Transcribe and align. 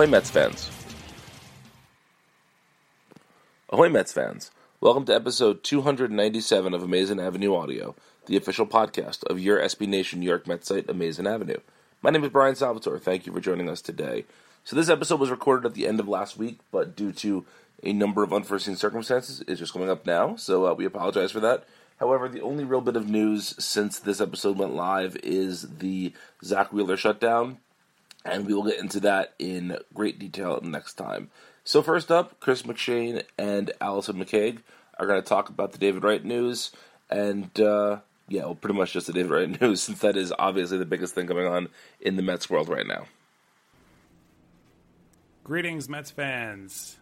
Ahoy 0.00 0.06
Mets 0.06 0.30
fans. 0.30 0.70
Ahoy 3.68 3.90
Mets 3.90 4.14
fans. 4.14 4.50
Welcome 4.80 5.04
to 5.04 5.14
episode 5.14 5.62
297 5.62 6.72
of 6.72 6.82
Amazing 6.82 7.20
Avenue 7.20 7.54
Audio, 7.54 7.94
the 8.24 8.38
official 8.38 8.66
podcast 8.66 9.24
of 9.24 9.38
your 9.38 9.60
SB 9.60 9.86
Nation 9.86 10.20
New 10.20 10.26
York 10.26 10.46
Mets 10.46 10.68
site, 10.68 10.88
Amazing 10.88 11.26
Avenue. 11.26 11.58
My 12.00 12.08
name 12.08 12.24
is 12.24 12.30
Brian 12.30 12.54
Salvatore. 12.54 12.98
Thank 12.98 13.26
you 13.26 13.32
for 13.34 13.40
joining 13.40 13.68
us 13.68 13.82
today. 13.82 14.24
So 14.64 14.74
this 14.74 14.88
episode 14.88 15.20
was 15.20 15.28
recorded 15.28 15.66
at 15.66 15.74
the 15.74 15.86
end 15.86 16.00
of 16.00 16.08
last 16.08 16.38
week, 16.38 16.60
but 16.72 16.96
due 16.96 17.12
to 17.12 17.44
a 17.82 17.92
number 17.92 18.22
of 18.22 18.32
unforeseen 18.32 18.76
circumstances, 18.76 19.44
it's 19.46 19.60
just 19.60 19.74
coming 19.74 19.90
up 19.90 20.06
now, 20.06 20.34
so 20.34 20.66
uh, 20.66 20.72
we 20.72 20.86
apologize 20.86 21.30
for 21.30 21.40
that. 21.40 21.66
However, 21.98 22.26
the 22.26 22.40
only 22.40 22.64
real 22.64 22.80
bit 22.80 22.96
of 22.96 23.10
news 23.10 23.54
since 23.62 23.98
this 23.98 24.22
episode 24.22 24.56
went 24.56 24.74
live 24.74 25.18
is 25.22 25.68
the 25.76 26.14
Zack 26.42 26.72
Wheeler 26.72 26.96
shutdown, 26.96 27.58
and 28.24 28.46
we 28.46 28.54
will 28.54 28.64
get 28.64 28.78
into 28.78 29.00
that 29.00 29.34
in 29.38 29.76
great 29.94 30.18
detail 30.18 30.60
next 30.62 30.94
time. 30.94 31.30
So 31.64 31.82
first 31.82 32.10
up, 32.10 32.40
Chris 32.40 32.62
McShane 32.62 33.22
and 33.38 33.72
Allison 33.80 34.16
McCaig 34.16 34.58
are 34.98 35.06
going 35.06 35.20
to 35.20 35.28
talk 35.28 35.48
about 35.48 35.72
the 35.72 35.78
David 35.78 36.04
Wright 36.04 36.24
news, 36.24 36.72
and 37.08 37.58
uh, 37.60 38.00
yeah, 38.28 38.42
well, 38.42 38.54
pretty 38.54 38.76
much 38.76 38.92
just 38.92 39.06
the 39.06 39.12
David 39.12 39.30
Wright 39.30 39.60
news, 39.60 39.82
since 39.82 40.00
that 40.00 40.16
is 40.16 40.32
obviously 40.38 40.78
the 40.78 40.84
biggest 40.84 41.14
thing 41.14 41.26
going 41.26 41.46
on 41.46 41.68
in 42.00 42.16
the 42.16 42.22
Mets 42.22 42.48
world 42.50 42.68
right 42.68 42.86
now. 42.86 43.06
Greetings, 45.44 45.88
Mets 45.88 46.10
fans. 46.10 46.96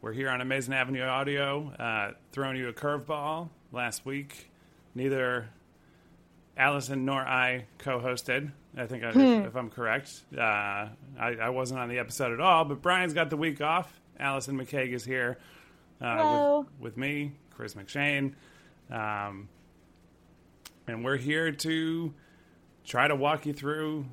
We're 0.00 0.12
here 0.12 0.28
on 0.28 0.40
Amazing 0.40 0.74
Avenue 0.74 1.02
Audio, 1.02 1.72
uh, 1.78 2.12
throwing 2.30 2.56
you 2.56 2.68
a 2.68 2.72
curveball. 2.72 3.48
Last 3.72 4.04
week, 4.04 4.50
neither 4.94 5.48
Allison 6.56 7.04
nor 7.04 7.20
I 7.22 7.64
co-hosted. 7.78 8.52
I 8.76 8.86
think 8.86 9.04
I, 9.04 9.10
if, 9.10 9.16
if 9.46 9.56
I'm 9.56 9.70
correct, 9.70 10.22
uh, 10.36 10.40
I, 10.40 10.88
I 11.18 11.48
wasn't 11.50 11.80
on 11.80 11.88
the 11.88 11.98
episode 11.98 12.32
at 12.32 12.40
all. 12.40 12.64
But 12.64 12.82
Brian's 12.82 13.12
got 13.12 13.30
the 13.30 13.36
week 13.36 13.60
off. 13.60 13.92
Allison 14.18 14.58
McCaig 14.58 14.92
is 14.92 15.04
here 15.04 15.38
uh, 16.00 16.62
with, 16.78 16.80
with 16.80 16.96
me, 16.96 17.32
Chris 17.50 17.74
McShane, 17.74 18.34
um, 18.90 19.48
and 20.86 21.04
we're 21.04 21.16
here 21.16 21.52
to 21.52 22.14
try 22.84 23.08
to 23.08 23.16
walk 23.16 23.46
you 23.46 23.52
through, 23.52 24.06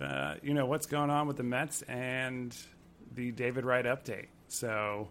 uh, 0.00 0.34
you 0.42 0.54
know, 0.54 0.66
what's 0.66 0.86
going 0.86 1.10
on 1.10 1.26
with 1.26 1.36
the 1.36 1.42
Mets 1.42 1.82
and 1.82 2.56
the 3.14 3.30
David 3.32 3.64
Wright 3.64 3.84
update. 3.84 4.26
So. 4.48 5.08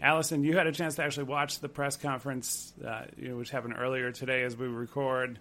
Allison, 0.00 0.44
you 0.44 0.56
had 0.56 0.68
a 0.68 0.70
chance 0.70 0.94
to 0.94 1.02
actually 1.02 1.24
watch 1.24 1.58
the 1.58 1.68
press 1.68 1.96
conference, 1.96 2.72
uh, 2.86 3.06
you 3.16 3.30
know, 3.30 3.36
which 3.36 3.50
happened 3.50 3.74
earlier 3.76 4.12
today 4.12 4.44
as 4.44 4.56
we 4.56 4.68
record. 4.68 5.40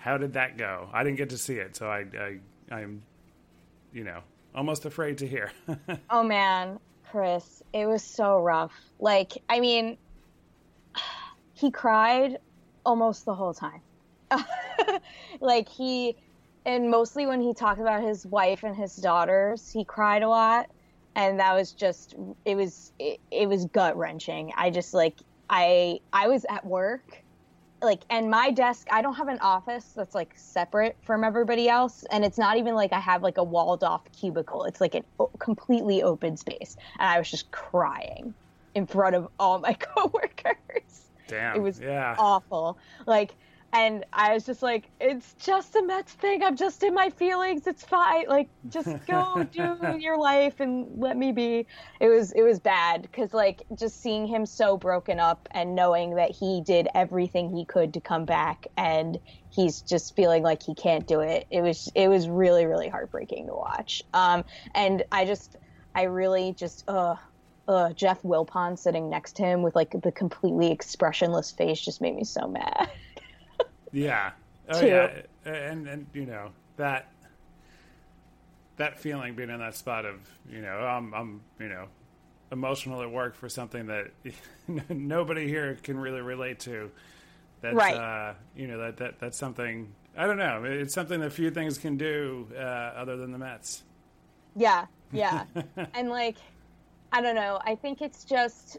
How 0.00 0.16
did 0.16 0.32
that 0.32 0.56
go? 0.56 0.88
I 0.92 1.04
didn't 1.04 1.18
get 1.18 1.30
to 1.30 1.38
see 1.38 1.56
it, 1.56 1.76
so 1.76 1.88
I, 1.88 2.06
I 2.18 2.74
I'm, 2.74 3.02
you 3.92 4.02
know, 4.02 4.20
almost 4.54 4.86
afraid 4.86 5.18
to 5.18 5.26
hear. 5.26 5.52
Oh 6.10 6.22
man, 6.22 6.80
Chris, 7.10 7.62
it 7.72 7.86
was 7.86 8.02
so 8.02 8.40
rough. 8.40 8.72
Like, 8.98 9.32
I 9.48 9.60
mean, 9.60 9.96
he 11.54 11.70
cried 11.70 12.38
almost 12.84 13.24
the 13.24 13.34
whole 13.34 13.54
time. 13.54 13.80
like 15.40 15.68
he 15.68 16.16
and 16.64 16.90
mostly 16.90 17.26
when 17.26 17.40
he 17.40 17.52
talked 17.54 17.80
about 17.80 18.02
his 18.02 18.26
wife 18.26 18.62
and 18.64 18.74
his 18.74 18.96
daughters, 18.96 19.70
he 19.70 19.84
cried 19.84 20.22
a 20.22 20.28
lot 20.28 20.70
and 21.14 21.38
that 21.40 21.54
was 21.54 21.72
just 21.72 22.14
it 22.44 22.54
was 22.54 22.92
it, 22.98 23.20
it 23.30 23.48
was 23.48 23.66
gut-wrenching. 23.66 24.52
I 24.56 24.70
just 24.70 24.94
like 24.94 25.16
I 25.48 26.00
I 26.12 26.28
was 26.28 26.46
at 26.48 26.64
work 26.64 27.22
like 27.82 28.02
and 28.10 28.30
my 28.30 28.50
desk 28.50 28.86
i 28.90 29.00
don't 29.00 29.14
have 29.14 29.28
an 29.28 29.38
office 29.40 29.92
that's 29.96 30.14
like 30.14 30.32
separate 30.36 30.96
from 31.02 31.24
everybody 31.24 31.68
else 31.68 32.04
and 32.10 32.24
it's 32.24 32.38
not 32.38 32.56
even 32.56 32.74
like 32.74 32.92
i 32.92 32.98
have 32.98 33.22
like 33.22 33.38
a 33.38 33.44
walled 33.44 33.82
off 33.82 34.02
cubicle 34.12 34.64
it's 34.64 34.80
like 34.80 34.94
a 34.94 35.02
completely 35.38 36.02
open 36.02 36.36
space 36.36 36.76
and 36.98 37.08
i 37.08 37.18
was 37.18 37.30
just 37.30 37.50
crying 37.50 38.34
in 38.74 38.86
front 38.86 39.14
of 39.16 39.28
all 39.38 39.58
my 39.58 39.72
coworkers 39.80 41.08
Damn. 41.28 41.56
it 41.56 41.60
was 41.60 41.80
yeah. 41.80 42.14
awful 42.18 42.78
like 43.06 43.34
and 43.72 44.04
I 44.12 44.34
was 44.34 44.44
just 44.44 44.62
like, 44.62 44.90
it's 45.00 45.34
just 45.34 45.76
a 45.76 45.82
Mets 45.82 46.12
thing. 46.12 46.42
I'm 46.42 46.56
just 46.56 46.82
in 46.82 46.92
my 46.92 47.10
feelings. 47.10 47.68
It's 47.68 47.84
fine. 47.84 48.26
Like, 48.26 48.48
just 48.68 48.88
go 49.06 49.46
do 49.52 49.76
your 49.98 50.18
life 50.18 50.58
and 50.58 50.88
let 50.96 51.16
me 51.16 51.30
be. 51.30 51.66
It 52.00 52.08
was 52.08 52.32
it 52.32 52.42
was 52.42 52.58
bad 52.58 53.02
because 53.02 53.32
like 53.32 53.62
just 53.78 54.02
seeing 54.02 54.26
him 54.26 54.44
so 54.44 54.76
broken 54.76 55.20
up 55.20 55.48
and 55.52 55.76
knowing 55.76 56.16
that 56.16 56.32
he 56.32 56.62
did 56.66 56.88
everything 56.94 57.54
he 57.54 57.64
could 57.64 57.94
to 57.94 58.00
come 58.00 58.24
back 58.24 58.66
and 58.76 59.18
he's 59.50 59.82
just 59.82 60.16
feeling 60.16 60.42
like 60.42 60.62
he 60.64 60.74
can't 60.74 61.06
do 61.06 61.20
it. 61.20 61.46
It 61.50 61.62
was 61.62 61.88
it 61.94 62.08
was 62.08 62.28
really 62.28 62.66
really 62.66 62.88
heartbreaking 62.88 63.46
to 63.46 63.54
watch. 63.54 64.02
Um, 64.12 64.44
and 64.74 65.04
I 65.12 65.24
just 65.24 65.56
I 65.94 66.04
really 66.04 66.54
just 66.54 66.84
uh 66.88 67.14
uh, 67.68 67.92
Jeff 67.92 68.22
Wilpon 68.22 68.76
sitting 68.76 69.08
next 69.08 69.34
to 69.36 69.44
him 69.44 69.62
with 69.62 69.76
like 69.76 69.94
the 70.02 70.10
completely 70.10 70.72
expressionless 70.72 71.52
face 71.52 71.80
just 71.80 72.00
made 72.00 72.16
me 72.16 72.24
so 72.24 72.48
mad. 72.48 72.90
Yeah. 73.92 74.30
Oh 74.68 74.80
Too. 74.80 74.86
yeah. 74.86 75.22
And 75.44 75.86
and 75.88 76.06
you 76.14 76.26
know 76.26 76.50
that 76.76 77.10
that 78.76 78.98
feeling 78.98 79.34
being 79.34 79.50
in 79.50 79.58
that 79.60 79.76
spot 79.76 80.04
of 80.06 80.16
you 80.50 80.60
know 80.60 80.68
I'm 80.78 81.12
I'm 81.14 81.40
you 81.58 81.68
know 81.68 81.86
emotional 82.52 83.02
at 83.02 83.10
work 83.10 83.34
for 83.36 83.48
something 83.48 83.86
that 83.86 84.10
nobody 84.88 85.46
here 85.48 85.76
can 85.82 85.98
really 85.98 86.20
relate 86.20 86.60
to. 86.60 86.90
That's 87.60 87.74
Right. 87.76 87.94
uh, 87.96 88.34
you 88.56 88.66
know 88.68 88.78
that 88.78 88.96
that 88.98 89.18
that's 89.20 89.38
something 89.38 89.92
I 90.16 90.26
don't 90.26 90.38
know. 90.38 90.64
It's 90.64 90.94
something 90.94 91.20
that 91.20 91.32
few 91.32 91.50
things 91.50 91.78
can 91.78 91.96
do 91.96 92.48
uh, 92.56 92.60
other 92.60 93.16
than 93.16 93.30
the 93.32 93.38
Mets. 93.38 93.84
Yeah, 94.56 94.86
yeah. 95.12 95.44
and 95.94 96.08
like, 96.10 96.36
I 97.12 97.20
don't 97.20 97.36
know. 97.36 97.60
I 97.64 97.76
think 97.76 98.02
it's 98.02 98.24
just 98.24 98.78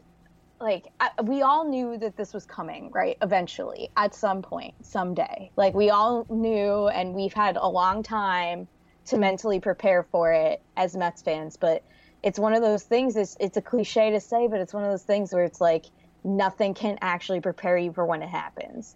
like 0.62 0.88
I, 1.00 1.10
we 1.22 1.42
all 1.42 1.68
knew 1.68 1.98
that 1.98 2.16
this 2.16 2.32
was 2.32 2.46
coming, 2.46 2.90
right? 2.92 3.16
Eventually, 3.20 3.90
at 3.96 4.14
some 4.14 4.42
point, 4.42 4.74
someday. 4.82 5.50
Like 5.56 5.74
we 5.74 5.90
all 5.90 6.26
knew, 6.30 6.88
and 6.88 7.14
we've 7.14 7.32
had 7.32 7.56
a 7.56 7.68
long 7.68 8.02
time 8.02 8.68
to 9.06 9.18
mentally 9.18 9.60
prepare 9.60 10.04
for 10.04 10.32
it 10.32 10.62
as 10.76 10.96
Mets 10.96 11.22
fans. 11.22 11.56
But 11.56 11.84
it's 12.22 12.38
one 12.38 12.54
of 12.54 12.62
those 12.62 12.82
things. 12.82 13.16
It's 13.16 13.36
it's 13.40 13.56
a 13.56 13.62
cliche 13.62 14.10
to 14.10 14.20
say, 14.20 14.46
but 14.46 14.60
it's 14.60 14.72
one 14.72 14.84
of 14.84 14.90
those 14.90 15.02
things 15.02 15.32
where 15.32 15.44
it's 15.44 15.60
like 15.60 15.86
nothing 16.24 16.74
can 16.74 16.98
actually 17.02 17.40
prepare 17.40 17.76
you 17.76 17.92
for 17.92 18.06
when 18.06 18.22
it 18.22 18.28
happens 18.28 18.94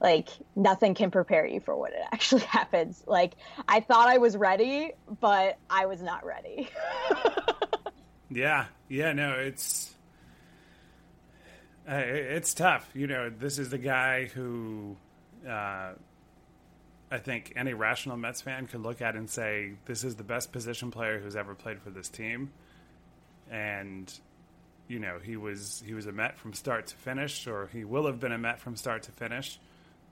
like 0.00 0.30
nothing 0.56 0.94
can 0.94 1.10
prepare 1.10 1.46
you 1.46 1.60
for 1.60 1.76
when 1.76 1.92
it 1.92 2.00
actually 2.10 2.40
happens 2.46 3.04
like 3.06 3.34
i 3.68 3.78
thought 3.78 4.08
i 4.08 4.18
was 4.18 4.36
ready 4.36 4.90
but 5.20 5.56
i 5.68 5.86
was 5.86 6.02
not 6.02 6.24
ready 6.24 6.68
Yeah, 8.30 8.66
yeah, 8.88 9.12
no, 9.12 9.32
it's 9.32 9.94
it's 11.98 12.54
tough. 12.54 12.88
You 12.94 13.06
know, 13.06 13.30
this 13.30 13.58
is 13.58 13.70
the 13.70 13.78
guy 13.78 14.26
who 14.26 14.96
uh, 15.48 15.92
I 17.10 17.18
think 17.18 17.52
any 17.56 17.74
rational 17.74 18.16
Mets 18.16 18.40
fan 18.40 18.66
could 18.66 18.82
look 18.82 19.02
at 19.02 19.16
and 19.16 19.28
say 19.28 19.72
this 19.86 20.04
is 20.04 20.16
the 20.16 20.22
best 20.22 20.52
position 20.52 20.90
player 20.90 21.18
who's 21.18 21.34
ever 21.34 21.54
played 21.54 21.80
for 21.82 21.90
this 21.90 22.08
team, 22.08 22.50
and 23.50 24.12
you 24.86 25.00
know 25.00 25.18
he 25.22 25.36
was 25.36 25.82
he 25.84 25.94
was 25.94 26.06
a 26.06 26.12
Met 26.12 26.38
from 26.38 26.52
start 26.52 26.86
to 26.88 26.96
finish, 26.96 27.46
or 27.46 27.68
he 27.72 27.84
will 27.84 28.06
have 28.06 28.20
been 28.20 28.32
a 28.32 28.38
Met 28.38 28.60
from 28.60 28.76
start 28.76 29.02
to 29.04 29.12
finish. 29.12 29.58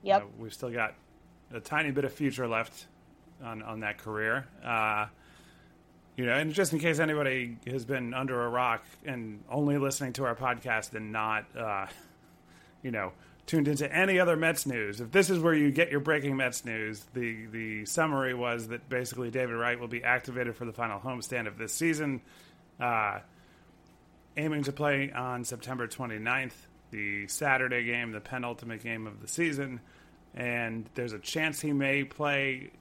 yep 0.03 0.23
Uh, 0.23 0.25
we've 0.37 0.53
still 0.53 0.71
got 0.71 0.95
a 1.53 1.59
tiny 1.59 1.91
bit 1.91 2.03
of 2.03 2.11
future 2.11 2.47
left 2.47 2.87
on 3.41 3.61
on 3.63 3.79
that 3.79 3.97
career. 3.97 4.45
Uh, 4.63 5.07
you 6.19 6.25
know, 6.25 6.33
and 6.33 6.53
just 6.53 6.73
in 6.73 6.79
case 6.79 6.99
anybody 6.99 7.55
has 7.65 7.85
been 7.85 8.13
under 8.13 8.43
a 8.43 8.49
rock 8.49 8.83
and 9.05 9.41
only 9.49 9.77
listening 9.77 10.11
to 10.11 10.25
our 10.25 10.35
podcast 10.35 10.93
and 10.93 11.13
not, 11.13 11.45
uh, 11.57 11.85
you 12.83 12.91
know, 12.91 13.13
tuned 13.45 13.69
into 13.69 13.89
any 13.89 14.19
other 14.19 14.35
Mets 14.35 14.65
news, 14.65 14.99
if 14.99 15.11
this 15.11 15.29
is 15.29 15.39
where 15.39 15.53
you 15.53 15.71
get 15.71 15.89
your 15.89 16.01
breaking 16.01 16.35
Mets 16.35 16.65
news, 16.65 17.05
the 17.13 17.45
the 17.45 17.85
summary 17.85 18.33
was 18.33 18.67
that 18.67 18.89
basically 18.89 19.31
David 19.31 19.55
Wright 19.55 19.79
will 19.79 19.87
be 19.87 20.03
activated 20.03 20.57
for 20.57 20.65
the 20.65 20.73
final 20.73 20.99
homestand 20.99 21.47
of 21.47 21.57
this 21.57 21.73
season, 21.73 22.19
uh, 22.81 23.19
aiming 24.35 24.63
to 24.63 24.73
play 24.73 25.13
on 25.13 25.45
September 25.45 25.87
29th, 25.87 26.51
the 26.91 27.29
Saturday 27.29 27.85
game, 27.85 28.11
the 28.11 28.19
penultimate 28.19 28.83
game 28.83 29.07
of 29.07 29.21
the 29.21 29.27
season, 29.29 29.79
and 30.35 30.89
there's 30.95 31.13
a 31.13 31.19
chance 31.19 31.61
he 31.61 31.71
may 31.71 32.03
play, 32.03 32.71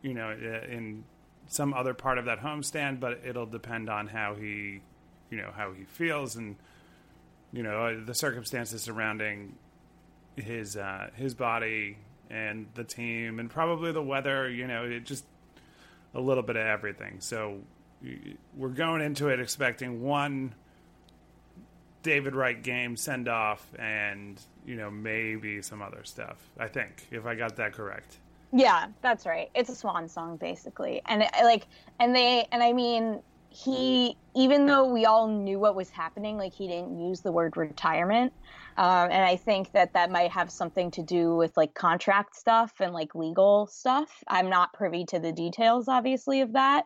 you 0.00 0.14
know, 0.14 0.30
in 0.30 1.04
some 1.48 1.74
other 1.74 1.94
part 1.94 2.18
of 2.18 2.24
that 2.24 2.40
homestand, 2.40 3.00
but 3.00 3.20
it'll 3.24 3.46
depend 3.46 3.88
on 3.88 4.08
how 4.08 4.34
he, 4.34 4.80
you 5.30 5.36
know, 5.36 5.50
how 5.54 5.72
he 5.72 5.84
feels 5.84 6.36
and 6.36 6.56
you 7.52 7.62
know 7.62 7.98
the 8.04 8.14
circumstances 8.14 8.82
surrounding 8.82 9.54
his 10.36 10.76
uh, 10.76 11.08
his 11.14 11.34
body 11.34 11.96
and 12.28 12.66
the 12.74 12.84
team 12.84 13.38
and 13.38 13.50
probably 13.50 13.92
the 13.92 14.02
weather. 14.02 14.50
You 14.50 14.66
know, 14.66 14.84
it 14.84 15.04
just 15.04 15.24
a 16.14 16.20
little 16.20 16.42
bit 16.42 16.56
of 16.56 16.66
everything. 16.66 17.20
So 17.20 17.60
we're 18.56 18.68
going 18.68 19.02
into 19.02 19.28
it 19.28 19.40
expecting 19.40 20.02
one 20.02 20.54
David 22.02 22.34
Wright 22.34 22.62
game 22.62 22.96
send 22.96 23.28
off 23.28 23.66
and 23.78 24.40
you 24.64 24.76
know 24.76 24.90
maybe 24.90 25.62
some 25.62 25.82
other 25.82 26.04
stuff. 26.04 26.36
I 26.58 26.68
think 26.68 27.06
if 27.10 27.26
I 27.26 27.34
got 27.34 27.56
that 27.56 27.72
correct. 27.72 28.18
Yeah 28.56 28.86
that's 29.02 29.26
right. 29.26 29.48
It's 29.54 29.70
a 29.70 29.74
swan 29.74 30.08
song 30.08 30.36
basically. 30.36 31.02
And 31.06 31.22
it, 31.22 31.30
like 31.42 31.68
and 32.00 32.14
they 32.14 32.46
and 32.52 32.62
i 32.62 32.72
mean 32.72 33.22
he 33.50 34.16
even 34.34 34.66
though 34.66 34.92
we 34.92 35.06
all 35.06 35.28
knew 35.28 35.58
what 35.58 35.74
was 35.74 35.88
happening 35.90 36.36
like 36.36 36.52
he 36.52 36.66
didn't 36.66 36.98
use 36.98 37.20
the 37.20 37.32
word 37.32 37.56
retirement. 37.56 38.32
Um, 38.76 39.10
and 39.10 39.24
i 39.24 39.36
think 39.36 39.72
that 39.72 39.92
that 39.94 40.10
might 40.10 40.30
have 40.30 40.50
something 40.50 40.90
to 40.92 41.02
do 41.02 41.34
with 41.36 41.56
like 41.56 41.74
contract 41.74 42.36
stuff 42.36 42.72
and 42.80 42.92
like 42.92 43.14
legal 43.14 43.66
stuff. 43.66 44.22
I'm 44.28 44.50
not 44.50 44.72
privy 44.72 45.04
to 45.06 45.18
the 45.18 45.32
details 45.32 45.88
obviously 45.88 46.40
of 46.40 46.52
that. 46.54 46.84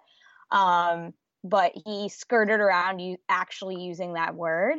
Um, 0.50 1.14
but 1.44 1.72
he 1.86 2.08
skirted 2.08 2.60
around 2.60 2.98
you 2.98 3.16
actually 3.28 3.82
using 3.82 4.14
that 4.14 4.34
word 4.34 4.78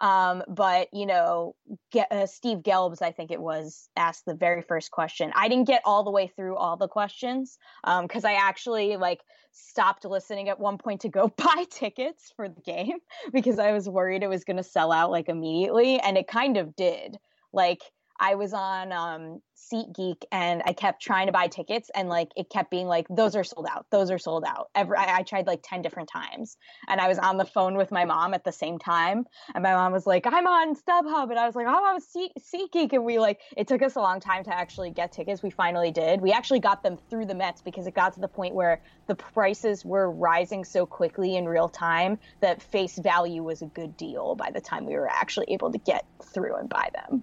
um, 0.00 0.42
but 0.48 0.88
you 0.92 1.06
know, 1.06 1.54
get, 1.92 2.10
uh, 2.10 2.26
Steve 2.26 2.58
Gelbs, 2.58 3.02
I 3.02 3.12
think 3.12 3.30
it 3.30 3.40
was, 3.40 3.88
asked 3.96 4.24
the 4.26 4.34
very 4.34 4.62
first 4.62 4.90
question. 4.90 5.30
I 5.34 5.48
didn't 5.48 5.66
get 5.66 5.82
all 5.84 6.04
the 6.04 6.10
way 6.10 6.26
through 6.34 6.56
all 6.56 6.76
the 6.76 6.88
questions 6.88 7.58
because 7.84 8.24
I 8.24 8.34
actually 8.34 8.96
like 8.96 9.20
stopped 9.52 10.04
listening 10.04 10.48
at 10.48 10.60
one 10.60 10.78
point 10.78 11.02
to 11.02 11.08
go 11.08 11.28
buy 11.36 11.64
tickets 11.70 12.32
for 12.34 12.48
the 12.48 12.60
game 12.62 12.98
because 13.32 13.58
I 13.58 13.72
was 13.72 13.88
worried 13.88 14.22
it 14.22 14.28
was 14.28 14.44
going 14.44 14.56
to 14.56 14.62
sell 14.62 14.92
out 14.92 15.10
like 15.10 15.28
immediately, 15.28 16.00
and 16.00 16.16
it 16.16 16.26
kind 16.28 16.56
of 16.56 16.74
did. 16.76 17.16
Like 17.52 17.82
I 18.20 18.34
was 18.34 18.52
on 18.52 18.92
um, 18.92 19.40
SeatGeek 19.56 20.24
and 20.30 20.62
I 20.66 20.74
kept 20.74 21.00
trying 21.02 21.26
to 21.26 21.32
buy 21.32 21.48
tickets, 21.48 21.90
and 21.94 22.08
like 22.08 22.28
it 22.36 22.50
kept 22.50 22.70
being 22.70 22.86
like, 22.86 23.06
"Those 23.08 23.34
are 23.34 23.44
sold 23.44 23.66
out. 23.70 23.86
Those 23.90 24.10
are 24.10 24.18
sold 24.18 24.44
out." 24.46 24.68
Every 24.74 24.96
I, 24.96 25.18
I 25.18 25.22
tried 25.22 25.46
like 25.46 25.60
ten 25.62 25.80
different 25.80 26.10
times, 26.10 26.58
and 26.86 27.00
I 27.00 27.08
was 27.08 27.18
on 27.18 27.38
the 27.38 27.46
phone 27.46 27.76
with 27.76 27.90
my 27.90 28.04
mom 28.04 28.34
at 28.34 28.44
the 28.44 28.52
same 28.52 28.78
time, 28.78 29.24
and 29.54 29.62
my 29.62 29.72
mom 29.72 29.92
was 29.92 30.06
like, 30.06 30.26
"I'm 30.26 30.46
on 30.46 30.76
StubHub," 30.76 31.30
and 31.30 31.38
I 31.38 31.46
was 31.46 31.54
like, 31.54 31.66
"I'm 31.66 31.74
on 31.74 32.00
Seat 32.00 32.32
SeatGeek," 32.38 32.92
and 32.92 33.04
we 33.04 33.18
like 33.18 33.40
it 33.56 33.66
took 33.68 33.80
us 33.82 33.96
a 33.96 34.00
long 34.00 34.20
time 34.20 34.44
to 34.44 34.54
actually 34.54 34.90
get 34.90 35.12
tickets. 35.12 35.42
We 35.42 35.50
finally 35.50 35.90
did. 35.90 36.20
We 36.20 36.32
actually 36.32 36.60
got 36.60 36.82
them 36.82 36.98
through 37.08 37.26
the 37.26 37.34
Mets 37.34 37.62
because 37.62 37.86
it 37.86 37.94
got 37.94 38.14
to 38.14 38.20
the 38.20 38.28
point 38.28 38.54
where 38.54 38.82
the 39.06 39.14
prices 39.14 39.84
were 39.84 40.10
rising 40.10 40.64
so 40.64 40.84
quickly 40.84 41.36
in 41.36 41.48
real 41.48 41.68
time 41.68 42.18
that 42.40 42.62
face 42.62 42.98
value 42.98 43.42
was 43.42 43.62
a 43.62 43.66
good 43.66 43.96
deal 43.96 44.34
by 44.34 44.50
the 44.50 44.60
time 44.60 44.84
we 44.84 44.94
were 44.94 45.08
actually 45.08 45.46
able 45.48 45.72
to 45.72 45.78
get 45.78 46.04
through 46.22 46.56
and 46.56 46.68
buy 46.68 46.90
them. 46.92 47.22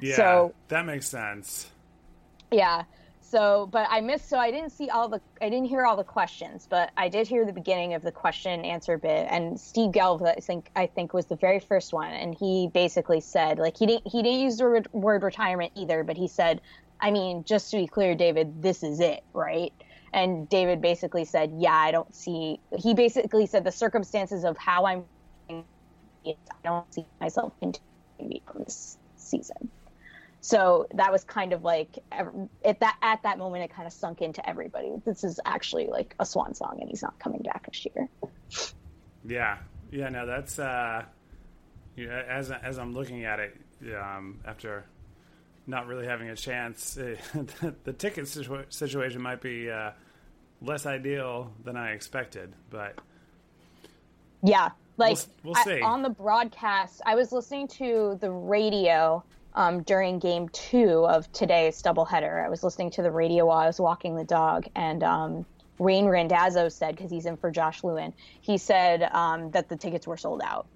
Yeah, 0.00 0.16
So- 0.16 0.54
that 0.68 0.86
makes 0.86 1.08
sense. 1.08 1.70
Yeah. 2.50 2.84
So, 3.20 3.66
but 3.72 3.88
I 3.90 4.00
missed. 4.00 4.28
So 4.28 4.38
I 4.38 4.52
didn't 4.52 4.70
see 4.70 4.90
all 4.90 5.08
the. 5.08 5.20
I 5.40 5.48
didn't 5.48 5.64
hear 5.66 5.84
all 5.84 5.96
the 5.96 6.04
questions, 6.04 6.68
but 6.70 6.90
I 6.96 7.08
did 7.08 7.26
hear 7.26 7.44
the 7.44 7.52
beginning 7.52 7.94
of 7.94 8.02
the 8.02 8.12
question 8.12 8.52
and 8.52 8.64
answer 8.66 8.96
bit. 8.96 9.26
And 9.28 9.58
Steve 9.58 9.90
Gelb, 9.90 10.24
I 10.24 10.34
think, 10.40 10.70
I 10.76 10.86
think 10.86 11.12
was 11.12 11.26
the 11.26 11.34
very 11.36 11.58
first 11.58 11.92
one, 11.92 12.12
and 12.12 12.36
he 12.38 12.68
basically 12.72 13.20
said, 13.20 13.58
like, 13.58 13.76
he 13.76 13.86
didn't. 13.86 14.06
He 14.06 14.22
didn't 14.22 14.38
use 14.40 14.58
the 14.58 14.64
word- 14.64 14.88
word 14.92 15.22
retirement 15.24 15.72
either, 15.74 16.04
but 16.04 16.16
he 16.16 16.28
said, 16.28 16.60
I 17.00 17.10
mean, 17.10 17.42
just 17.44 17.72
to 17.72 17.78
be 17.78 17.88
clear, 17.88 18.14
David, 18.14 18.62
this 18.62 18.84
is 18.84 19.00
it, 19.00 19.24
right? 19.32 19.72
And 20.12 20.48
David 20.48 20.80
basically 20.80 21.24
said, 21.24 21.54
Yeah, 21.58 21.74
I 21.74 21.90
don't 21.90 22.14
see. 22.14 22.60
He 22.78 22.94
basically 22.94 23.46
said 23.46 23.64
the 23.64 23.72
circumstances 23.72 24.44
of 24.44 24.56
how 24.58 24.84
I'm. 24.86 25.04
I 25.50 26.36
don't 26.62 26.94
see 26.94 27.04
myself 27.20 27.52
continuing 27.58 28.42
from 28.46 28.62
this 28.64 28.96
season 29.16 29.70
so 30.44 30.86
that 30.92 31.10
was 31.10 31.24
kind 31.24 31.54
of 31.54 31.64
like 31.64 31.98
at 32.12 32.78
that 32.80 32.98
at 33.00 33.22
that 33.22 33.38
moment 33.38 33.64
it 33.64 33.72
kind 33.74 33.86
of 33.86 33.92
sunk 33.94 34.20
into 34.20 34.46
everybody 34.46 34.92
this 35.06 35.24
is 35.24 35.40
actually 35.46 35.86
like 35.86 36.14
a 36.20 36.26
swan 36.26 36.52
song 36.52 36.76
and 36.80 36.90
he's 36.90 37.00
not 37.00 37.18
coming 37.18 37.40
back 37.40 37.64
next 37.66 37.86
year 37.86 38.06
Yeah, 39.26 39.56
yeah. 39.90 40.10
No, 40.10 40.26
that's 40.26 40.58
uh, 40.58 41.02
yeah, 41.96 42.22
as 42.28 42.50
as 42.50 42.78
I'm 42.78 42.92
looking 42.92 43.24
at 43.24 43.40
it, 43.40 43.56
um, 43.98 44.40
after 44.44 44.84
not 45.66 45.86
really 45.86 46.06
having 46.06 46.28
a 46.28 46.36
chance, 46.36 46.92
the, 46.92 47.16
the 47.84 47.94
ticket 47.94 48.24
situa- 48.26 48.70
situation 48.70 49.22
might 49.22 49.40
be 49.40 49.70
uh, 49.70 49.92
less 50.60 50.84
ideal 50.84 51.52
than 51.64 51.74
I 51.78 51.92
expected. 51.92 52.52
But 52.68 52.98
yeah 54.42 54.72
like 54.98 55.16
we'll 55.42 55.56
I- 55.56 55.64
see. 55.64 55.80
on 55.80 56.02
the 56.02 56.10
broadcast 56.10 57.00
i 57.06 57.14
was 57.14 57.32
listening 57.32 57.66
to 57.66 58.18
the 58.20 58.30
radio 58.30 59.24
um, 59.54 59.82
during 59.82 60.18
game 60.18 60.48
two 60.48 61.06
of 61.06 61.30
today's 61.32 61.82
doubleheader. 61.82 62.44
I 62.44 62.48
was 62.48 62.62
listening 62.62 62.90
to 62.92 63.02
the 63.02 63.10
radio 63.10 63.46
while 63.46 63.58
I 63.58 63.66
was 63.66 63.80
walking 63.80 64.16
the 64.16 64.24
dog, 64.24 64.66
and 64.74 65.02
um, 65.02 65.46
Wayne 65.78 66.06
Randazzo 66.06 66.68
said, 66.68 66.96
because 66.96 67.10
he's 67.10 67.26
in 67.26 67.36
for 67.36 67.50
Josh 67.50 67.84
Lewin, 67.84 68.12
he 68.40 68.58
said 68.58 69.02
um, 69.12 69.50
that 69.52 69.68
the 69.68 69.76
tickets 69.76 70.06
were 70.06 70.16
sold 70.16 70.42
out. 70.44 70.66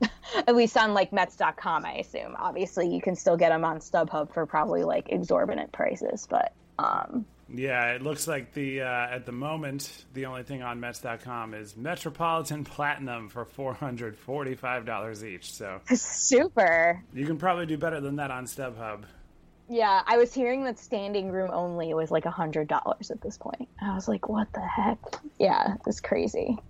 At 0.34 0.56
least 0.56 0.76
on 0.76 0.94
like 0.94 1.12
Mets.com, 1.12 1.84
I 1.84 1.94
assume. 1.94 2.34
Obviously, 2.38 2.92
you 2.92 3.00
can 3.00 3.14
still 3.14 3.36
get 3.36 3.50
them 3.50 3.64
on 3.64 3.78
StubHub 3.78 4.32
for 4.32 4.46
probably 4.46 4.84
like 4.84 5.10
exorbitant 5.10 5.72
prices, 5.72 6.26
but 6.28 6.52
um, 6.78 7.24
Yeah, 7.54 7.92
it 7.92 8.02
looks 8.02 8.26
like 8.26 8.54
the 8.54 8.82
uh, 8.82 8.86
at 9.10 9.26
the 9.26 9.32
moment 9.32 10.04
the 10.14 10.26
only 10.26 10.42
thing 10.42 10.62
on 10.62 10.80
Mets.com 10.80 11.54
is 11.54 11.76
Metropolitan 11.76 12.64
Platinum 12.64 13.28
for 13.28 13.44
four 13.44 13.74
hundred 13.74 14.16
forty-five 14.16 14.86
dollars 14.86 15.24
each. 15.24 15.52
So 15.52 15.80
super. 15.94 17.02
you 17.12 17.26
can 17.26 17.38
probably 17.38 17.66
do 17.66 17.76
better 17.76 18.00
than 18.00 18.16
that 18.16 18.30
on 18.30 18.46
StubHub. 18.46 19.02
Yeah, 19.68 20.02
I 20.06 20.18
was 20.18 20.34
hearing 20.34 20.64
that 20.64 20.78
standing 20.78 21.30
room 21.30 21.50
only 21.52 21.94
was 21.94 22.10
like 22.10 22.26
a 22.26 22.30
hundred 22.30 22.68
dollars 22.68 23.10
at 23.10 23.20
this 23.20 23.38
point. 23.38 23.68
I 23.80 23.94
was 23.94 24.08
like, 24.08 24.28
what 24.28 24.52
the 24.52 24.60
heck? 24.60 24.98
Yeah, 25.38 25.76
it's 25.86 26.00
crazy. 26.00 26.58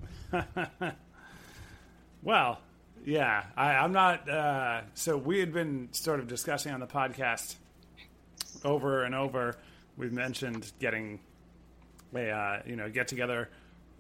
Well, 2.23 2.61
yeah, 3.05 3.45
I, 3.57 3.75
I'm 3.75 3.93
not. 3.93 4.29
Uh, 4.29 4.83
so 4.95 5.17
we 5.17 5.41
had 5.41 5.53
been 5.53 5.89
sort 5.91 6.21
of 6.21 6.29
discussing 6.29 6.73
on 6.73 6.79
the 6.81 6.87
podcast 6.87 7.57
over 8.65 9.03
and 9.03 9.15
over. 9.15 9.57
We've 10.03 10.13
mentioned 10.13 10.73
getting 10.81 11.21
a 12.13 12.29
uh, 12.29 12.63
you 12.67 12.75
know 12.75 12.91
get 12.91 13.07
together 13.07 13.49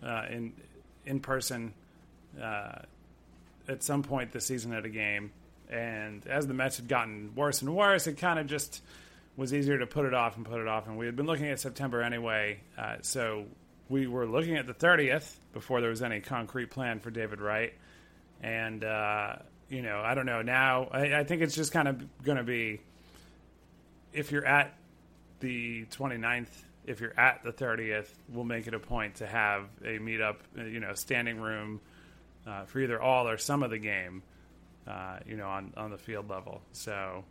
uh, 0.03 0.25
in 0.29 0.53
in 1.07 1.21
person 1.21 1.75
uh, 2.43 2.81
at 3.69 3.85
some 3.85 4.03
point 4.03 4.33
this 4.33 4.47
season 4.47 4.73
at 4.73 4.85
a 4.85 4.89
game. 4.89 5.31
And 5.71 6.27
as 6.27 6.49
the 6.49 6.55
Mets 6.55 6.79
had 6.79 6.89
gotten 6.89 7.37
worse 7.37 7.63
and 7.63 7.73
worse, 7.77 8.09
it 8.09 8.15
kind 8.15 8.41
of 8.41 8.49
just 8.49 8.83
was 9.37 9.55
easier 9.55 9.79
to 9.79 9.87
put 9.87 10.05
it 10.05 10.13
off 10.13 10.37
and 10.37 10.45
put 10.45 10.61
it 10.61 10.67
off. 10.67 10.89
And 10.89 10.99
we 10.99 11.07
had 11.07 11.15
been 11.15 11.27
looking 11.27 11.47
at 11.47 11.61
September 11.61 12.03
anyway, 12.03 12.59
uh, 12.77 12.97
so 13.03 13.45
we 13.89 14.09
were 14.09 14.27
looking 14.27 14.57
at 14.57 14.67
the 14.67 14.75
30th 14.75 15.37
before 15.53 15.81
there 15.81 15.91
was 15.91 16.03
any 16.03 16.19
concrete 16.19 16.73
plan 16.73 16.99
for 16.99 17.13
David 17.13 17.41
Wright. 17.41 17.75
And 18.43 18.83
uh, 18.83 19.37
you 19.69 19.83
know, 19.83 20.01
I 20.05 20.15
don't 20.15 20.27
know. 20.27 20.43
Now, 20.43 20.89
I, 20.91 21.21
I 21.21 21.25
think 21.25 21.43
it's 21.43 21.55
just 21.55 21.71
kind 21.71 21.87
of 21.87 22.25
going 22.25 22.39
to 22.39 22.45
be 22.45 22.81
if 24.13 24.33
you're 24.33 24.45
at 24.45 24.75
the 25.43 25.85
29th, 25.87 26.49
if 26.87 27.01
you're 27.01 27.19
at 27.21 27.43
the 27.45 27.53
30th, 27.53 28.09
we'll 28.31 28.45
make 28.45 28.67
it 28.67 28.75
a 28.75 28.79
point 28.79 29.17
to 29.17 29.27
have 29.27 29.65
a 29.85 29.99
meetup, 29.99 30.37
uh, 30.59 30.65
you 30.65 30.81
know, 30.81 30.95
standing 30.95 31.39
room 31.41 31.81
uh, 32.47 32.65
for 32.65 32.81
either 32.81 33.01
all 33.01 33.29
or 33.29 33.37
some 33.39 33.63
of 33.63 33.71
the 33.71 33.79
game, 33.79 34.23
uh, 34.89 35.19
you 35.27 35.37
know, 35.37 35.49
on, 35.49 35.73
on 35.77 35.91
the 35.91 35.99
field 35.99 36.31
level. 36.31 36.63
So, 36.73 37.25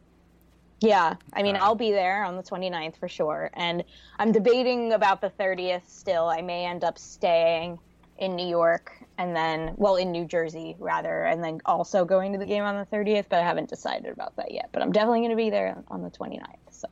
Yeah, 0.82 1.16
I 1.34 1.44
mean, 1.44 1.58
Uh, 1.58 1.60
I'll 1.62 1.76
be 1.76 1.92
there 1.92 2.24
on 2.24 2.38
the 2.38 2.44
29th 2.44 2.98
for 2.98 3.08
sure. 3.10 3.50
And 3.54 3.84
I'm 4.20 4.32
debating 4.32 4.94
about 4.94 5.22
the 5.22 5.30
30th 5.30 5.88
still. 5.90 6.28
I 6.30 6.42
may 6.42 6.66
end 6.66 6.84
up 6.84 6.98
staying 6.98 7.80
in 8.18 8.36
New 8.36 8.48
York 8.48 8.94
and 9.18 9.36
then, 9.36 9.74
well, 9.78 9.96
in 9.96 10.12
New 10.12 10.26
Jersey 10.26 10.76
rather, 10.80 11.24
and 11.24 11.44
then 11.44 11.60
also 11.66 12.06
going 12.06 12.34
to 12.34 12.40
the 12.40 12.46
game 12.46 12.64
on 12.64 12.78
the 12.78 12.86
30th, 12.86 13.26
but 13.30 13.40
I 13.40 13.44
haven't 13.44 13.70
decided 13.70 14.12
about 14.14 14.36
that 14.38 14.52
yet. 14.54 14.70
But 14.72 14.82
I'm 14.82 14.92
definitely 14.92 15.20
going 15.22 15.32
to 15.32 15.36
be 15.36 15.50
there 15.50 15.84
on 15.90 16.02
the 16.04 16.10
29th. 16.12 16.46
So, 16.72 16.88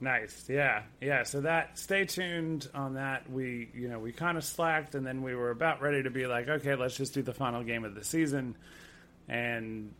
Nice. 0.00 0.44
Yeah. 0.48 0.82
Yeah. 1.00 1.22
So 1.22 1.40
that 1.40 1.78
stay 1.78 2.04
tuned 2.04 2.68
on 2.74 2.94
that. 2.94 3.30
We, 3.30 3.70
you 3.74 3.88
know, 3.88 3.98
we 3.98 4.12
kind 4.12 4.36
of 4.36 4.44
slacked 4.44 4.94
and 4.94 5.06
then 5.06 5.22
we 5.22 5.34
were 5.34 5.50
about 5.50 5.80
ready 5.80 6.02
to 6.02 6.10
be 6.10 6.26
like, 6.26 6.48
okay, 6.48 6.74
let's 6.74 6.96
just 6.96 7.14
do 7.14 7.22
the 7.22 7.32
final 7.32 7.62
game 7.62 7.84
of 7.84 7.94
the 7.94 8.04
season. 8.04 8.56
And, 9.28 9.94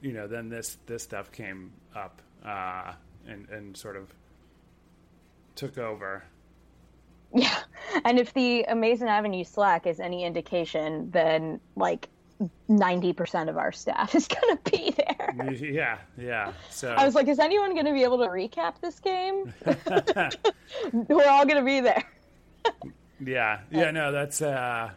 you 0.00 0.12
know, 0.12 0.26
then 0.26 0.48
this, 0.48 0.78
this 0.86 1.02
stuff 1.02 1.30
came 1.32 1.72
up, 1.94 2.22
uh, 2.44 2.92
and, 3.28 3.48
and 3.50 3.76
sort 3.76 3.96
of 3.96 4.12
took 5.54 5.78
over. 5.78 6.24
yeah. 7.34 7.58
And 8.04 8.18
if 8.18 8.32
the 8.34 8.64
Amazing 8.64 9.08
Avenue 9.08 9.44
Slack 9.44 9.86
is 9.86 10.00
any 10.00 10.24
indication, 10.24 11.10
then 11.10 11.60
like 11.76 12.08
90% 12.68 13.48
of 13.48 13.56
our 13.56 13.72
staff 13.72 14.14
is 14.14 14.28
going 14.28 14.56
to 14.64 14.70
be 14.70 14.94
there. 14.96 15.52
Yeah. 15.54 15.98
Yeah. 16.18 16.52
So 16.70 16.92
I 16.92 17.04
was 17.04 17.14
like, 17.14 17.28
is 17.28 17.38
anyone 17.38 17.74
going 17.74 17.86
to 17.86 17.92
be 17.92 18.02
able 18.02 18.18
to 18.18 18.28
recap 18.28 18.80
this 18.80 19.00
game? 19.00 19.52
We're 20.92 21.28
all 21.28 21.44
going 21.44 21.58
to 21.58 21.64
be 21.64 21.80
there. 21.80 22.04
Yeah, 23.24 23.60
yeah, 23.70 23.90
no, 23.90 24.10
that's 24.10 24.42
uh, 24.42 24.90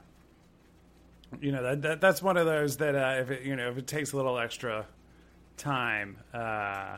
you 1.41 1.51
know 1.51 1.61
that, 1.61 1.81
that 1.83 2.01
that's 2.01 2.21
one 2.21 2.37
of 2.37 2.45
those 2.45 2.77
that 2.77 2.95
uh, 2.95 3.21
if 3.21 3.29
it 3.29 3.43
you 3.43 3.55
know 3.55 3.69
if 3.69 3.77
it 3.77 3.87
takes 3.87 4.13
a 4.13 4.17
little 4.17 4.37
extra 4.39 4.85
time, 5.57 6.17
uh, 6.33 6.97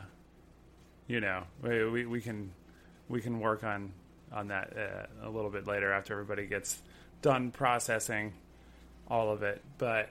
you 1.08 1.20
know, 1.20 1.44
we, 1.62 1.90
we 1.90 2.06
we 2.06 2.22
can 2.22 2.52
we 3.10 3.22
can 3.22 3.40
work 3.40 3.64
on 3.64 3.92
on 4.32 4.48
that 4.50 4.74
uh, 4.78 5.28
a 5.28 5.30
little 5.30 5.50
bit 5.50 5.68
later 5.68 5.92
after 5.92 6.14
everybody 6.14 6.46
gets 6.46 6.82
done 7.22 7.52
processing 7.52 8.34
all 9.10 9.32
of 9.32 9.44
it. 9.44 9.62
But 9.78 10.10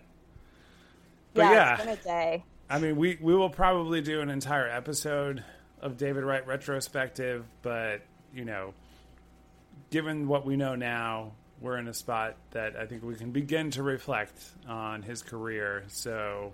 but 1.37 1.43
yeah, 1.43 1.53
yeah, 1.53 1.75
it's 1.75 1.85
been 1.85 1.93
a 1.93 1.97
day. 1.97 2.45
I 2.69 2.79
mean, 2.79 2.97
we 2.97 3.19
we 3.21 3.35
will 3.35 3.51
probably 3.51 4.01
do 4.01 4.21
an 4.21 4.31
entire 4.31 4.69
episode 4.69 5.45
of 5.81 5.97
David 5.97 6.25
Wright 6.25 6.47
retrospective, 6.47 7.45
but 7.63 8.03
you 8.35 8.45
know, 8.45 8.75
given 9.91 10.27
what 10.27 10.45
we 10.45 10.57
know 10.57 10.75
now, 10.75 11.33
we're 11.61 11.79
in 11.79 11.89
a 11.89 11.95
spot 11.95 12.37
that 12.51 12.77
I 12.77 12.87
think 12.87 13.03
we 13.03 13.15
can 13.15 13.31
begin 13.31 13.71
to 13.73 13.83
reflect 13.83 14.43
on 14.67 15.03
his 15.03 15.23
career. 15.23 15.85
So 15.89 16.53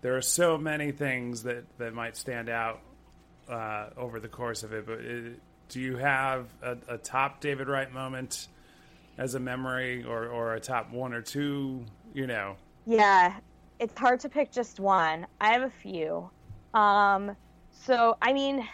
there 0.00 0.16
are 0.16 0.22
so 0.22 0.56
many 0.56 0.92
things 0.92 1.42
that 1.42 1.64
that 1.78 1.92
might 1.94 2.16
stand 2.16 2.48
out 2.48 2.80
uh, 3.48 3.90
over 3.96 4.20
the 4.20 4.28
course 4.28 4.62
of 4.62 4.72
it. 4.72 4.86
But 4.86 5.00
it, 5.00 5.40
do 5.68 5.80
you 5.80 5.96
have 5.96 6.46
a, 6.62 6.76
a 6.88 6.98
top 6.98 7.40
David 7.40 7.68
Wright 7.68 7.92
moment 7.92 8.48
as 9.18 9.34
a 9.34 9.40
memory, 9.40 10.04
or 10.04 10.26
or 10.26 10.54
a 10.54 10.60
top 10.60 10.90
one 10.90 11.12
or 11.12 11.22
two? 11.22 11.84
You 12.14 12.26
know, 12.26 12.56
Yeah, 12.86 13.34
it's 13.78 13.98
hard 13.98 14.20
to 14.20 14.28
pick 14.28 14.52
just 14.52 14.80
one. 14.80 15.26
I 15.40 15.52
have 15.52 15.62
a 15.62 15.70
few. 15.70 16.30
Um, 16.74 17.36
so 17.70 18.16
I 18.22 18.32
mean, 18.32 18.66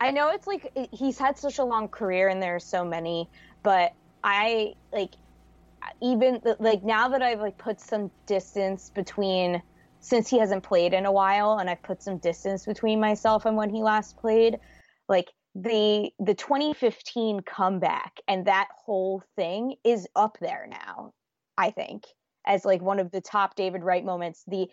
I 0.00 0.10
know 0.10 0.30
it's 0.30 0.46
like 0.46 0.72
he's 0.92 1.18
had 1.18 1.38
such 1.38 1.58
a 1.58 1.64
long 1.64 1.88
career 1.88 2.28
and 2.28 2.42
there 2.42 2.54
are 2.54 2.60
so 2.60 2.84
many, 2.84 3.28
but 3.62 3.92
I 4.22 4.74
like 4.92 5.14
even 6.00 6.40
like 6.58 6.82
now 6.82 7.08
that 7.08 7.22
I've 7.22 7.40
like 7.40 7.58
put 7.58 7.80
some 7.80 8.10
distance 8.26 8.90
between 8.90 9.62
since 10.00 10.28
he 10.28 10.38
hasn't 10.38 10.62
played 10.62 10.92
in 10.94 11.06
a 11.06 11.12
while 11.12 11.58
and 11.58 11.68
I've 11.68 11.82
put 11.82 12.02
some 12.02 12.18
distance 12.18 12.64
between 12.64 13.00
myself 13.00 13.46
and 13.46 13.56
when 13.56 13.70
he 13.70 13.82
last 13.82 14.16
played, 14.16 14.58
like 15.08 15.28
the 15.54 16.10
the 16.20 16.34
2015 16.34 17.40
comeback 17.40 18.20
and 18.28 18.46
that 18.46 18.68
whole 18.84 19.22
thing 19.36 19.74
is 19.84 20.06
up 20.14 20.38
there 20.40 20.68
now, 20.70 21.12
I 21.56 21.70
think, 21.70 22.04
as 22.46 22.64
like 22.64 22.80
one 22.80 22.98
of 22.98 23.10
the 23.10 23.20
top 23.20 23.54
David 23.54 23.82
Wright 23.82 24.04
moments. 24.04 24.42
The 24.46 24.68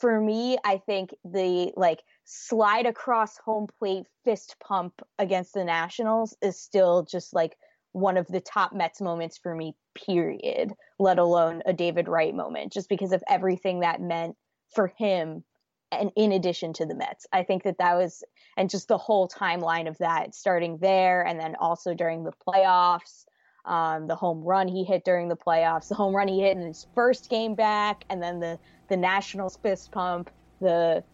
for 0.00 0.20
me, 0.20 0.58
I 0.64 0.78
think 0.78 1.14
the 1.24 1.72
like 1.76 2.02
slide 2.24 2.86
across 2.86 3.36
home 3.38 3.66
plate 3.78 4.06
fist 4.24 4.56
pump 4.60 5.00
against 5.18 5.54
the 5.54 5.64
Nationals 5.64 6.36
is 6.40 6.60
still 6.60 7.02
just 7.02 7.34
like 7.34 7.56
one 7.92 8.16
of 8.16 8.26
the 8.28 8.40
top 8.40 8.72
Mets 8.72 9.00
moments 9.00 9.38
for 9.38 9.54
me, 9.54 9.74
period, 9.94 10.72
let 10.98 11.18
alone 11.18 11.62
a 11.66 11.72
David 11.72 12.08
Wright 12.08 12.34
moment, 12.34 12.72
just 12.72 12.88
because 12.88 13.12
of 13.12 13.22
everything 13.28 13.80
that 13.80 14.00
meant 14.00 14.36
for 14.74 14.92
him. 14.98 15.42
And 15.90 16.10
in 16.16 16.32
addition 16.32 16.74
to 16.74 16.86
the 16.86 16.94
Mets, 16.94 17.26
I 17.32 17.42
think 17.42 17.62
that 17.64 17.78
that 17.78 17.96
was, 17.96 18.22
and 18.56 18.68
just 18.68 18.88
the 18.88 18.98
whole 18.98 19.26
timeline 19.26 19.88
of 19.88 19.98
that 19.98 20.34
starting 20.34 20.78
there 20.78 21.26
and 21.26 21.40
then 21.40 21.56
also 21.58 21.94
during 21.94 22.24
the 22.24 22.34
playoffs, 22.46 23.24
um, 23.64 24.06
the 24.06 24.16
home 24.16 24.42
run 24.42 24.68
he 24.68 24.84
hit 24.84 25.04
during 25.04 25.28
the 25.28 25.36
playoffs, 25.36 25.88
the 25.88 25.94
home 25.94 26.14
run 26.14 26.28
he 26.28 26.40
hit 26.40 26.56
in 26.56 26.66
his 26.66 26.86
first 26.94 27.28
game 27.28 27.54
back, 27.54 28.04
and 28.10 28.22
then 28.22 28.40
the, 28.40 28.58
the 28.88 28.96
Nationals 28.96 29.58
fist 29.62 29.90
pump, 29.92 30.30
the 30.60 31.04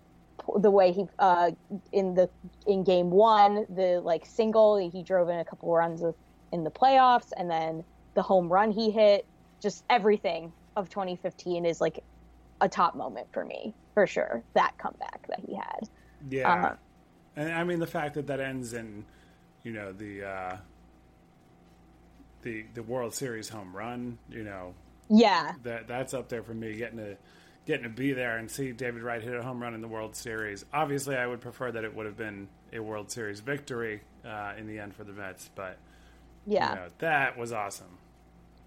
the 0.57 0.71
way 0.71 0.93
he 0.93 1.05
uh 1.19 1.51
in 1.93 2.15
the 2.15 2.29
in 2.67 2.83
game 2.85 3.11
one 3.11 3.65
the 3.69 4.01
like 4.05 4.27
single 4.27 4.77
he 4.77 5.03
drove 5.05 5.29
in 5.29 5.39
a 5.39 5.45
couple 5.45 5.73
runs 5.73 6.03
of, 6.03 6.15
in 6.53 6.65
the 6.65 6.71
playoffs 6.71 7.29
and 7.37 7.51
then 7.51 7.83
the 8.17 8.23
home 8.23 8.49
run 8.49 8.71
he 8.73 8.91
hit 8.91 9.25
just 9.63 9.85
everything 9.89 10.53
of 10.77 10.89
2015 10.89 11.65
is 11.65 11.81
like 11.81 12.01
a 12.61 12.69
top 12.69 12.97
moment 12.97 13.29
for 13.33 13.45
me 13.45 13.75
for 13.95 14.07
sure 14.07 14.45
that 14.55 14.73
comeback 14.81 15.21
that 15.29 15.41
he 15.41 15.55
had 15.57 15.81
Yeah, 16.29 16.67
Uh-huh. 16.67 16.77
and 17.37 17.53
I 17.53 17.65
mean 17.65 17.81
the 17.81 17.87
fact 17.87 18.15
that 18.15 18.27
that 18.29 18.41
ends 18.41 18.73
in, 18.73 19.07
you 19.63 19.73
know, 19.73 19.93
the 19.93 20.25
uh, 20.25 20.57
the 22.45 22.65
the 22.75 22.83
World 22.83 23.15
Series 23.15 23.49
home 23.49 23.75
run. 23.77 24.19
You 24.31 24.45
know, 24.45 24.75
yeah 25.11 25.55
that 25.65 25.89
that's 25.89 26.15
up 26.15 26.29
there 26.29 26.43
for 26.43 26.55
me. 26.55 26.77
Getting 26.77 26.99
to 26.99 27.17
getting 27.67 27.83
to 27.85 27.89
be 27.89 28.13
there 28.13 28.37
and 28.39 28.51
see 28.51 28.73
David 28.73 29.03
Wright 29.03 29.23
hit 29.23 29.35
a 29.35 29.43
home 29.43 29.61
run 29.61 29.75
in 29.75 29.81
the 29.81 29.89
World 29.89 30.15
Series. 30.15 30.65
Obviously, 30.73 31.17
I 31.17 31.27
would 31.27 31.41
prefer 31.41 31.73
that 31.73 31.83
it 31.85 31.95
would 31.97 32.07
have 32.07 32.17
been 32.17 32.49
a 32.73 32.79
World 32.79 33.11
Series 33.11 33.41
victory 33.41 34.03
uh, 34.25 34.53
in 34.59 34.67
the 34.67 34.79
end 34.79 34.95
for 34.95 35.05
the 35.05 35.13
Mets, 35.13 35.51
but 35.55 35.79
yeah 36.47 36.71
you 36.71 36.75
know, 36.77 36.87
that 36.99 37.39
was 37.39 37.53
awesome. 37.53 37.97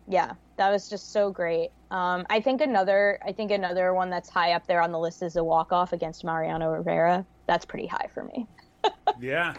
yeah 0.07 0.33
that 0.55 0.71
was 0.71 0.89
just 0.89 1.11
so 1.11 1.29
great 1.29 1.69
um 1.91 2.25
i 2.27 2.39
think 2.39 2.59
another 2.59 3.19
i 3.23 3.31
think 3.31 3.51
another 3.51 3.93
one 3.93 4.09
that's 4.09 4.29
high 4.29 4.53
up 4.53 4.65
there 4.65 4.81
on 4.81 4.91
the 4.91 4.97
list 4.97 5.21
is 5.21 5.35
a 5.35 5.43
walk 5.43 5.71
off 5.71 5.93
against 5.93 6.23
mariano 6.23 6.71
rivera 6.71 7.23
that's 7.45 7.65
pretty 7.65 7.87
high 7.87 8.07
for 8.13 8.23
me. 8.23 8.45
yeah, 9.21 9.55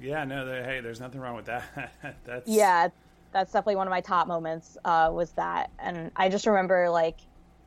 yeah. 0.00 0.24
No, 0.24 0.46
there, 0.46 0.64
hey, 0.64 0.80
there's 0.80 1.00
nothing 1.00 1.20
wrong 1.20 1.36
with 1.36 1.46
that. 1.46 1.92
that's 2.24 2.48
Yeah, 2.48 2.88
that's 3.32 3.52
definitely 3.52 3.76
one 3.76 3.86
of 3.86 3.90
my 3.90 4.00
top 4.00 4.26
moments. 4.26 4.76
Uh, 4.84 5.10
was 5.12 5.32
that, 5.32 5.70
and 5.78 6.10
I 6.16 6.28
just 6.28 6.46
remember 6.46 6.90
like, 6.90 7.18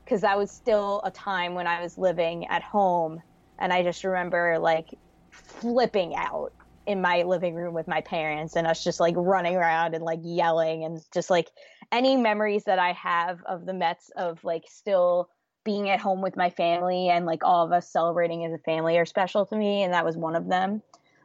because 0.05 0.22
that 0.22 0.38
was 0.38 0.51
still 0.51 1.01
a 1.03 1.12
time 1.12 1.53
when 1.55 1.67
I 1.67 1.82
was 1.82 1.98
living 1.98 2.48
at 2.48 2.63
home, 2.63 3.22
and 3.60 3.72
I 3.72 3.84
just 3.84 4.03
remember 4.03 4.60
like 4.60 4.88
flipping 5.32 6.15
out 6.15 6.51
in 6.86 7.01
my 7.01 7.24
living 7.24 7.55
room 7.55 7.74
with 7.74 7.88
my 7.88 8.01
parents 8.01 8.55
and 8.55 8.67
us 8.67 8.84
just 8.84 9.00
like 9.00 9.15
running 9.17 9.55
around 9.55 9.96
and 9.96 10.03
like 10.03 10.20
yelling 10.22 10.84
and 10.84 11.01
just 11.13 11.29
like 11.29 11.50
any 11.91 12.17
memories 12.17 12.65
that 12.65 12.79
I 12.79 12.91
have 12.91 13.41
of 13.46 13.65
the 13.65 13.74
Mets 13.74 14.12
of 14.17 14.43
like 14.43 14.63
still 14.67 15.29
being 15.63 15.89
at 15.89 16.01
home 16.01 16.22
with 16.22 16.36
my 16.36 16.50
family 16.50 17.08
and 17.08 17.25
like 17.25 17.43
all 17.43 17.65
of 17.65 17.72
us 17.72 17.89
celebrating 17.89 18.43
as 18.43 18.51
a 18.51 18.58
family 18.58 18.98
are 18.98 19.05
special 19.05 19.46
to 19.46 19.55
me 19.55 19.84
and 19.84 19.93
that 19.93 20.03
was 20.03 20.17
one 20.17 20.36
of 20.36 20.50
them. 20.50 20.82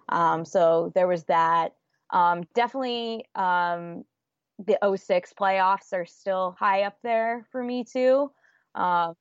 Um, 0.09 0.45
so 0.45 0.93
there 0.95 1.09
was 1.09 1.25
that. 1.25 1.75
Um, 2.11 2.45
definitely 2.55 3.25
um, 3.35 4.05
the 4.59 4.79
06 4.97 5.33
playoffs 5.39 5.93
are 5.93 6.07
still 6.07 6.57
high 6.59 6.83
up 6.83 6.97
there 7.03 7.47
for 7.53 7.63
me 7.63 7.85
too. 7.85 8.31
Um, 8.75 9.15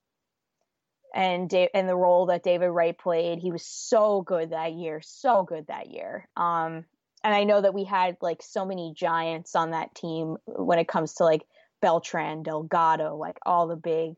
and 1.14 1.52
and 1.54 1.88
the 1.88 1.96
role 1.96 2.28
that 2.28 2.44
David 2.44 2.70
Wright 2.70 2.98
played, 2.98 3.40
he 3.40 3.52
was 3.52 3.66
so 3.66 4.22
good 4.22 4.52
that 4.52 4.74
year, 4.74 5.02
so 5.04 5.44
good 5.44 5.68
that 5.68 5.90
year. 5.90 6.28
Um, 6.36 6.86
and 7.24 7.34
I 7.34 7.44
know 7.44 7.62
that 7.62 7.74
we 7.74 7.84
had 7.84 8.18
like 8.22 8.42
so 8.42 8.66
many 8.66 8.94
giants 8.96 9.56
on 9.56 9.72
that 9.72 9.96
team 9.96 10.38
when 10.46 10.80
it 10.80 10.88
comes 10.88 11.16
to 11.16 11.24
like 11.24 11.44
Beltran, 11.82 12.44
Delgado, 12.44 13.16
like 13.16 13.38
all 13.46 13.68
the 13.68 13.76
big 13.76 14.16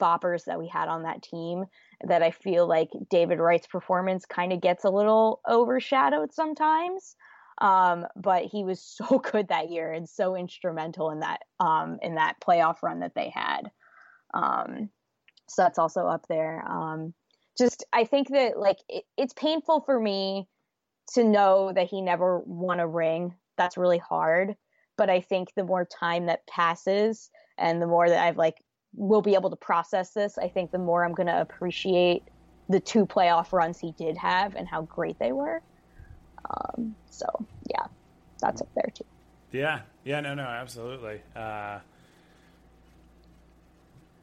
boppers 0.00 0.44
that 0.44 0.58
we 0.58 0.68
had 0.68 0.88
on 0.88 1.04
that 1.04 1.22
team 1.22 1.64
that 2.06 2.22
I 2.22 2.32
feel 2.32 2.66
like 2.66 2.90
David 3.08 3.38
Wright's 3.38 3.66
performance 3.66 4.26
kind 4.26 4.52
of 4.52 4.60
gets 4.60 4.84
a 4.84 4.90
little 4.90 5.40
overshadowed 5.48 6.34
sometimes. 6.34 7.16
Um, 7.62 8.06
but 8.16 8.44
he 8.44 8.64
was 8.64 8.82
so 8.82 9.18
good 9.18 9.48
that 9.48 9.70
year 9.70 9.92
and 9.92 10.06
so 10.06 10.36
instrumental 10.36 11.10
in 11.10 11.20
that 11.20 11.40
um, 11.60 11.98
in 12.02 12.16
that 12.16 12.36
playoff 12.40 12.82
run 12.82 13.00
that 13.00 13.14
they 13.14 13.30
had. 13.30 13.70
Um, 14.34 14.90
so 15.48 15.62
that's 15.62 15.78
also 15.78 16.06
up 16.06 16.26
there. 16.28 16.66
Um, 16.68 17.14
just 17.56 17.84
I 17.92 18.04
think 18.04 18.28
that 18.30 18.58
like 18.58 18.78
it, 18.88 19.04
it's 19.16 19.34
painful 19.34 19.82
for 19.82 19.98
me 19.98 20.48
to 21.14 21.24
know 21.24 21.72
that 21.72 21.88
he 21.88 22.00
never 22.00 22.40
won 22.40 22.80
a 22.80 22.86
ring. 22.86 23.34
That's 23.56 23.76
really 23.76 23.98
hard. 23.98 24.56
But 24.96 25.10
I 25.10 25.20
think 25.20 25.48
the 25.54 25.64
more 25.64 25.84
time 25.84 26.26
that 26.26 26.46
passes 26.46 27.30
and 27.58 27.80
the 27.80 27.86
more 27.86 28.08
that 28.08 28.24
I've 28.24 28.36
like 28.36 28.56
will 28.94 29.22
be 29.22 29.34
able 29.34 29.50
to 29.50 29.56
process 29.56 30.12
this, 30.12 30.38
I 30.38 30.48
think 30.48 30.70
the 30.70 30.78
more 30.78 31.04
I'm 31.04 31.14
going 31.14 31.26
to 31.26 31.40
appreciate 31.40 32.22
the 32.68 32.80
two 32.80 33.06
playoff 33.06 33.52
runs 33.52 33.78
he 33.78 33.92
did 33.92 34.16
have 34.16 34.54
and 34.54 34.68
how 34.68 34.82
great 34.82 35.18
they 35.18 35.32
were. 35.32 35.62
Um, 36.50 36.94
so 37.10 37.26
yeah, 37.70 37.86
that's 38.40 38.60
up 38.60 38.68
there 38.74 38.90
too. 38.94 39.04
Yeah, 39.52 39.80
yeah, 40.04 40.20
no, 40.20 40.34
no, 40.34 40.44
absolutely. 40.44 41.20
Uh, 41.36 41.80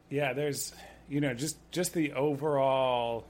yeah, 0.09 0.33
there's, 0.33 0.73
you 1.07 1.21
know, 1.21 1.33
just 1.33 1.57
just 1.71 1.93
the 1.93 2.13
overall, 2.13 3.25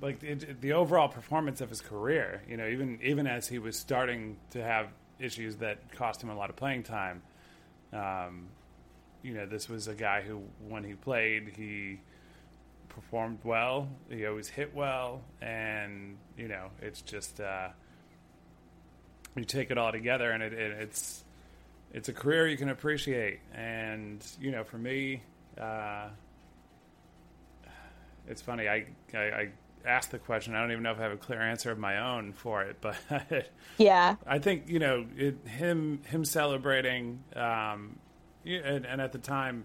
like 0.00 0.22
it, 0.22 0.60
the 0.60 0.72
overall 0.72 1.08
performance 1.08 1.60
of 1.60 1.68
his 1.68 1.80
career. 1.80 2.42
You 2.48 2.56
know, 2.56 2.66
even 2.66 2.98
even 3.02 3.26
as 3.26 3.46
he 3.46 3.58
was 3.58 3.78
starting 3.78 4.36
to 4.50 4.62
have 4.62 4.88
issues 5.18 5.56
that 5.56 5.92
cost 5.92 6.22
him 6.22 6.30
a 6.30 6.34
lot 6.34 6.50
of 6.50 6.56
playing 6.56 6.82
time. 6.82 7.22
Um, 7.92 8.48
you 9.22 9.34
know, 9.34 9.46
this 9.46 9.68
was 9.68 9.86
a 9.86 9.94
guy 9.94 10.22
who, 10.22 10.42
when 10.68 10.82
he 10.82 10.94
played, 10.94 11.52
he 11.56 12.00
performed 12.90 13.38
well. 13.44 13.88
He 14.10 14.26
always 14.26 14.48
hit 14.48 14.74
well, 14.74 15.22
and 15.40 16.18
you 16.36 16.48
know, 16.48 16.68
it's 16.82 17.00
just 17.00 17.40
uh, 17.40 17.68
you 19.36 19.44
take 19.44 19.70
it 19.70 19.78
all 19.78 19.92
together, 19.92 20.30
and 20.30 20.42
it, 20.42 20.52
it, 20.52 20.72
it's 20.72 21.24
it's 21.92 22.08
a 22.08 22.12
career 22.12 22.46
you 22.46 22.56
can 22.56 22.68
appreciate. 22.68 23.40
And 23.54 24.24
you 24.40 24.50
know, 24.50 24.64
for 24.64 24.78
me, 24.78 25.22
uh, 25.58 26.08
it's 28.28 28.42
funny. 28.42 28.68
I, 28.68 28.86
I 29.14 29.18
I 29.18 29.48
asked 29.84 30.10
the 30.10 30.18
question. 30.18 30.54
I 30.54 30.60
don't 30.60 30.72
even 30.72 30.82
know 30.82 30.92
if 30.92 30.98
I 30.98 31.04
have 31.04 31.12
a 31.12 31.16
clear 31.16 31.40
answer 31.40 31.70
of 31.70 31.78
my 31.78 31.98
own 31.98 32.32
for 32.32 32.62
it, 32.62 32.76
but 32.80 32.96
Yeah, 33.78 34.16
I 34.26 34.38
think 34.38 34.68
you 34.68 34.78
know 34.78 35.06
it, 35.16 35.46
him 35.46 36.02
him 36.04 36.24
celebrating, 36.24 37.22
um, 37.34 37.98
and, 38.44 38.84
and 38.84 39.00
at 39.00 39.12
the 39.12 39.18
time, 39.18 39.64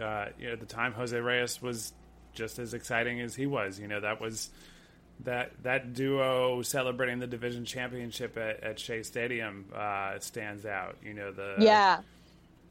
uh, 0.00 0.26
you 0.38 0.46
know, 0.46 0.52
at 0.52 0.60
the 0.60 0.66
time 0.66 0.92
Jose 0.92 1.18
Reyes 1.18 1.60
was 1.60 1.92
just 2.34 2.58
as 2.58 2.74
exciting 2.74 3.20
as 3.20 3.34
he 3.34 3.46
was. 3.46 3.78
You 3.78 3.88
know, 3.88 4.00
that 4.00 4.20
was 4.20 4.50
that 5.24 5.52
that 5.62 5.92
duo 5.92 6.62
celebrating 6.62 7.18
the 7.18 7.26
division 7.26 7.64
championship 7.64 8.36
at, 8.36 8.62
at 8.62 8.78
Shea 8.78 9.02
Stadium 9.02 9.66
uh, 9.74 10.18
stands 10.18 10.66
out. 10.66 10.96
You 11.02 11.14
know 11.14 11.32
the 11.32 11.56
yeah, 11.58 12.00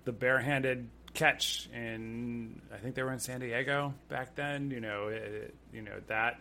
the 0.05 0.11
barehanded 0.11 0.89
catch 1.13 1.69
in 1.73 2.61
I 2.73 2.77
think 2.77 2.95
they 2.95 3.03
were 3.03 3.11
in 3.11 3.19
San 3.19 3.39
Diego 3.39 3.93
back 4.09 4.35
then. 4.35 4.71
You 4.71 4.79
know, 4.79 5.07
it, 5.07 5.55
you 5.73 5.81
know 5.81 5.99
that 6.07 6.39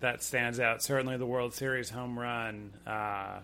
that 0.00 0.22
stands 0.22 0.60
out. 0.60 0.82
Certainly, 0.82 1.16
the 1.18 1.26
World 1.26 1.54
Series 1.54 1.90
home 1.90 2.18
run. 2.18 2.72
Uh, 2.86 3.40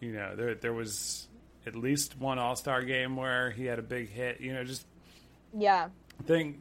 you 0.00 0.12
know, 0.12 0.34
there 0.36 0.54
there 0.54 0.72
was 0.72 1.28
at 1.66 1.76
least 1.76 2.18
one 2.18 2.38
All 2.38 2.56
Star 2.56 2.82
game 2.82 3.16
where 3.16 3.50
he 3.50 3.64
had 3.66 3.78
a 3.78 3.82
big 3.82 4.10
hit. 4.10 4.40
You 4.40 4.52
know, 4.52 4.64
just 4.64 4.86
yeah. 5.56 5.88
thing, 6.24 6.60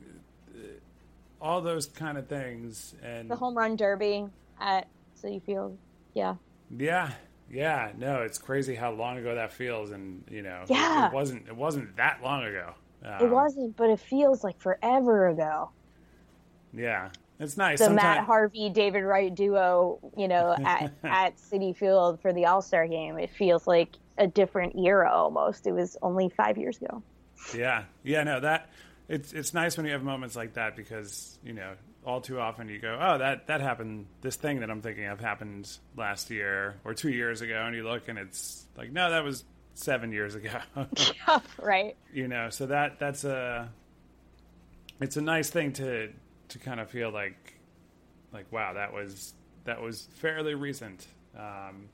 all 1.41 1.61
those 1.61 1.87
kind 1.87 2.17
of 2.17 2.27
things, 2.27 2.93
and 3.03 3.29
The 3.29 3.35
home 3.35 3.57
run 3.57 3.75
derby 3.75 4.27
at 4.59 4.87
Citi 5.21 5.41
Field. 5.41 5.77
Yeah, 6.13 6.35
Yeah, 6.69 7.11
yeah. 7.49 7.91
No, 7.97 8.21
it's 8.21 8.37
crazy 8.37 8.75
how 8.75 8.91
long 8.91 9.17
ago 9.17 9.35
that 9.35 9.51
feels, 9.51 9.91
and 9.91 10.23
you 10.29 10.41
know, 10.41 10.61
it- 10.63 10.69
Yeah. 10.69 11.07
it, 11.07 11.13
wasn't 11.13 11.47
it 11.47 11.55
wasn't 11.55 11.95
that 11.97 12.21
long 12.23 12.43
ago. 12.45 12.73
it 13.03 13.23
Um, 13.23 13.31
wasn't, 13.31 13.75
but 13.75 13.89
it 13.89 13.99
feels 13.99 14.43
like 14.43 14.59
forever 14.59 15.27
ago. 15.29 15.71
Yeah, 16.73 17.09
it's 17.39 17.57
nice. 17.57 17.79
the 17.79 17.85
Sometime- 17.85 18.17
Matt 18.17 18.25
Harvey 18.25 18.69
David 18.69 19.03
Wright 19.03 19.33
duo, 19.33 19.99
you 20.15 20.27
know, 20.27 20.55
at 20.65 20.91
at 21.03 21.37
Citi 21.37 21.75
Field 21.75 22.21
for 22.21 22.31
the 22.33 22.45
All 22.45 22.61
Star 22.61 22.87
game. 22.87 23.17
It 23.17 23.29
feels 23.31 23.65
like 23.67 23.89
a 24.17 24.27
different 24.27 24.75
era 24.77 25.11
almost. 25.11 25.65
It 25.67 25.71
was 25.71 25.97
only 26.01 26.29
five 26.29 26.57
years 26.57 26.77
ago. 26.81 27.01
Yeah, 27.57 27.83
yeah. 28.03 28.23
No, 28.23 28.39
that 28.39 28.69
it's 29.11 29.33
it's 29.33 29.53
nice 29.53 29.75
when 29.75 29.85
you 29.85 29.91
have 29.91 30.03
moments 30.03 30.35
like 30.37 30.53
that 30.53 30.75
because 30.77 31.37
you 31.43 31.51
know 31.53 31.73
all 32.05 32.21
too 32.21 32.39
often 32.39 32.67
you 32.69 32.79
go, 32.79 32.97
oh, 32.99 33.17
that 33.17 33.47
that 33.47 33.59
happened. 33.61 34.07
This 34.21 34.37
thing 34.37 34.61
that 34.61 34.71
I'm 34.71 34.81
thinking 34.81 35.05
of 35.05 35.19
happened 35.19 35.69
last 35.97 36.29
year 36.29 36.77
or 36.85 36.93
two 36.93 37.09
years 37.11 37.41
ago, 37.41 37.61
and 37.65 37.75
you 37.75 37.83
look 37.83 38.07
and 38.07 38.17
it's 38.17 38.65
like, 38.77 38.91
no, 38.91 39.11
that 39.11 39.23
was 39.23 39.43
seven 39.73 40.11
years 40.13 40.35
ago. 40.35 40.57
right. 41.59 41.95
you 42.13 42.27
know 42.27 42.49
so 42.49 42.65
that 42.67 42.99
that's 42.99 43.23
a 43.23 43.69
it's 44.99 45.17
a 45.17 45.21
nice 45.21 45.49
thing 45.49 45.73
to 45.73 46.09
to 46.49 46.59
kind 46.59 46.79
of 46.79 46.89
feel 46.89 47.11
like 47.11 47.55
like 48.33 48.51
wow 48.51 48.73
that 48.73 48.93
was 48.93 49.33
that 49.65 49.81
was 49.81 50.07
fairly 50.15 50.55
recent 50.55 51.05
um, 51.37 51.89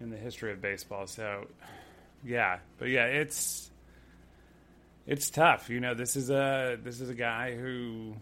in 0.00 0.10
the 0.10 0.16
history 0.16 0.52
of 0.52 0.60
baseball 0.60 1.06
so 1.06 1.46
yeah 2.24 2.58
but 2.78 2.88
yeah 2.88 3.06
it's 3.06 3.70
it's 5.06 5.30
tough 5.30 5.68
you 5.70 5.80
know 5.80 5.94
this 5.94 6.16
is 6.16 6.30
a 6.30 6.78
this 6.82 7.00
is 7.00 7.08
a 7.08 7.14
guy 7.14 7.54
who 7.54 8.14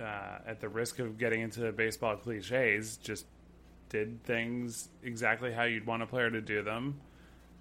uh, 0.00 0.38
at 0.46 0.60
the 0.60 0.68
risk 0.68 0.98
of 0.98 1.18
getting 1.18 1.42
into 1.42 1.70
baseball 1.72 2.16
cliches 2.16 2.96
just 2.98 3.26
did 3.88 4.22
things 4.24 4.88
exactly 5.02 5.52
how 5.52 5.64
you'd 5.64 5.86
want 5.86 6.02
a 6.02 6.06
player 6.06 6.30
to 6.30 6.40
do 6.40 6.62
them 6.62 7.00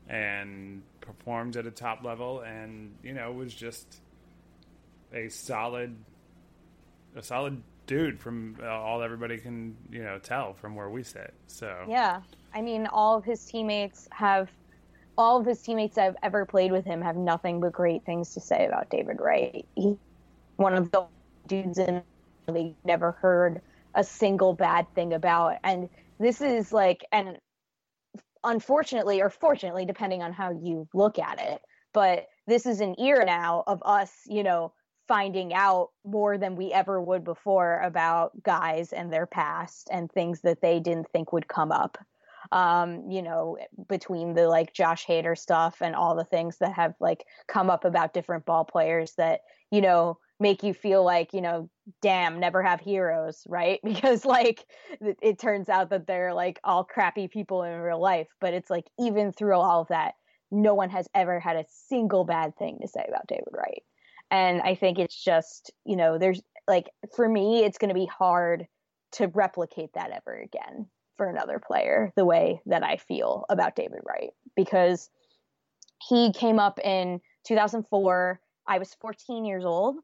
and 0.08 0.82
performed 1.02 1.56
at 1.58 1.66
a 1.66 1.72
top 1.72 2.04
level 2.04 2.42
and 2.42 2.94
you 3.04 3.14
know 3.14 3.32
was 3.32 3.54
just 3.54 4.00
a 5.14 5.28
solid 5.30 5.96
a 7.16 7.24
solid 7.24 7.62
dude 7.88 8.20
from 8.20 8.56
uh, 8.62 8.68
all 8.68 9.02
everybody 9.02 9.38
can 9.38 9.76
you 9.92 10.04
know 10.04 10.20
tell 10.20 10.54
from 10.54 10.76
where 10.76 10.90
we 10.90 11.04
sit 11.04 11.34
so 11.48 11.86
Yeah. 11.88 12.22
I 12.54 12.62
mean, 12.62 12.88
all 12.88 13.18
of 13.18 13.24
his 13.24 13.46
teammates 13.46 14.08
have, 14.12 14.50
all 15.20 15.38
of 15.38 15.46
his 15.46 15.62
teammates 15.62 15.98
have 15.98 16.16
ever 16.24 16.46
played 16.46 16.72
with 16.72 16.86
him 16.86 17.02
have 17.02 17.18
nothing 17.18 17.60
but 17.60 17.74
great 17.74 18.06
things 18.06 18.34
to 18.34 18.40
say 18.40 18.66
about 18.66 18.90
David 18.90 19.20
Wright. 19.20 19.68
He, 19.76 19.98
one 20.56 20.74
of 20.74 20.90
the 20.92 21.08
dudes 21.46 21.78
in 21.78 22.02
the 22.46 22.52
league 22.54 22.76
never 22.86 23.12
heard 23.12 23.62
a 23.96 24.04
single 24.04 24.54
bad 24.54 24.88
thing 24.96 25.12
about. 25.14 25.58
And 25.66 25.90
this 26.20 26.40
is 26.40 26.72
like, 26.72 27.06
and 27.12 27.38
unfortunately 28.46 29.22
or 29.22 29.30
fortunately, 29.30 29.86
depending 29.86 30.24
on 30.24 30.32
how 30.32 30.52
you 30.52 30.88
look 30.94 31.20
at 31.20 31.38
it, 31.42 31.62
but 31.94 32.28
this 32.48 32.66
is 32.66 32.80
an 32.80 32.96
era 32.98 33.26
now 33.26 33.66
of 33.68 33.84
us, 33.84 34.22
you 34.26 34.42
know, 34.42 34.72
finding 35.10 35.54
out 35.54 35.90
more 36.06 36.38
than 36.38 36.56
we 36.56 36.72
ever 36.72 37.02
would 37.02 37.26
before 37.26 37.82
about 37.82 38.42
guys 38.42 38.94
and 38.94 39.12
their 39.12 39.26
past 39.26 39.90
and 39.92 40.10
things 40.10 40.40
that 40.42 40.62
they 40.62 40.80
didn't 40.80 41.10
think 41.12 41.34
would 41.34 41.50
come 41.50 41.74
up. 41.74 41.98
Um, 42.52 43.12
you 43.12 43.22
know, 43.22 43.58
between 43.88 44.34
the 44.34 44.48
like 44.48 44.74
Josh 44.74 45.06
Hader 45.06 45.38
stuff 45.38 45.82
and 45.82 45.96
all 45.96 46.16
the 46.16 46.24
things 46.24 46.58
that 46.58 46.74
have 46.74 46.96
like 47.00 47.26
come 47.48 47.70
up 47.70 47.86
about 47.86 48.14
different 48.14 48.46
ball 48.46 48.66
players 48.66 49.14
that, 49.18 49.42
you 49.70 49.82
know, 49.82 50.18
make 50.40 50.64
you 50.64 50.74
feel 50.74 51.04
like 51.04 51.34
you 51.34 51.42
know 51.42 51.70
damn 52.02 52.40
never 52.40 52.64
have 52.64 52.80
heroes 52.80 53.44
right? 53.48 53.80
Because 53.90 54.26
like 54.26 54.66
it, 55.02 55.18
it 55.22 55.40
turns 55.40 55.70
out 55.70 55.90
that 55.90 56.08
they're 56.08 56.34
like 56.34 56.60
all 56.64 56.84
crappy 56.84 57.28
people 57.28 57.64
in 57.64 57.80
real 57.80 58.00
life 58.00 58.28
but 58.40 58.54
it's 58.54 58.70
like 58.70 58.86
even 59.00 59.32
through 59.32 59.56
all 59.56 59.82
of 59.82 59.88
that 59.90 60.14
no 60.52 60.74
one 60.74 60.90
has 60.90 61.08
ever 61.14 61.40
had 61.40 61.56
a 61.56 61.66
single 61.68 62.24
bad 62.24 62.56
thing 62.58 62.80
to 62.82 62.88
say 62.88 63.06
about 63.08 63.28
david 63.28 63.50
wright. 63.52 63.84
And 64.32 64.62
i 64.62 64.76
think 64.76 65.00
it's 65.00 65.22
just 65.22 65.72
you 65.86 65.96
know 65.96 66.18
there's 66.18 66.42
like 66.68 66.90
for 67.16 67.28
me 67.28 67.64
it's 67.64 67.78
going 67.78 67.90
to 67.90 67.96
be 67.96 68.06
hard 68.06 68.68
to 69.14 69.28
replicate 69.28 69.94
that 69.96 70.12
ever 70.12 70.40
again 70.40 70.88
for 71.20 71.30
another 71.30 71.60
player 71.60 72.14
the 72.16 72.24
way 72.24 72.62
that 72.66 72.82
i 72.82 72.96
feel 72.96 73.44
about 73.50 73.76
david 73.76 74.00
wright 74.08 74.32
because 74.56 75.10
he 76.08 76.32
came 76.32 76.60
up 76.60 76.80
in 76.80 77.20
2004 77.46 78.40
i 78.66 78.80
was 78.80 78.96
14 79.02 79.44
years 79.44 79.66
old 79.66 79.98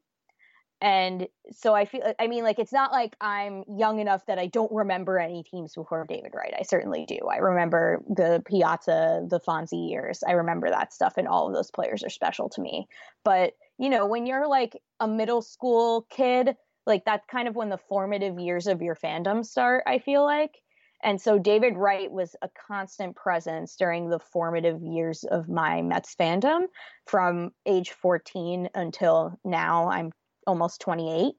and 0.80 1.26
so 1.52 1.74
I 1.74 1.86
feel, 1.86 2.02
I 2.18 2.26
mean, 2.26 2.44
like, 2.44 2.58
it's 2.58 2.72
not 2.72 2.92
like 2.92 3.16
I'm 3.20 3.64
young 3.66 3.98
enough 3.98 4.26
that 4.26 4.38
I 4.38 4.46
don't 4.46 4.70
remember 4.70 5.18
any 5.18 5.42
teams 5.42 5.74
before 5.74 6.04
David 6.06 6.32
Wright. 6.34 6.52
I 6.58 6.64
certainly 6.64 7.06
do. 7.06 7.18
I 7.30 7.38
remember 7.38 8.02
the 8.08 8.42
Piazza, 8.46 9.24
the 9.26 9.40
Fonzie 9.40 9.88
years. 9.88 10.22
I 10.26 10.32
remember 10.32 10.68
that 10.68 10.92
stuff, 10.92 11.14
and 11.16 11.26
all 11.26 11.48
of 11.48 11.54
those 11.54 11.70
players 11.70 12.04
are 12.04 12.10
special 12.10 12.50
to 12.50 12.60
me. 12.60 12.88
But, 13.24 13.54
you 13.78 13.88
know, 13.88 14.06
when 14.06 14.26
you're 14.26 14.46
like 14.46 14.76
a 15.00 15.08
middle 15.08 15.40
school 15.40 16.06
kid, 16.10 16.54
like, 16.84 17.06
that's 17.06 17.26
kind 17.26 17.48
of 17.48 17.56
when 17.56 17.70
the 17.70 17.78
formative 17.78 18.38
years 18.38 18.66
of 18.66 18.82
your 18.82 18.94
fandom 18.94 19.46
start, 19.46 19.82
I 19.86 19.98
feel 19.98 20.24
like. 20.24 20.60
And 21.06 21.20
so 21.20 21.38
David 21.38 21.76
Wright 21.76 22.10
was 22.10 22.36
a 22.42 22.50
constant 22.68 23.16
presence 23.16 23.76
during 23.76 24.10
the 24.10 24.18
formative 24.18 24.82
years 24.82 25.24
of 25.24 25.48
my 25.48 25.80
Mets 25.80 26.14
fandom 26.14 26.66
from 27.06 27.52
age 27.64 27.92
14 27.92 28.68
until 28.74 29.38
now. 29.44 29.88
I'm 29.88 30.12
almost 30.46 30.80
28 30.80 31.34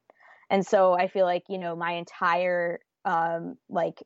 and 0.50 0.66
so 0.66 0.94
i 0.94 1.08
feel 1.08 1.26
like 1.26 1.44
you 1.50 1.58
know 1.58 1.76
my 1.76 1.94
entire 1.94 2.80
um 3.06 3.56
like 3.70 4.04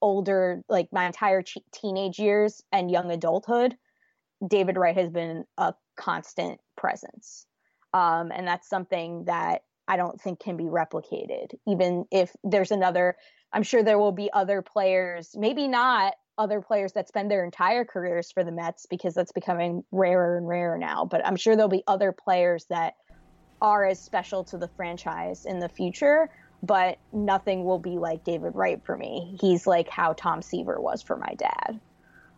older 0.00 0.62
like 0.68 0.88
my 0.92 1.06
entire 1.06 1.42
ch- 1.42 1.58
teenage 1.72 2.18
years 2.18 2.62
and 2.70 2.90
young 2.90 3.10
adulthood 3.10 3.76
david 4.46 4.76
wright 4.76 4.96
has 4.96 5.10
been 5.10 5.44
a 5.58 5.74
constant 5.96 6.60
presence 6.76 7.46
um 7.94 8.30
and 8.32 8.46
that's 8.46 8.68
something 8.68 9.24
that 9.24 9.62
i 9.92 9.96
don't 9.96 10.20
think 10.20 10.40
can 10.40 10.56
be 10.56 10.64
replicated 10.64 11.54
even 11.66 12.04
if 12.10 12.34
there's 12.44 12.70
another 12.70 13.16
i'm 13.52 13.62
sure 13.62 13.82
there 13.82 13.98
will 13.98 14.12
be 14.12 14.30
other 14.32 14.62
players 14.62 15.34
maybe 15.36 15.68
not 15.68 16.14
other 16.38 16.62
players 16.62 16.92
that 16.94 17.08
spend 17.08 17.30
their 17.30 17.44
entire 17.44 17.84
careers 17.84 18.32
for 18.32 18.42
the 18.42 18.50
Mets 18.50 18.86
because 18.88 19.12
that's 19.14 19.32
becoming 19.32 19.84
rarer 19.92 20.38
and 20.38 20.48
rarer 20.48 20.78
now 20.78 21.04
but 21.04 21.24
i'm 21.26 21.36
sure 21.36 21.54
there'll 21.54 21.68
be 21.68 21.84
other 21.86 22.12
players 22.12 22.64
that 22.70 22.94
are 23.62 23.84
as 23.86 24.02
special 24.02 24.42
to 24.42 24.58
the 24.58 24.68
franchise 24.76 25.46
in 25.46 25.60
the 25.60 25.68
future, 25.68 26.28
but 26.64 26.98
nothing 27.12 27.64
will 27.64 27.78
be 27.78 27.96
like 27.96 28.24
David 28.24 28.54
Wright 28.54 28.84
for 28.84 28.96
me. 28.96 29.38
He's 29.40 29.66
like 29.66 29.88
how 29.88 30.12
Tom 30.14 30.42
Seaver 30.42 30.80
was 30.80 31.00
for 31.00 31.16
my 31.16 31.34
dad. 31.38 31.80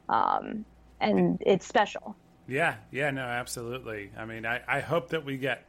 Um, 0.09 0.67
and 1.01 1.43
it's 1.45 1.67
special. 1.67 2.15
Yeah, 2.47 2.77
yeah, 2.93 3.11
no, 3.11 3.23
absolutely. 3.23 4.13
I 4.17 4.27
mean, 4.27 4.45
I, 4.45 4.61
I 4.69 4.81
hope 4.81 5.09
that 5.09 5.25
we 5.25 5.39
get 5.39 5.67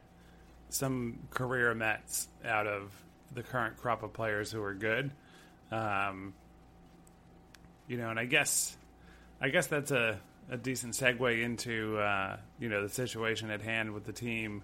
some 0.76 1.18
career 1.30 1.74
Mets 1.74 2.28
out 2.44 2.66
of 2.66 2.92
the 3.32 3.42
current 3.42 3.76
crop 3.76 4.02
of 4.02 4.12
players 4.12 4.50
who 4.50 4.62
are 4.62 4.74
good. 4.74 5.10
Um, 5.70 6.34
you 7.88 7.96
know, 7.96 8.10
and 8.10 8.18
I 8.18 8.24
guess, 8.24 8.76
I 9.40 9.48
guess 9.48 9.66
that's 9.66 9.90
a, 9.90 10.18
a 10.50 10.56
decent 10.56 10.94
segue 10.94 11.42
into 11.42 11.98
uh, 11.98 12.36
you 12.58 12.68
know 12.68 12.82
the 12.82 12.88
situation 12.88 13.50
at 13.50 13.62
hand 13.62 13.92
with 13.92 14.04
the 14.04 14.12
team 14.12 14.62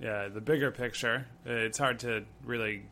yeah, 0.00 0.28
the 0.28 0.40
bigger 0.40 0.70
picture, 0.70 1.26
it's 1.44 1.78
hard 1.78 2.00
to 2.00 2.24
really 2.44 2.82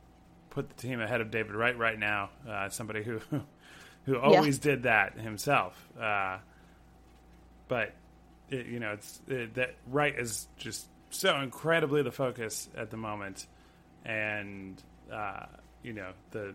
put 0.51 0.69
the 0.69 0.75
team 0.75 1.01
ahead 1.01 1.21
of 1.21 1.31
David 1.31 1.55
Wright 1.55 1.77
right 1.77 1.99
now. 1.99 2.31
Uh, 2.49 2.69
somebody 2.69 3.03
who 3.03 3.21
who 4.05 4.19
always 4.19 4.59
yeah. 4.59 4.63
did 4.63 4.83
that 4.85 5.19
himself. 5.19 5.89
Uh, 6.01 6.39
but 7.69 7.93
it, 8.51 8.67
you 8.67 8.79
know, 8.79 8.93
it's 8.93 9.21
it, 9.27 9.55
that 9.55 9.75
Wright 9.89 10.17
is 10.17 10.47
just 10.57 10.87
so 11.15 11.41
incredibly 11.41 12.03
the 12.03 12.11
focus 12.11 12.69
at 12.77 12.91
the 12.91 12.97
moment, 12.97 13.47
and 14.05 14.83
uh, 15.13 15.47
you 15.83 15.93
know 15.93 16.11
the 16.31 16.55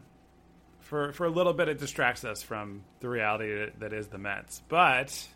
for 0.80 1.14
for 1.14 1.26
a 1.26 1.30
little 1.30 1.54
bit 1.54 1.68
it 1.68 1.80
distracts 1.80 2.24
us 2.24 2.42
from 2.42 2.84
the 3.00 3.10
reality 3.10 3.54
that, 3.54 3.80
that 3.80 3.94
is 3.94 4.08
the 4.08 4.18
Mets, 4.18 4.62
but. 4.68 5.28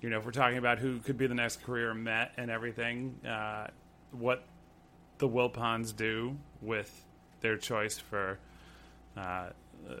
You 0.00 0.10
know, 0.10 0.18
if 0.18 0.26
we're 0.26 0.32
talking 0.32 0.58
about 0.58 0.80
who 0.80 0.98
could 0.98 1.16
be 1.16 1.26
the 1.28 1.34
next 1.34 1.62
career 1.62 1.94
Met 1.94 2.32
and 2.36 2.50
everything, 2.50 3.18
uh, 3.26 3.68
what 4.12 4.44
the 5.16 5.26
Wilpons 5.26 5.96
do 5.96 6.36
with 6.60 6.90
their 7.40 7.56
choice 7.56 7.98
for 7.98 8.38
uh, 9.16 9.46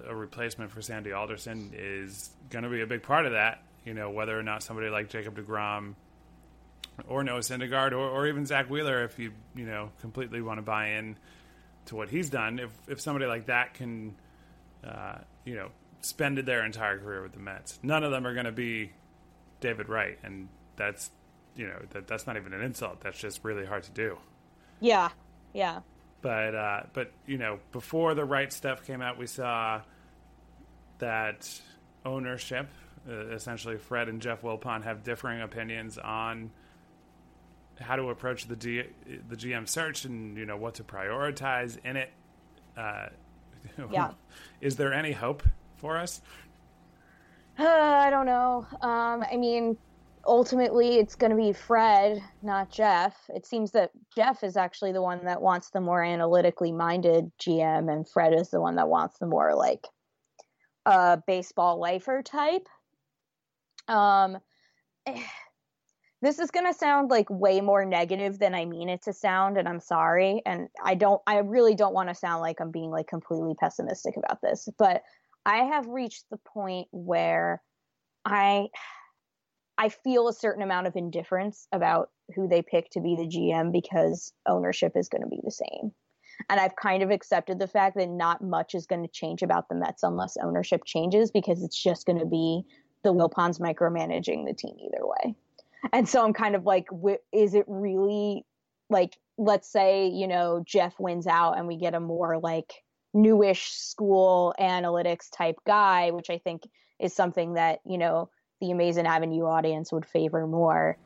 a 0.06 0.14
replacement 0.14 0.70
for 0.70 0.82
Sandy 0.82 1.12
Alderson 1.12 1.72
is 1.74 2.30
going 2.50 2.64
to 2.64 2.70
be 2.70 2.80
a 2.80 2.86
big 2.86 3.02
part 3.02 3.26
of 3.26 3.32
that. 3.32 3.62
You 3.84 3.94
know, 3.94 4.10
whether 4.10 4.38
or 4.38 4.42
not 4.42 4.62
somebody 4.62 4.88
like 4.88 5.10
Jacob 5.10 5.36
DeGrom 5.36 5.94
or 7.08 7.24
Noah 7.24 7.40
Syndergaard 7.40 7.92
or, 7.92 8.08
or 8.08 8.26
even 8.26 8.46
Zack 8.46 8.70
Wheeler, 8.70 9.04
if 9.04 9.18
you 9.18 9.32
you 9.54 9.66
know 9.66 9.90
completely 10.00 10.40
want 10.40 10.58
to 10.58 10.62
buy 10.62 10.90
in 10.90 11.16
to 11.86 11.96
what 11.96 12.08
he's 12.08 12.30
done, 12.30 12.58
if 12.58 12.70
if 12.88 13.00
somebody 13.00 13.26
like 13.26 13.46
that 13.46 13.74
can, 13.74 14.14
uh, 14.84 15.18
you 15.44 15.54
know, 15.54 15.68
spended 16.00 16.46
their 16.46 16.64
entire 16.64 16.98
career 16.98 17.22
with 17.22 17.32
the 17.32 17.40
Mets, 17.40 17.78
none 17.82 18.04
of 18.04 18.10
them 18.10 18.26
are 18.26 18.34
going 18.34 18.46
to 18.46 18.52
be 18.52 18.92
David 19.60 19.88
Wright, 19.88 20.18
and 20.22 20.48
that's 20.76 21.10
you 21.56 21.66
know 21.66 21.80
that 21.90 22.06
that's 22.06 22.26
not 22.26 22.36
even 22.36 22.52
an 22.52 22.62
insult. 22.62 23.00
That's 23.00 23.18
just 23.18 23.44
really 23.44 23.66
hard 23.66 23.82
to 23.84 23.90
do. 23.90 24.18
Yeah, 24.80 25.10
yeah. 25.52 25.80
But 26.22 26.54
uh, 26.54 26.82
but 26.92 27.12
you 27.26 27.38
know, 27.38 27.58
before 27.72 28.14
the 28.14 28.24
Wright 28.24 28.52
stuff 28.52 28.86
came 28.86 29.02
out, 29.02 29.18
we 29.18 29.26
saw 29.26 29.82
that 30.98 31.48
ownership, 32.04 32.68
uh, 33.08 33.28
essentially 33.28 33.76
Fred 33.76 34.08
and 34.08 34.22
Jeff 34.22 34.42
Wilpon, 34.42 34.84
have 34.84 35.02
differing 35.02 35.42
opinions 35.42 35.98
on 35.98 36.50
how 37.80 37.96
to 37.96 38.10
approach 38.10 38.46
the 38.46 38.56
D, 38.56 38.84
the 39.28 39.36
GM 39.36 39.68
search 39.68 40.04
and 40.04 40.36
you 40.36 40.46
know 40.46 40.56
what 40.56 40.74
to 40.74 40.84
prioritize 40.84 41.78
in 41.84 41.96
it. 41.96 42.10
Uh, 42.76 43.06
yeah. 43.90 44.12
Is 44.60 44.76
there 44.76 44.92
any 44.92 45.12
hope 45.12 45.42
for 45.76 45.96
us? 45.96 46.20
Uh, 47.58 47.64
I 47.68 48.10
don't 48.10 48.26
know. 48.26 48.66
Um, 48.80 49.24
I 49.30 49.36
mean, 49.36 49.76
ultimately 50.26 50.98
it's 50.98 51.14
going 51.14 51.30
to 51.30 51.36
be 51.36 51.52
Fred, 51.52 52.22
not 52.42 52.70
Jeff. 52.70 53.16
It 53.28 53.46
seems 53.46 53.70
that 53.72 53.90
Jeff 54.14 54.42
is 54.44 54.56
actually 54.56 54.92
the 54.92 55.02
one 55.02 55.24
that 55.24 55.40
wants 55.40 55.70
the 55.70 55.80
more 55.80 56.02
analytically 56.02 56.72
minded 56.72 57.30
GM, 57.40 57.92
and 57.92 58.08
Fred 58.08 58.34
is 58.34 58.50
the 58.50 58.60
one 58.60 58.76
that 58.76 58.88
wants 58.88 59.18
the 59.18 59.26
more 59.26 59.54
like 59.54 59.86
uh, 60.86 61.18
baseball 61.26 61.78
lifer 61.78 62.22
type. 62.22 62.68
Um, 63.88 64.38
this 66.24 66.38
is 66.38 66.50
going 66.50 66.66
to 66.66 66.78
sound 66.78 67.10
like 67.10 67.28
way 67.28 67.60
more 67.60 67.84
negative 67.84 68.38
than 68.38 68.54
I 68.54 68.64
mean 68.64 68.88
it 68.88 69.02
to 69.02 69.12
sound, 69.12 69.58
and 69.58 69.68
I'm 69.68 69.80
sorry. 69.80 70.42
And 70.46 70.68
I 70.82 70.94
don't, 70.94 71.20
I 71.26 71.38
really 71.38 71.74
don't 71.74 71.94
want 71.94 72.08
to 72.08 72.14
sound 72.14 72.40
like 72.40 72.60
I'm 72.60 72.70
being 72.70 72.90
like 72.90 73.06
completely 73.06 73.54
pessimistic 73.54 74.16
about 74.16 74.40
this, 74.40 74.68
but 74.78 75.02
I 75.44 75.58
have 75.64 75.86
reached 75.86 76.24
the 76.30 76.38
point 76.38 76.88
where 76.90 77.62
I 78.24 78.68
I 79.76 79.88
feel 79.88 80.28
a 80.28 80.32
certain 80.32 80.62
amount 80.62 80.86
of 80.86 80.96
indifference 80.96 81.66
about 81.72 82.10
who 82.34 82.46
they 82.48 82.62
pick 82.62 82.90
to 82.90 83.00
be 83.00 83.16
the 83.16 83.26
GM 83.26 83.72
because 83.72 84.32
ownership 84.46 84.92
is 84.96 85.08
going 85.08 85.22
to 85.22 85.28
be 85.28 85.40
the 85.42 85.50
same. 85.50 85.92
And 86.48 86.60
I've 86.60 86.76
kind 86.76 87.02
of 87.02 87.10
accepted 87.10 87.58
the 87.58 87.66
fact 87.66 87.96
that 87.96 88.08
not 88.08 88.42
much 88.42 88.74
is 88.74 88.86
going 88.86 89.02
to 89.02 89.08
change 89.08 89.42
about 89.42 89.68
the 89.68 89.74
Mets 89.74 90.02
unless 90.02 90.36
ownership 90.36 90.84
changes 90.84 91.30
because 91.30 91.62
it's 91.62 91.80
just 91.80 92.06
going 92.06 92.18
to 92.18 92.26
be 92.26 92.62
the 93.02 93.12
Wilpons 93.12 93.60
micromanaging 93.60 94.46
the 94.46 94.54
team 94.54 94.76
either 94.78 95.04
way. 95.04 95.34
And 95.92 96.08
so 96.08 96.24
I'm 96.24 96.32
kind 96.32 96.54
of 96.54 96.64
like, 96.64 96.88
is 97.32 97.54
it 97.54 97.64
really 97.68 98.44
like, 98.90 99.16
let's 99.38 99.70
say, 99.70 100.08
you 100.08 100.26
know, 100.26 100.62
Jeff 100.64 100.94
wins 100.98 101.26
out 101.26 101.58
and 101.58 101.66
we 101.66 101.76
get 101.76 101.94
a 101.94 102.00
more 102.00 102.38
like 102.38 102.72
newish 103.12 103.70
school 103.70 104.54
analytics 104.58 105.30
type 105.30 105.56
guy, 105.66 106.10
which 106.10 106.30
I 106.30 106.38
think 106.38 106.62
is 106.98 107.14
something 107.14 107.54
that, 107.54 107.80
you 107.84 107.98
know, 107.98 108.30
the 108.60 108.70
Amazing 108.70 109.06
Avenue 109.06 109.44
audience 109.44 109.92
would 109.92 110.06
favor 110.06 110.46
more. 110.46 110.96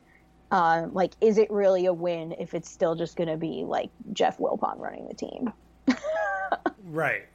Um, 0.51 0.93
like, 0.93 1.13
is 1.21 1.37
it 1.37 1.51
really 1.51 1.85
a 1.85 1.93
win 1.93 2.33
if 2.39 2.53
it's 2.53 2.69
still 2.69 2.95
just 2.95 3.15
going 3.15 3.29
to 3.29 3.37
be 3.37 3.63
like 3.67 3.91
Jeff 4.13 4.37
Wilpon 4.39 4.79
running 4.79 5.07
the 5.07 5.13
team? 5.13 5.53
right. 6.85 7.25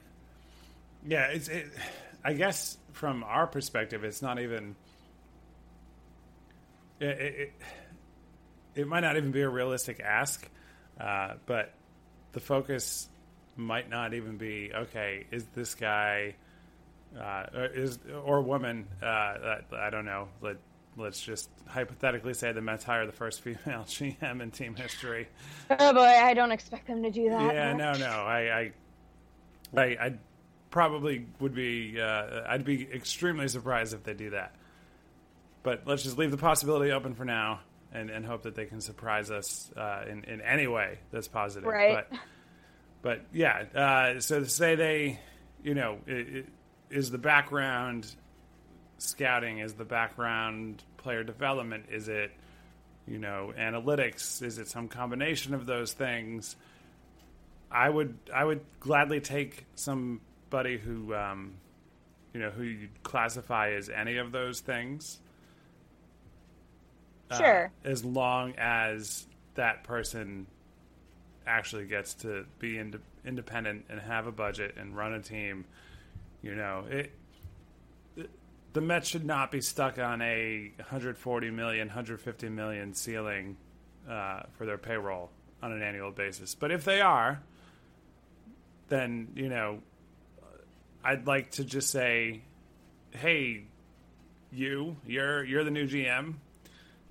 Yeah, 1.06 1.26
it's. 1.26 1.48
It, 1.48 1.70
I 2.24 2.32
guess 2.32 2.78
from 2.92 3.22
our 3.22 3.46
perspective, 3.46 4.02
it's 4.02 4.22
not 4.22 4.40
even. 4.40 4.74
It, 7.00 7.06
it, 7.08 7.52
it 8.74 8.86
might 8.88 9.00
not 9.00 9.16
even 9.16 9.30
be 9.30 9.42
a 9.42 9.48
realistic 9.48 10.00
ask, 10.00 10.48
uh, 11.00 11.34
but 11.46 11.72
the 12.32 12.40
focus 12.40 13.08
might 13.56 13.88
not 13.88 14.14
even 14.14 14.36
be 14.36 14.70
okay. 14.74 15.26
Is 15.30 15.44
this 15.54 15.74
guy 15.74 16.34
uh, 17.20 17.44
is 17.74 17.98
or 18.24 18.40
woman. 18.42 18.86
Uh, 19.02 19.56
I 19.76 19.90
don't 19.90 20.04
know. 20.04 20.28
Like 20.40 20.58
let's 20.96 21.20
just 21.20 21.50
hypothetically 21.66 22.34
say 22.34 22.52
the 22.52 22.60
Mets 22.60 22.84
hire 22.84 23.06
the 23.06 23.12
first 23.12 23.40
female 23.40 23.58
GM 23.86 24.40
in 24.40 24.50
team 24.50 24.74
history. 24.74 25.28
Oh 25.70 25.92
boy, 25.92 26.00
I 26.00 26.34
don't 26.34 26.52
expect 26.52 26.86
them 26.86 27.02
to 27.02 27.10
do 27.10 27.30
that. 27.30 27.54
Yeah, 27.54 27.72
but- 27.72 27.78
no, 27.78 27.92
no. 27.92 28.06
I, 28.06 28.70
I, 29.76 29.80
I, 29.80 29.84
I 29.84 30.14
probably 30.70 31.26
would 31.40 31.54
be. 31.54 32.00
Uh, 32.00 32.42
I'd 32.48 32.64
be 32.64 32.88
extremely 32.92 33.48
surprised 33.48 33.94
if 33.94 34.02
they 34.04 34.14
do 34.14 34.30
that. 34.30 34.54
But 35.64 35.82
let's 35.86 36.04
just 36.04 36.16
leave 36.18 36.30
the 36.30 36.36
possibility 36.36 36.92
open 36.92 37.14
for 37.14 37.24
now, 37.24 37.60
and, 37.92 38.10
and 38.10 38.24
hope 38.24 38.42
that 38.42 38.54
they 38.54 38.66
can 38.66 38.80
surprise 38.80 39.32
us 39.32 39.72
uh, 39.76 40.04
in 40.08 40.22
in 40.24 40.40
any 40.42 40.68
way 40.68 40.98
that's 41.10 41.26
positive. 41.26 41.66
Right. 41.66 42.06
But, 42.10 42.18
but 43.02 43.20
yeah. 43.32 43.64
Uh, 43.74 44.20
so 44.20 44.40
to 44.40 44.48
say 44.48 44.76
they, 44.76 45.18
you 45.64 45.74
know, 45.74 45.98
i 46.06 46.12
i 46.12 46.44
is 46.90 47.10
the 47.10 47.18
background 47.18 48.14
scouting? 48.98 49.58
Is 49.58 49.74
the 49.74 49.84
background 49.84 50.84
player 50.98 51.24
development? 51.24 51.86
Is 51.90 52.08
it, 52.08 52.30
you 53.08 53.18
know, 53.18 53.52
analytics? 53.58 54.42
Is 54.42 54.58
it 54.58 54.68
some 54.68 54.86
combination 54.86 55.54
of 55.54 55.66
those 55.66 55.92
things? 55.92 56.56
I 57.70 57.88
would 57.88 58.16
I 58.32 58.44
would 58.44 58.60
gladly 58.80 59.20
take 59.20 59.66
somebody 59.74 60.78
who 60.78 61.14
um, 61.14 61.54
you 62.32 62.40
know 62.40 62.50
who 62.50 62.62
you 62.62 62.88
classify 63.02 63.72
as 63.72 63.88
any 63.88 64.18
of 64.18 64.30
those 64.30 64.60
things. 64.60 65.18
Uh, 67.34 67.42
as 67.84 68.04
long 68.04 68.54
as 68.58 69.26
that 69.54 69.84
person 69.84 70.46
actually 71.46 71.86
gets 71.86 72.14
to 72.14 72.44
be 72.58 72.78
ind- 72.78 72.98
independent 73.24 73.84
and 73.88 74.00
have 74.00 74.26
a 74.26 74.32
budget 74.32 74.74
and 74.78 74.96
run 74.96 75.12
a 75.12 75.20
team, 75.22 75.64
you 76.42 76.54
know, 76.54 76.84
it, 76.88 77.12
it- 78.16 78.30
the 78.72 78.80
Mets 78.80 79.06
should 79.08 79.24
not 79.24 79.52
be 79.52 79.60
stuck 79.60 79.98
on 79.98 80.20
a 80.20 80.72
140 80.78 81.50
million, 81.50 81.86
150 81.88 82.48
million 82.48 82.92
ceiling 82.94 83.56
uh, 84.08 84.42
for 84.58 84.66
their 84.66 84.78
payroll 84.78 85.30
on 85.62 85.70
an 85.72 85.80
annual 85.82 86.10
basis. 86.10 86.54
But 86.56 86.72
if 86.72 86.84
they 86.84 87.00
are, 87.00 87.40
then 88.88 89.28
you 89.36 89.48
know, 89.48 89.78
I'd 91.04 91.26
like 91.26 91.52
to 91.52 91.64
just 91.64 91.90
say, 91.90 92.42
hey, 93.12 93.64
you, 94.52 94.96
you're 95.06 95.44
you're 95.44 95.64
the 95.64 95.70
new 95.70 95.86
GM, 95.86 96.34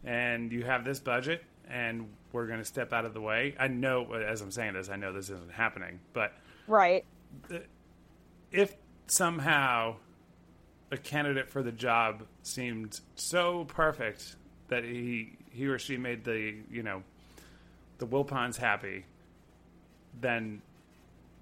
and 0.03 0.51
you 0.51 0.63
have 0.63 0.83
this 0.83 0.99
budget, 0.99 1.43
and 1.69 2.09
we're 2.31 2.47
going 2.47 2.59
to 2.59 2.65
step 2.65 2.93
out 2.93 3.05
of 3.05 3.13
the 3.13 3.21
way. 3.21 3.55
I 3.59 3.67
know, 3.67 4.13
as 4.13 4.41
I'm 4.41 4.51
saying 4.51 4.73
this, 4.73 4.89
I 4.89 4.95
know 4.95 5.13
this 5.13 5.29
isn't 5.29 5.51
happening, 5.51 5.99
but 6.13 6.33
Right. 6.67 7.05
if 8.51 8.75
somehow 9.07 9.95
a 10.91 10.97
candidate 10.97 11.49
for 11.49 11.63
the 11.63 11.71
job 11.71 12.23
seemed 12.43 12.99
so 13.15 13.65
perfect 13.65 14.35
that 14.67 14.83
he 14.83 15.37
he 15.51 15.67
or 15.67 15.77
she 15.79 15.97
made 15.97 16.23
the 16.23 16.55
you 16.71 16.83
know 16.83 17.03
the 17.99 18.07
Wilpons 18.07 18.57
happy, 18.57 19.05
then 20.19 20.61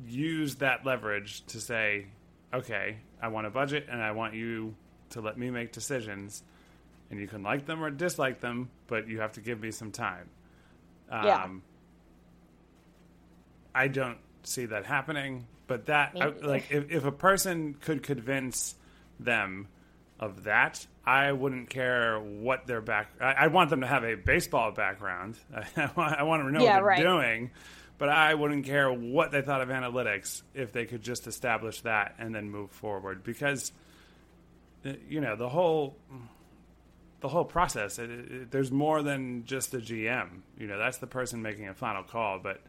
use 0.05 0.55
that 0.55 0.85
leverage 0.85 1.45
to 1.47 1.59
say, 1.61 2.05
okay, 2.53 2.97
I 3.21 3.27
want 3.29 3.47
a 3.47 3.49
budget 3.49 3.87
and 3.89 4.01
I 4.01 4.11
want 4.11 4.33
you 4.33 4.75
to 5.11 5.21
let 5.21 5.37
me 5.37 5.49
make 5.49 5.71
decisions, 5.71 6.43
and 7.11 7.19
you 7.19 7.27
can 7.27 7.43
like 7.43 7.65
them 7.65 7.83
or 7.83 7.89
dislike 7.91 8.39
them, 8.39 8.69
but 8.87 9.07
you 9.07 9.19
have 9.19 9.33
to 9.33 9.41
give 9.41 9.59
me 9.61 9.69
some 9.71 9.91
time. 9.91 10.29
Um, 11.09 11.25
Yeah. 11.25 11.47
I 13.73 13.87
don't 13.87 14.17
see 14.43 14.65
that 14.65 14.85
happening, 14.85 15.47
but 15.67 15.85
that 15.85 16.13
I, 16.19 16.27
like 16.45 16.71
if, 16.71 16.89
if 16.91 17.05
a 17.05 17.11
person 17.11 17.75
could 17.79 18.03
convince 18.03 18.75
them 19.19 19.67
of 20.19 20.43
that, 20.43 20.85
I 21.05 21.31
wouldn't 21.31 21.69
care 21.69 22.19
what 22.19 22.67
their 22.67 22.81
back. 22.81 23.11
I, 23.19 23.31
I 23.33 23.47
want 23.47 23.69
them 23.69 23.81
to 23.81 23.87
have 23.87 24.03
a 24.03 24.15
baseball 24.15 24.71
background. 24.71 25.37
I, 25.77 25.89
want, 25.95 26.19
I 26.19 26.23
want 26.23 26.43
to 26.43 26.51
know 26.51 26.59
Yeah, 26.63 26.75
what 26.75 26.75
they're 26.75 26.83
right. 26.83 26.99
doing, 27.01 27.51
but 27.97 28.09
I 28.09 28.33
wouldn't 28.33 28.65
care 28.65 28.91
what 28.91 29.31
they 29.31 29.41
thought 29.41 29.61
of 29.61 29.69
analytics 29.69 30.41
if 30.53 30.71
they 30.73 30.85
could 30.85 31.01
just 31.01 31.27
establish 31.27 31.81
that 31.81 32.15
and 32.19 32.35
then 32.35 32.49
move 32.49 32.71
forward. 32.71 33.23
Because 33.23 33.71
uh, 34.85 34.93
you 35.07 35.21
know 35.21 35.35
the 35.37 35.49
whole 35.49 35.95
the 37.21 37.27
whole 37.27 37.45
process. 37.45 37.97
It, 37.99 38.09
it, 38.09 38.51
there's 38.51 38.71
more 38.71 39.01
than 39.01 39.45
just 39.45 39.71
the 39.71 39.77
GM. 39.77 40.41
You 40.57 40.67
know, 40.67 40.77
that's 40.77 40.97
the 40.97 41.07
person 41.07 41.41
making 41.41 41.67
a 41.67 41.73
final 41.73 42.03
call, 42.03 42.39
but 42.39 42.61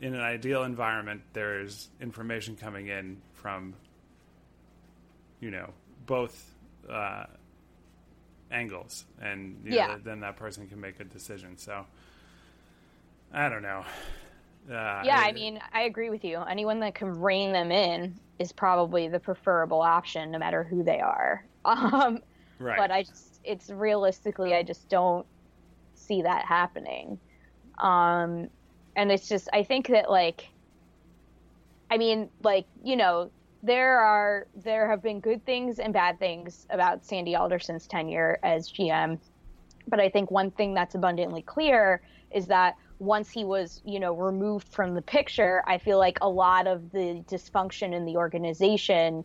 in 0.00 0.14
an 0.14 0.20
ideal 0.20 0.64
environment, 0.64 1.22
there's 1.32 1.88
information 2.00 2.56
coming 2.56 2.88
in 2.88 3.16
from, 3.34 3.74
you 5.40 5.50
know, 5.50 5.70
both 6.06 6.54
uh, 6.90 7.24
angles, 8.50 9.04
and 9.20 9.60
you 9.64 9.72
know, 9.76 9.98
then 10.02 10.20
that 10.20 10.36
person 10.36 10.66
can 10.68 10.80
make 10.80 11.00
a 11.00 11.04
decision. 11.04 11.56
So, 11.58 11.84
I 13.32 13.48
don't 13.48 13.62
know. 13.62 13.84
Uh, 14.70 15.02
Yeah, 15.04 15.20
I 15.22 15.28
it- 15.28 15.34
mean, 15.34 15.60
I 15.72 15.82
agree 15.82 16.10
with 16.10 16.24
you. 16.24 16.38
Anyone 16.38 16.80
that 16.80 16.94
can 16.94 17.20
rein 17.20 17.52
them 17.52 17.70
in 17.72 18.18
is 18.38 18.52
probably 18.52 19.08
the 19.08 19.18
preferable 19.20 19.80
option, 19.80 20.30
no 20.30 20.38
matter 20.38 20.62
who 20.64 20.82
they 20.82 21.00
are. 21.00 21.44
Um, 21.64 22.20
right. 22.58 22.78
but 22.78 22.90
I 22.90 23.02
just, 23.02 23.40
it's 23.44 23.70
realistically, 23.70 24.54
I 24.54 24.62
just 24.62 24.88
don't 24.88 25.26
see 25.94 26.22
that 26.22 26.44
happening. 26.44 27.18
Um, 27.78 28.48
and 28.96 29.12
it's 29.12 29.28
just, 29.28 29.48
I 29.52 29.62
think 29.62 29.88
that 29.88 30.10
like, 30.10 30.48
I 31.90 31.96
mean, 31.96 32.28
like, 32.42 32.66
you 32.82 32.96
know, 32.96 33.30
there 33.62 33.98
are, 33.98 34.46
there 34.54 34.88
have 34.88 35.02
been 35.02 35.20
good 35.20 35.44
things 35.44 35.78
and 35.78 35.92
bad 35.92 36.18
things 36.18 36.66
about 36.70 37.04
Sandy 37.04 37.34
Alderson's 37.34 37.86
tenure 37.86 38.38
as 38.42 38.70
GM. 38.70 39.18
But 39.88 40.00
I 40.00 40.08
think 40.08 40.30
one 40.30 40.50
thing 40.50 40.74
that's 40.74 40.94
abundantly 40.94 41.42
clear 41.42 42.02
is 42.30 42.46
that 42.46 42.76
once 42.98 43.30
he 43.30 43.44
was, 43.44 43.80
you 43.84 44.00
know, 44.00 44.12
removed 44.12 44.68
from 44.68 44.94
the 44.94 45.02
picture, 45.02 45.62
I 45.66 45.78
feel 45.78 45.98
like 45.98 46.18
a 46.20 46.28
lot 46.28 46.66
of 46.66 46.90
the 46.90 47.22
dysfunction 47.28 47.94
in 47.94 48.04
the 48.04 48.16
organization 48.16 49.24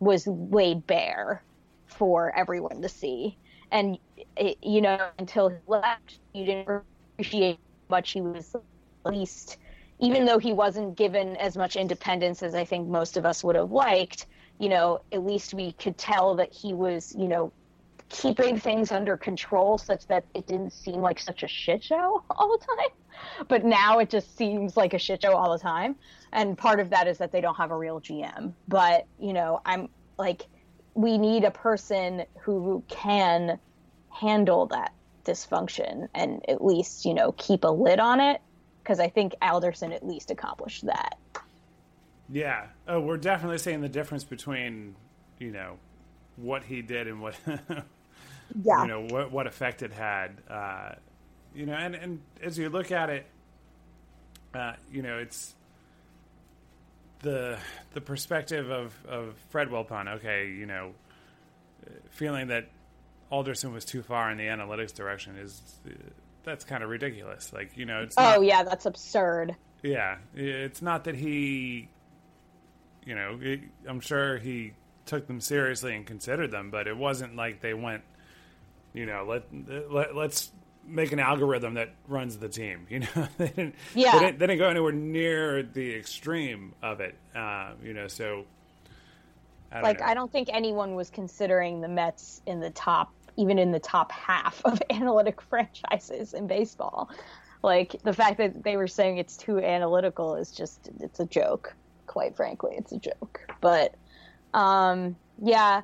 was 0.00 0.26
laid 0.26 0.86
bare 0.86 1.42
for 1.86 2.34
everyone 2.36 2.82
to 2.82 2.88
see. 2.88 3.36
And 3.70 3.98
it, 4.36 4.58
you 4.62 4.80
know, 4.80 5.08
until 5.18 5.48
he 5.48 5.56
left, 5.66 6.18
you 6.32 6.44
didn't 6.44 6.82
appreciate 7.14 7.58
much 7.88 8.12
he 8.12 8.20
was 8.20 8.54
at 8.54 9.12
least, 9.12 9.58
even 9.98 10.24
though 10.24 10.38
he 10.38 10.52
wasn't 10.52 10.96
given 10.96 11.36
as 11.36 11.56
much 11.56 11.76
independence 11.76 12.42
as 12.42 12.54
I 12.54 12.64
think 12.64 12.88
most 12.88 13.16
of 13.16 13.26
us 13.26 13.42
would 13.44 13.56
have 13.56 13.72
liked. 13.72 14.26
You 14.58 14.68
know, 14.68 15.00
at 15.12 15.24
least 15.24 15.54
we 15.54 15.72
could 15.72 15.98
tell 15.98 16.34
that 16.36 16.52
he 16.52 16.72
was, 16.72 17.14
you 17.18 17.26
know, 17.26 17.52
keeping 18.08 18.58
things 18.58 18.92
under 18.92 19.16
control 19.16 19.78
such 19.78 20.06
that 20.06 20.24
it 20.34 20.46
didn't 20.46 20.72
seem 20.72 21.00
like 21.00 21.18
such 21.18 21.42
a 21.42 21.48
shit 21.48 21.82
show 21.82 22.22
all 22.30 22.56
the 22.56 22.64
time. 22.64 23.46
But 23.48 23.64
now 23.64 23.98
it 23.98 24.10
just 24.10 24.36
seems 24.36 24.76
like 24.76 24.94
a 24.94 24.98
shit 24.98 25.22
show 25.22 25.34
all 25.34 25.52
the 25.52 25.58
time. 25.58 25.96
And 26.32 26.56
part 26.56 26.80
of 26.80 26.90
that 26.90 27.06
is 27.08 27.18
that 27.18 27.32
they 27.32 27.40
don't 27.40 27.56
have 27.56 27.70
a 27.70 27.76
real 27.76 28.00
GM. 28.00 28.52
But, 28.68 29.06
you 29.18 29.32
know, 29.32 29.60
I'm 29.64 29.88
like, 30.18 30.46
we 30.94 31.18
need 31.18 31.44
a 31.44 31.50
person 31.50 32.24
who 32.40 32.82
can 32.88 33.58
handle 34.10 34.66
that 34.66 34.92
dysfunction 35.24 36.08
and 36.14 36.48
at 36.48 36.64
least, 36.64 37.04
you 37.04 37.14
know, 37.14 37.32
keep 37.32 37.64
a 37.64 37.68
lid 37.68 37.98
on 37.98 38.20
it. 38.20 38.40
Because 38.82 39.00
I 39.00 39.08
think 39.08 39.34
Alderson 39.40 39.92
at 39.92 40.06
least 40.06 40.30
accomplished 40.30 40.84
that. 40.86 41.18
Yeah. 42.28 42.66
Oh, 42.86 43.00
we're 43.00 43.16
definitely 43.16 43.58
seeing 43.58 43.80
the 43.80 43.88
difference 43.88 44.24
between, 44.24 44.94
you 45.38 45.50
know, 45.50 45.78
what 46.36 46.64
he 46.64 46.82
did 46.82 47.08
and 47.08 47.20
what, 47.20 47.34
Yeah. 48.62 48.82
you 48.82 48.88
know, 48.88 49.00
what 49.08 49.32
what 49.32 49.46
effect 49.46 49.82
it 49.82 49.92
had. 49.92 50.36
Uh, 50.48 50.92
you 51.54 51.64
know, 51.64 51.72
and 51.74 51.94
and 51.94 52.20
as 52.42 52.58
you 52.58 52.68
look 52.68 52.92
at 52.92 53.08
it, 53.08 53.26
uh, 54.54 54.74
you 54.92 55.00
know, 55.02 55.18
it's 55.18 55.54
the 57.24 57.58
the 57.92 58.00
perspective 58.00 58.70
of 58.70 58.94
of 59.06 59.34
Fred 59.50 59.68
Wilpon. 59.68 60.16
Okay, 60.16 60.50
you 60.50 60.66
know, 60.66 60.92
feeling 62.10 62.48
that 62.48 62.68
Alderson 63.30 63.72
was 63.72 63.84
too 63.84 64.02
far 64.02 64.30
in 64.30 64.38
the 64.38 64.44
analytics 64.44 64.94
direction 64.94 65.36
is. 65.36 65.60
That's 66.44 66.62
kind 66.62 66.84
of 66.84 66.90
ridiculous. 66.90 67.54
Like, 67.54 67.74
you 67.74 67.86
know, 67.86 68.02
it's 68.02 68.16
oh, 68.18 68.22
not, 68.22 68.36
oh, 68.36 68.40
yeah, 68.42 68.62
that's 68.64 68.84
absurd. 68.84 69.56
yeah, 69.82 70.16
it's 70.34 70.82
not 70.82 71.04
that 71.04 71.14
he, 71.14 71.88
you 73.06 73.14
know, 73.14 73.38
it, 73.40 73.60
I'm 73.86 74.00
sure 74.00 74.36
he 74.36 74.72
took 75.06 75.26
them 75.26 75.40
seriously 75.40 75.94
and 75.94 76.06
considered 76.06 76.50
them, 76.50 76.70
but 76.70 76.86
it 76.86 76.96
wasn't 76.96 77.36
like 77.36 77.60
they 77.60 77.74
went, 77.74 78.02
you 78.92 79.06
know, 79.06 79.24
let, 79.26 79.44
let 79.90 80.14
let's 80.16 80.52
make 80.86 81.12
an 81.12 81.18
algorithm 81.20 81.74
that 81.74 81.90
runs 82.08 82.38
the 82.38 82.48
team. 82.48 82.86
You 82.90 83.00
know, 83.00 83.28
they 83.38 83.48
didn't, 83.48 83.74
Yeah. 83.94 84.12
they 84.12 84.18
didn't, 84.26 84.38
they 84.38 84.46
didn't 84.46 84.58
go 84.58 84.68
anywhere 84.68 84.92
near 84.92 85.62
the 85.62 85.94
extreme 85.94 86.74
of 86.82 87.00
it. 87.00 87.16
Uh, 87.34 87.72
you 87.82 87.92
know, 87.94 88.08
so 88.08 88.44
I 89.72 89.80
like 89.80 90.00
know. 90.00 90.06
I 90.06 90.14
don't 90.14 90.30
think 90.30 90.48
anyone 90.52 90.94
was 90.94 91.10
considering 91.10 91.80
the 91.80 91.88
Mets 91.88 92.42
in 92.46 92.60
the 92.60 92.70
top, 92.70 93.12
even 93.36 93.58
in 93.58 93.72
the 93.72 93.80
top 93.80 94.12
half 94.12 94.62
of 94.64 94.80
analytic 94.90 95.40
franchises 95.40 96.34
in 96.34 96.46
baseball. 96.46 97.10
Like 97.62 97.96
the 98.02 98.12
fact 98.12 98.36
that 98.38 98.62
they 98.62 98.76
were 98.76 98.86
saying 98.86 99.18
it's 99.18 99.36
too 99.36 99.58
analytical 99.58 100.36
is 100.36 100.52
just 100.52 100.90
it's 101.00 101.18
a 101.18 101.26
joke. 101.26 101.74
Quite 102.06 102.36
frankly, 102.36 102.74
it's 102.76 102.92
a 102.92 102.98
joke. 102.98 103.40
But 103.60 103.94
um, 104.52 105.16
yeah, 105.42 105.80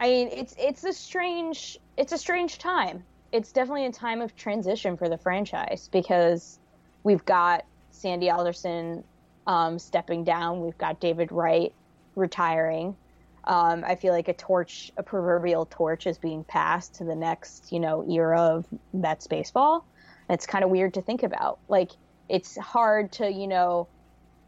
I 0.00 0.08
mean 0.08 0.28
it's 0.32 0.54
it's 0.58 0.84
a 0.84 0.92
strange 0.92 1.78
it's 1.98 2.12
a 2.12 2.18
strange 2.18 2.58
time. 2.58 3.04
It's 3.32 3.52
definitely 3.52 3.86
a 3.86 3.92
time 3.92 4.20
of 4.20 4.34
transition 4.36 4.96
for 4.96 5.08
the 5.08 5.18
franchise 5.18 5.88
because 5.92 6.58
we've 7.02 7.24
got 7.24 7.64
Sandy 7.90 8.30
Alderson 8.30 9.04
um, 9.46 9.78
stepping 9.78 10.24
down. 10.24 10.60
We've 10.60 10.78
got 10.78 11.00
David 11.00 11.32
Wright 11.32 11.72
retiring. 12.14 12.96
Um, 13.44 13.82
I 13.86 13.96
feel 13.96 14.12
like 14.12 14.28
a 14.28 14.34
torch, 14.34 14.92
a 14.96 15.02
proverbial 15.02 15.66
torch, 15.66 16.06
is 16.06 16.18
being 16.18 16.44
passed 16.44 16.96
to 16.96 17.04
the 17.04 17.14
next, 17.14 17.72
you 17.72 17.80
know, 17.80 18.02
era 18.08 18.40
of 18.40 18.66
Mets 18.92 19.26
baseball. 19.26 19.86
It's 20.28 20.46
kind 20.46 20.64
of 20.64 20.70
weird 20.70 20.94
to 20.94 21.02
think 21.02 21.22
about. 21.22 21.58
Like, 21.68 21.92
it's 22.28 22.56
hard 22.58 23.12
to, 23.12 23.30
you 23.30 23.46
know, 23.46 23.88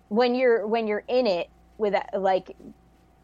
when 0.09 0.35
you're 0.35 0.67
when 0.67 0.87
you're 0.87 1.05
in 1.09 1.27
it 1.27 1.49
with 1.79 1.95
like 2.13 2.55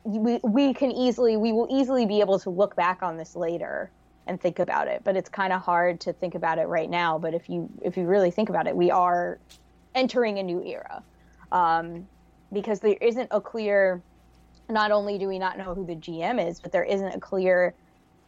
we, 0.05 0.39
we 0.43 0.73
can 0.73 0.93
easily 0.93 1.37
we 1.37 1.53
will 1.53 1.67
easily 1.69 2.07
be 2.07 2.21
able 2.21 2.39
to 2.39 2.49
look 2.49 2.77
back 2.77 3.03
on 3.03 3.17
this 3.17 3.35
later 3.35 3.91
and 4.27 4.41
think 4.41 4.59
about 4.59 4.89
it. 4.89 5.03
But 5.05 5.17
it's 5.17 5.29
kind 5.29 5.53
of 5.53 5.63
hard 5.63 6.01
to 6.01 6.13
think 6.13 6.35
about 6.35 6.59
it 6.59 6.67
right 6.67 6.91
now. 6.91 7.19
But 7.19 7.35
if 7.35 7.49
you 7.49 7.71
if 7.83 7.97
you 7.97 8.07
really 8.07 8.31
think 8.31 8.49
about 8.49 8.67
it 8.67 8.77
we 8.77 8.91
are 8.91 9.39
entering 9.95 10.39
a 10.39 10.43
new 10.43 10.63
era. 10.63 11.03
Um, 11.53 12.07
because 12.53 12.81
there 12.81 12.97
isn't 13.01 13.29
a 13.31 13.41
clear 13.41 14.03
not 14.69 14.91
only 14.91 15.19
do 15.19 15.29
we 15.29 15.39
not 15.39 15.59
know 15.59 15.75
who 15.75 15.87
the 15.87 15.95
gm 15.95 16.45
is 16.45 16.59
but 16.59 16.73
there 16.73 16.85
isn't 16.85 17.15
a 17.15 17.21
clear 17.21 17.75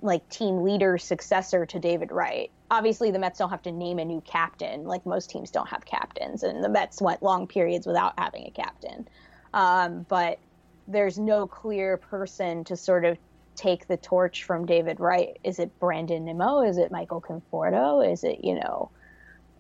like 0.00 0.28
team 0.28 0.62
leader 0.62 0.98
successor 0.98 1.66
to 1.66 1.78
david 1.78 2.12
wright. 2.12 2.50
Obviously 2.70 3.11
the 3.11 3.18
mets 3.18 3.38
don't 3.38 3.50
have 3.50 3.62
to 3.62 3.72
name 3.72 3.98
a 3.98 4.04
new 4.04 4.20
captain 4.20 4.84
like 4.84 5.04
most 5.04 5.30
teams 5.30 5.50
don't 5.50 5.68
have 5.68 5.84
captains. 5.84 6.42
And 6.42 6.62
the 6.62 6.68
mets 6.68 7.00
went 7.00 7.22
long 7.22 7.46
periods 7.46 7.87
without 7.87 8.14
having 8.18 8.46
a 8.46 8.50
captain. 8.50 9.08
Um, 9.52 10.06
but 10.08 10.38
there's 10.87 11.18
no 11.18 11.46
clear 11.46 11.96
person 11.96 12.64
to 12.64 12.76
sort 12.76 13.04
of 13.04 13.18
take 13.59 13.88
the 13.88 13.97
torch 13.97 14.44
from 14.44 14.64
David 14.64 15.01
Wright. 15.01 15.38
Is 15.44 15.59
it 15.59 15.79
Brandon 15.79 16.25
Nimmo? 16.25 16.62
Is 16.62 16.79
it 16.79 16.90
Michael 16.90 17.21
Conforto? 17.21 18.11
Is 18.11 18.25
it, 18.25 18.44
you 18.44 18.55
know, 18.55 18.90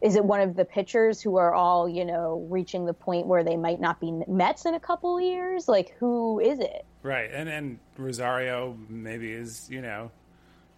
is 0.00 0.14
it 0.14 0.24
one 0.24 0.40
of 0.40 0.54
the 0.54 0.64
pitchers 0.64 1.20
who 1.20 1.36
are 1.36 1.52
all, 1.52 1.88
you 1.88 2.04
know, 2.04 2.46
reaching 2.48 2.86
the 2.86 2.94
point 2.94 3.26
where 3.26 3.42
they 3.42 3.56
might 3.56 3.80
not 3.80 4.00
be 4.00 4.12
Mets 4.28 4.64
in 4.64 4.74
a 4.74 4.80
couple 4.80 5.20
years? 5.20 5.66
Like, 5.66 5.96
who 5.98 6.38
is 6.38 6.60
it? 6.60 6.84
Right. 7.02 7.30
And 7.32 7.48
and 7.48 7.78
Rosario 7.96 8.76
maybe 8.88 9.32
is, 9.32 9.68
you 9.70 9.82
know, 9.82 10.10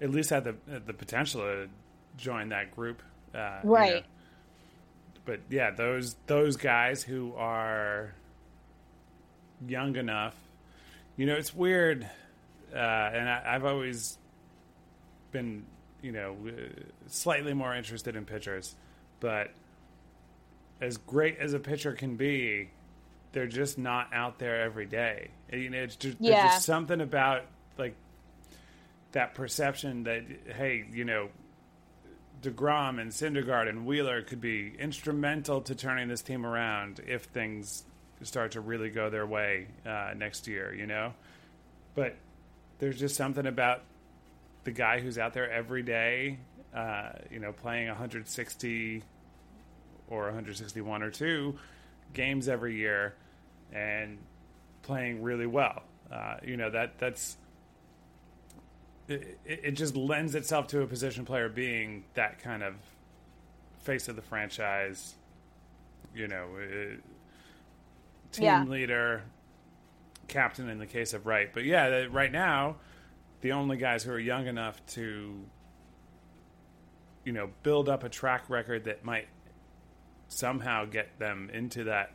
at 0.00 0.11
least 0.11 0.30
had 0.30 0.44
the 0.44 0.56
the 0.87 0.94
potential 0.94 1.42
to 1.42 1.68
join 2.16 2.48
that 2.48 2.74
group. 2.74 3.02
Uh, 3.35 3.61
right. 3.62 3.88
You 3.88 4.00
know. 4.00 4.06
But 5.26 5.40
yeah, 5.50 5.70
those 5.70 6.16
those 6.26 6.56
guys 6.56 7.02
who 7.02 7.35
are 7.37 8.14
young 9.66 9.96
enough. 9.96 10.35
You 11.16 11.26
know, 11.26 11.35
it's 11.35 11.54
weird, 11.54 12.09
uh, 12.74 12.76
and 12.76 13.28
I, 13.28 13.42
I've 13.46 13.64
always 13.64 14.18
been, 15.33 15.64
you 16.02 16.12
know, 16.12 16.37
slightly 17.06 17.54
more 17.54 17.74
interested 17.74 18.16
in 18.16 18.24
pitchers, 18.24 18.74
but 19.20 19.50
as 20.80 20.96
great 20.96 21.38
as 21.38 21.52
a 21.52 21.59
pitcher 21.59 21.92
can 21.92 22.16
be, 22.16 22.70
they're 23.33 23.46
just 23.46 23.78
not 23.78 24.09
out 24.12 24.38
there 24.38 24.62
every 24.62 24.87
day. 24.87 25.28
You 25.52 25.70
know, 25.70 25.78
it's 25.78 25.96
just, 25.96 26.16
yeah. 26.20 26.42
there's 26.42 26.54
just 26.54 26.66
something 26.66 27.00
about 27.00 27.44
like 27.78 27.94
that 29.12 29.35
perception 29.35 30.04
that 30.04 30.24
hey, 30.56 30.85
you 30.92 31.04
know, 31.04 31.28
Degrom 32.42 33.00
and 33.00 33.11
Syndergaard 33.11 33.68
and 33.68 33.85
Wheeler 33.85 34.22
could 34.22 34.40
be 34.40 34.72
instrumental 34.78 35.61
to 35.62 35.74
turning 35.74 36.09
this 36.09 36.22
team 36.22 36.46
around 36.46 37.00
if 37.06 37.24
things 37.24 37.85
start 38.22 38.52
to 38.52 38.61
really 38.61 38.90
go 38.90 39.11
their 39.11 39.26
way 39.26 39.66
uh, 39.87 40.12
next 40.16 40.46
year, 40.46 40.74
you 40.74 40.87
know? 40.87 41.12
But 41.94 42.16
there's 42.80 42.98
just 42.98 43.14
something 43.14 43.46
about 43.46 43.82
the 44.64 44.72
guy 44.72 45.00
who's 45.00 45.18
out 45.18 45.34
there 45.34 45.50
every 45.50 45.82
day, 45.82 46.38
uh, 46.74 47.10
you 47.30 47.38
know, 47.38 47.52
playing 47.52 47.88
160 47.88 49.02
or 50.08 50.24
161 50.24 51.02
or 51.02 51.10
two 51.10 51.56
games 52.12 52.48
every 52.48 52.74
year 52.74 53.14
and 53.72 54.18
playing 54.82 55.22
really 55.22 55.46
well. 55.46 55.82
Uh, 56.10 56.36
you 56.42 56.56
know, 56.56 56.70
that 56.70 56.98
that's. 56.98 57.36
It, 59.08 59.38
it 59.44 59.72
just 59.72 59.96
lends 59.96 60.34
itself 60.34 60.68
to 60.68 60.82
a 60.82 60.86
position 60.86 61.24
player 61.24 61.48
being 61.48 62.04
that 62.14 62.38
kind 62.40 62.62
of 62.62 62.74
face 63.80 64.08
of 64.08 64.16
the 64.16 64.22
franchise. 64.22 65.14
You 66.14 66.28
know, 66.28 66.48
it, 66.58 67.00
team 68.32 68.44
yeah. 68.44 68.64
leader, 68.64 69.22
captain 70.30 70.68
in 70.70 70.78
the 70.78 70.86
case 70.86 71.12
of 71.12 71.26
Wright. 71.26 71.50
But 71.52 71.64
yeah, 71.64 72.06
right 72.10 72.32
now, 72.32 72.76
the 73.42 73.52
only 73.52 73.76
guys 73.76 74.02
who 74.02 74.12
are 74.12 74.18
young 74.18 74.46
enough 74.46 74.84
to, 74.94 75.34
you 77.24 77.32
know, 77.32 77.50
build 77.62 77.88
up 77.88 78.04
a 78.04 78.08
track 78.08 78.48
record 78.48 78.84
that 78.84 79.04
might 79.04 79.28
somehow 80.28 80.86
get 80.86 81.18
them 81.18 81.50
into 81.52 81.84
that, 81.84 82.12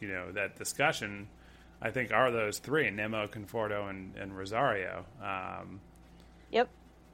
you 0.00 0.08
know, 0.08 0.32
that 0.32 0.56
discussion, 0.56 1.28
I 1.80 1.90
think 1.90 2.12
are 2.12 2.30
those 2.30 2.58
three: 2.58 2.90
Nimmo, 2.90 3.26
Conforto, 3.26 3.88
and, 3.88 4.16
and 4.16 4.36
Rosario. 4.36 5.06
Um, 5.22 5.80
yep. 6.50 6.68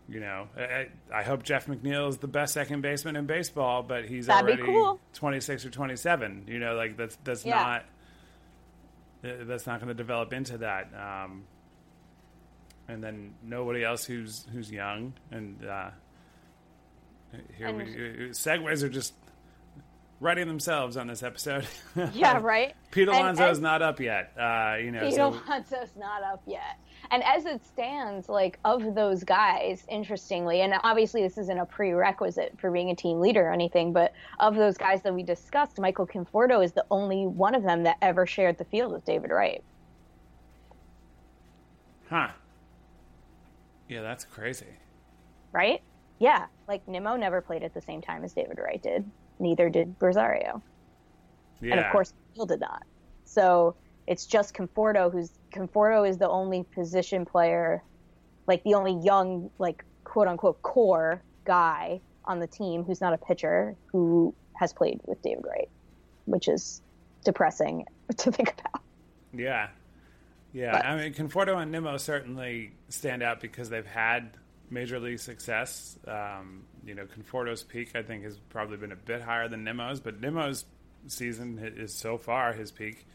You 0.08 0.20
know, 0.20 0.48
I, 0.56 0.86
I, 1.12 1.24
hope 1.24 1.42
Jeff 1.42 1.66
McNeil 1.66 2.08
is 2.08 2.18
the 2.18 2.28
best 2.28 2.54
second 2.54 2.80
baseman 2.80 3.16
in 3.16 3.26
baseball, 3.26 3.82
but 3.82 4.04
he's 4.04 4.26
That'd 4.26 4.48
already 4.48 4.62
cool. 4.62 5.00
26 5.14 5.66
or 5.66 5.70
27. 5.70 6.44
You 6.46 6.60
know, 6.60 6.74
like 6.76 6.96
that's 6.96 7.18
that's 7.24 7.44
yeah. 7.44 7.56
not 7.56 7.84
that's 9.44 9.66
not 9.66 9.80
going 9.80 9.88
to 9.88 9.94
develop 9.94 10.32
into 10.32 10.58
that. 10.58 10.90
Um, 10.94 11.44
and 12.88 13.02
then 13.02 13.34
nobody 13.42 13.84
else 13.84 14.04
who's 14.04 14.46
who's 14.52 14.70
young 14.70 15.12
and 15.30 15.64
uh, 15.66 15.90
here 17.56 17.66
and 17.66 17.76
we 17.78 17.82
uh, 17.84 17.86
segues 18.30 18.82
are 18.82 18.88
just 18.88 19.12
writing 20.20 20.46
themselves 20.46 20.96
on 20.96 21.06
this 21.06 21.22
episode. 21.22 21.66
yeah, 22.14 22.38
right. 22.42 22.74
Pete 22.90 23.08
Alonso's 23.08 23.60
not 23.60 23.82
up 23.82 24.00
yet. 24.00 24.32
Uh, 24.38 24.76
you 24.80 24.90
know, 24.90 25.00
Pete 25.00 25.14
so. 25.14 25.28
Alonso's 25.28 25.94
not 25.96 26.22
up 26.22 26.42
yet. 26.46 26.78
And 27.10 27.22
as 27.22 27.46
it 27.46 27.64
stands, 27.64 28.28
like 28.28 28.58
of 28.64 28.94
those 28.94 29.24
guys, 29.24 29.84
interestingly, 29.88 30.62
and 30.62 30.74
obviously 30.82 31.22
this 31.22 31.38
isn't 31.38 31.58
a 31.58 31.66
prerequisite 31.66 32.54
for 32.58 32.70
being 32.70 32.90
a 32.90 32.94
team 32.94 33.20
leader 33.20 33.48
or 33.48 33.52
anything, 33.52 33.92
but 33.92 34.12
of 34.40 34.54
those 34.54 34.76
guys 34.76 35.02
that 35.02 35.14
we 35.14 35.22
discussed, 35.22 35.78
Michael 35.78 36.06
Conforto 36.06 36.64
is 36.64 36.72
the 36.72 36.84
only 36.90 37.26
one 37.26 37.54
of 37.54 37.62
them 37.62 37.82
that 37.84 37.96
ever 38.02 38.26
shared 38.26 38.58
the 38.58 38.64
field 38.64 38.92
with 38.92 39.04
David 39.04 39.30
Wright. 39.30 39.62
Huh. 42.08 42.28
Yeah, 43.88 44.02
that's 44.02 44.24
crazy. 44.24 44.66
Right? 45.52 45.82
Yeah. 46.18 46.46
Like 46.68 46.86
Nimmo 46.88 47.16
never 47.16 47.40
played 47.40 47.62
at 47.62 47.74
the 47.74 47.80
same 47.80 48.00
time 48.00 48.24
as 48.24 48.32
David 48.32 48.58
Wright 48.58 48.82
did. 48.82 49.08
Neither 49.38 49.68
did 49.68 49.94
Rosario. 50.00 50.62
Yeah. 51.60 51.72
And 51.72 51.80
of 51.80 51.92
course, 51.92 52.12
Phil 52.34 52.46
did 52.46 52.60
not. 52.60 52.82
So 53.24 53.74
it's 54.06 54.26
just 54.26 54.54
Conforto 54.54 55.10
who's 55.10 55.30
Conforto 55.52 56.08
is 56.08 56.18
the 56.18 56.28
only 56.28 56.64
position 56.74 57.24
player, 57.24 57.82
like 58.46 58.62
the 58.64 58.74
only 58.74 58.94
young, 59.04 59.50
like 59.58 59.84
quote 60.04 60.28
unquote 60.28 60.62
core 60.62 61.22
guy 61.44 62.00
on 62.24 62.38
the 62.40 62.46
team 62.46 62.84
who's 62.84 63.00
not 63.00 63.12
a 63.12 63.18
pitcher 63.18 63.74
who 63.86 64.34
has 64.54 64.72
played 64.72 65.00
with 65.06 65.20
David 65.22 65.44
Wright, 65.44 65.68
which 66.24 66.48
is 66.48 66.82
depressing 67.24 67.84
to 68.16 68.30
think 68.30 68.54
about. 68.58 68.82
Yeah. 69.32 69.68
Yeah. 70.52 70.72
But, 70.72 70.86
I 70.86 70.96
mean, 70.96 71.14
Conforto 71.14 71.60
and 71.60 71.70
Nimmo 71.70 71.96
certainly 71.96 72.72
stand 72.88 73.22
out 73.22 73.40
because 73.40 73.68
they've 73.68 73.86
had 73.86 74.30
major 74.70 74.98
league 74.98 75.18
success. 75.18 75.98
Um, 76.06 76.64
you 76.84 76.94
know, 76.94 77.04
Conforto's 77.04 77.62
peak, 77.62 77.94
I 77.94 78.02
think, 78.02 78.24
has 78.24 78.38
probably 78.48 78.76
been 78.76 78.92
a 78.92 78.96
bit 78.96 79.20
higher 79.20 79.48
than 79.48 79.64
Nimmo's, 79.64 80.00
but 80.00 80.20
Nimmo's 80.20 80.64
season 81.08 81.58
is 81.76 81.94
so 81.94 82.18
far 82.18 82.52
his 82.52 82.70
peak 82.70 83.06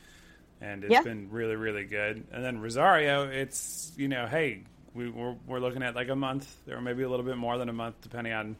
and 0.62 0.84
it's 0.84 0.92
yeah. 0.92 1.02
been 1.02 1.30
really 1.32 1.56
really 1.56 1.86
good. 1.86 2.24
And 2.32 2.44
then 2.44 2.60
Rosario, 2.60 3.28
it's 3.30 3.92
you 3.98 4.08
know, 4.08 4.28
hey, 4.28 4.64
we, 4.94 5.10
we're 5.10 5.36
we're 5.48 5.60
looking 5.60 5.84
at 5.84 5.96
like 5.96 6.10
a 6.10 6.16
month 6.16 6.48
or 6.70 6.82
maybe 6.82 7.04
a 7.04 7.10
little 7.10 7.26
bit 7.26 7.38
more 7.38 7.58
than 7.58 7.68
a 7.70 7.74
month, 7.74 7.96
depending 8.02 8.34
on 8.34 8.56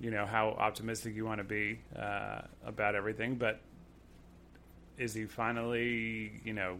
you 0.00 0.10
know 0.10 0.26
how 0.26 0.50
optimistic 0.50 1.14
you 1.14 1.24
want 1.24 1.38
to 1.38 1.44
be 1.44 1.80
uh, 1.98 2.42
about 2.64 2.94
everything. 2.94 3.36
But 3.36 3.60
is 4.98 5.14
he 5.14 5.24
finally 5.24 6.40
you 6.44 6.52
know 6.52 6.78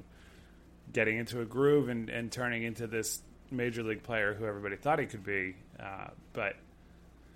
getting 0.92 1.18
into 1.18 1.40
a 1.40 1.44
groove 1.44 1.88
and, 1.88 2.08
and 2.08 2.30
turning 2.30 2.62
into 2.62 2.86
this 2.86 3.22
major 3.50 3.82
league 3.82 4.02
player 4.02 4.34
who 4.34 4.44
everybody 4.44 4.76
thought 4.76 4.98
he 4.98 5.06
could 5.06 5.24
be? 5.24 5.56
Uh, 5.80 6.08
but 6.32 6.56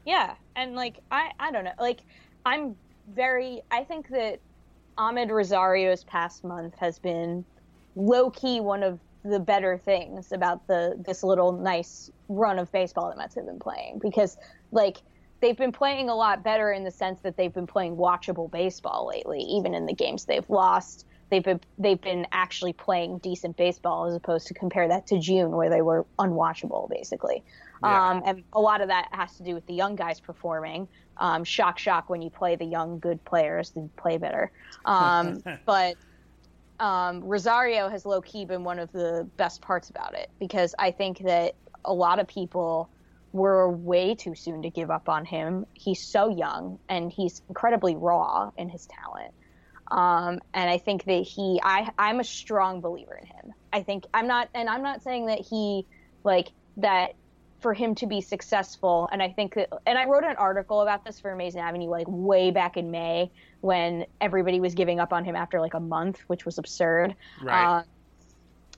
yeah, 0.05 0.34
and 0.55 0.74
like 0.74 0.98
I 1.11 1.30
I 1.40 1.51
don't 1.51 1.64
know, 1.64 1.72
like 1.78 2.01
I'm 2.44 2.76
very 3.09 3.62
I 3.70 3.84
think 3.84 4.09
that 4.09 4.40
Amed 5.01 5.30
Rosario's 5.30 6.05
past 6.05 6.44
month 6.44 6.74
has 6.78 6.98
been 6.98 7.42
low 7.96 8.30
key 8.30 8.61
one 8.61 8.82
of 8.82 9.01
the 9.24 9.40
better 9.40 9.78
things 9.78 10.30
about 10.30 10.66
the 10.66 10.94
this 11.07 11.22
little 11.22 11.53
nice 11.53 12.11
run 12.28 12.59
of 12.59 12.70
baseball 12.70 13.09
that 13.09 13.16
Mets 13.16 13.34
have 13.34 13.46
been 13.46 13.59
playing 13.59 13.98
because 13.98 14.36
like 14.72 14.98
they've 15.40 15.57
been 15.57 15.72
playing 15.72 16.11
a 16.11 16.14
lot 16.14 16.44
better 16.44 16.70
in 16.70 16.84
the 16.84 16.90
sense 16.90 17.20
that 17.22 17.36
they've 17.36 17.53
been 17.53 17.66
playing 17.66 17.96
watchable 17.96 18.51
baseball 18.51 19.09
lately, 19.09 19.40
even 19.40 19.74
in 19.74 19.86
the 19.86 19.94
games 19.94 20.26
they've 20.26 20.48
lost. 20.51 21.07
they've 21.30 21.44
been 21.44 21.61
they've 21.78 22.01
been 22.01 22.26
actually 22.32 22.74
playing 22.74 23.18
decent 23.18 23.57
baseball 23.57 24.07
as 24.07 24.14
opposed 24.14 24.46
to 24.48 24.55
compare 24.55 24.88
that 24.88 25.07
to 25.07 25.18
June 25.18 25.51
where 25.53 25.70
they 25.70 25.80
were 25.80 26.05
unwatchable 26.18 26.90
basically. 26.90 27.42
Yeah. 27.82 28.11
Um, 28.11 28.22
and 28.26 28.44
a 28.53 28.61
lot 28.61 28.82
of 28.82 28.88
that 28.88 29.09
has 29.12 29.36
to 29.36 29.42
do 29.42 29.55
with 29.55 29.66
the 29.66 29.74
young 29.74 29.96
guys 29.96 30.20
performing. 30.20 30.88
Um, 31.20 31.44
shock, 31.44 31.78
shock 31.78 32.08
when 32.08 32.22
you 32.22 32.30
play 32.30 32.56
the 32.56 32.64
young 32.64 32.98
good 32.98 33.22
players, 33.24 33.70
they 33.70 33.88
play 33.96 34.16
better. 34.16 34.50
Um, 34.84 35.42
but 35.66 35.96
um, 36.80 37.22
Rosario 37.22 37.88
has 37.88 38.06
low 38.06 38.22
key 38.22 38.46
been 38.46 38.64
one 38.64 38.78
of 38.78 38.90
the 38.90 39.28
best 39.36 39.60
parts 39.60 39.90
about 39.90 40.14
it 40.14 40.30
because 40.40 40.74
I 40.78 40.90
think 40.90 41.18
that 41.20 41.54
a 41.84 41.92
lot 41.92 42.18
of 42.18 42.26
people 42.26 42.88
were 43.32 43.70
way 43.70 44.14
too 44.14 44.34
soon 44.34 44.62
to 44.62 44.70
give 44.70 44.90
up 44.90 45.08
on 45.08 45.24
him. 45.24 45.66
He's 45.74 46.02
so 46.02 46.30
young 46.30 46.78
and 46.88 47.12
he's 47.12 47.42
incredibly 47.48 47.94
raw 47.94 48.50
in 48.56 48.68
his 48.68 48.86
talent. 48.86 49.32
Um, 49.90 50.40
and 50.54 50.70
I 50.70 50.78
think 50.78 51.04
that 51.04 51.22
he, 51.22 51.60
I, 51.62 51.90
I'm 51.98 52.20
a 52.20 52.24
strong 52.24 52.80
believer 52.80 53.14
in 53.14 53.26
him. 53.26 53.52
I 53.72 53.82
think 53.82 54.06
I'm 54.14 54.26
not, 54.26 54.48
and 54.54 54.68
I'm 54.68 54.82
not 54.82 55.02
saying 55.02 55.26
that 55.26 55.40
he, 55.40 55.86
like, 56.24 56.48
that 56.78 57.14
for 57.61 57.74
him 57.74 57.94
to 57.96 58.06
be 58.06 58.20
successful. 58.20 59.08
And 59.12 59.22
I 59.22 59.28
think 59.28 59.54
that, 59.54 59.68
and 59.86 59.98
I 59.98 60.06
wrote 60.06 60.24
an 60.24 60.36
article 60.36 60.80
about 60.80 61.04
this 61.04 61.20
for 61.20 61.30
Amazin' 61.32 61.61
Avenue, 61.61 61.88
like 61.88 62.06
way 62.08 62.50
back 62.50 62.76
in 62.76 62.90
May 62.90 63.30
when 63.61 64.06
everybody 64.20 64.61
was 64.61 64.74
giving 64.74 65.00
up 65.00 65.12
on 65.12 65.24
him 65.24 65.36
after 65.36 65.61
like 65.61 65.74
a 65.74 65.80
month, 65.80 66.20
which 66.26 66.44
was 66.44 66.58
absurd. 66.58 67.14
Right. 67.42 67.80
Uh, 67.80 67.82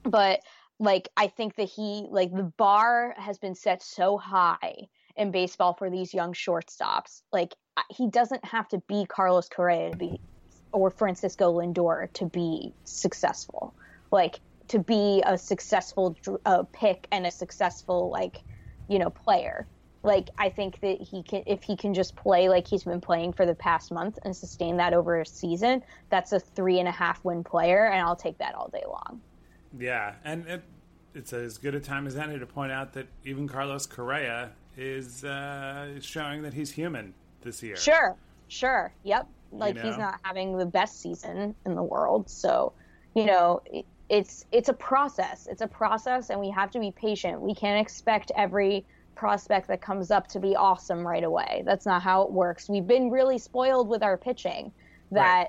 but 0.05 0.41
like, 0.79 1.09
I 1.17 1.29
think 1.29 1.55
that 1.57 1.69
he, 1.69 2.07
like, 2.11 2.35
the 2.35 2.51
bar 2.57 3.15
has 3.17 3.39
been 3.39 3.55
set 3.55 3.83
so 3.83 4.19
high 4.19 4.89
in 5.17 5.31
baseball 5.31 5.75
for 5.75 5.91
these 5.91 6.13
young 6.13 6.33
shortstops. 6.33 7.23
Like, 7.33 7.55
he 7.89 8.09
doesn't 8.09 8.45
have 8.45 8.67
to 8.69 8.79
be 8.89 9.07
Carlos 9.09 9.49
Correa 9.49 9.93
to 9.93 9.97
be, 9.97 10.21
or 10.73 10.91
Francisco 10.91 11.53
Lindor 11.53 12.13
to 12.15 12.25
be 12.25 12.75
successful. 12.83 13.75
Like, 14.11 14.41
to 14.69 14.81
be 14.81 15.23
a 15.25 15.39
successful 15.39 16.17
uh, 16.47 16.65
pick 16.73 17.07
and 17.13 17.27
a 17.27 17.31
successful, 17.31 18.11
like, 18.11 18.43
you 18.93 18.99
know, 18.99 19.09
player. 19.11 19.67
Like, 20.03 20.29
I 20.37 20.51
think 20.51 20.81
that 20.81 21.01
he 21.01 21.23
can, 21.23 21.45
if 21.47 21.63
he 21.63 21.77
can 21.77 21.95
just 21.95 22.15
play 22.15 22.49
like 22.49 22.67
he's 22.67 22.85
been 22.85 23.01
playing 23.01 23.33
for 23.33 23.47
the 23.47 23.55
past 23.55 23.91
month 23.91 24.19
and 24.25 24.37
sustain 24.37 24.77
that 24.77 24.93
over 24.93 25.21
a 25.21 25.27
season, 25.27 25.83
that's 26.11 26.33
a 26.33 26.41
three 26.41 26.79
and 26.79 26.89
a 26.89 26.93
half 26.93 27.25
win 27.25 27.43
player, 27.43 27.87
and 27.87 28.03
I'll 28.03 28.17
take 28.17 28.37
that 28.39 28.55
all 28.55 28.69
day 28.69 28.83
long. 28.87 29.21
Yeah, 29.79 30.15
and 30.25 30.47
it, 30.47 30.63
it's 31.15 31.33
as 31.33 31.57
good 31.57 31.75
a 31.75 31.81
time 31.81 32.07
as 32.07 32.17
any 32.17 32.39
to 32.39 32.47
point 32.47 32.73
out 32.73 32.93
that 32.93 33.07
even 33.25 33.49
Carlos 33.49 33.87
Correa 33.87 34.51
is 34.77 35.25
uh, 35.25 36.01
showing 36.01 36.43
that 36.43 36.53
he's 36.53 36.73
human 36.73 37.15
this 37.41 37.63
year. 37.63 37.77
Sure, 37.77 38.17
sure, 38.49 38.93
yep. 39.05 39.27
Like 39.53 39.77
know? 39.77 39.83
he's 39.83 39.97
not 39.97 40.19
having 40.25 40.59
the 40.59 40.67
best 40.67 41.01
season 41.01 41.55
in 41.65 41.75
the 41.75 41.83
world, 41.83 42.29
so 42.29 42.73
you 43.15 43.25
know 43.27 43.63
it's 44.13 44.45
it's 44.53 44.69
a 44.69 44.75
process. 44.75 45.49
It's 45.51 45.63
a 45.63 45.67
process, 45.67 46.29
and 46.29 46.39
we 46.39 46.51
have 46.51 46.71
to 46.73 46.79
be 46.79 46.91
patient. 46.91 47.41
We 47.41 47.55
can't 47.55 47.81
expect 47.81 48.31
every 48.37 48.85
prospect 49.15 49.69
that 49.69 49.81
comes 49.81 50.11
up 50.11 50.27
to 50.29 50.39
be 50.39 50.55
awesome 50.55 51.07
right 51.07 51.25
away. 51.25 51.63
That's 51.65 51.87
not 51.87 52.03
how 52.03 52.23
it 52.23 52.31
works. 52.31 52.69
We've 52.69 52.87
been 52.87 53.11
really 53.11 53.39
spoiled 53.39 53.89
with 53.89 54.03
our 54.03 54.19
pitching 54.19 54.71
that 55.13 55.45
Right. 55.45 55.49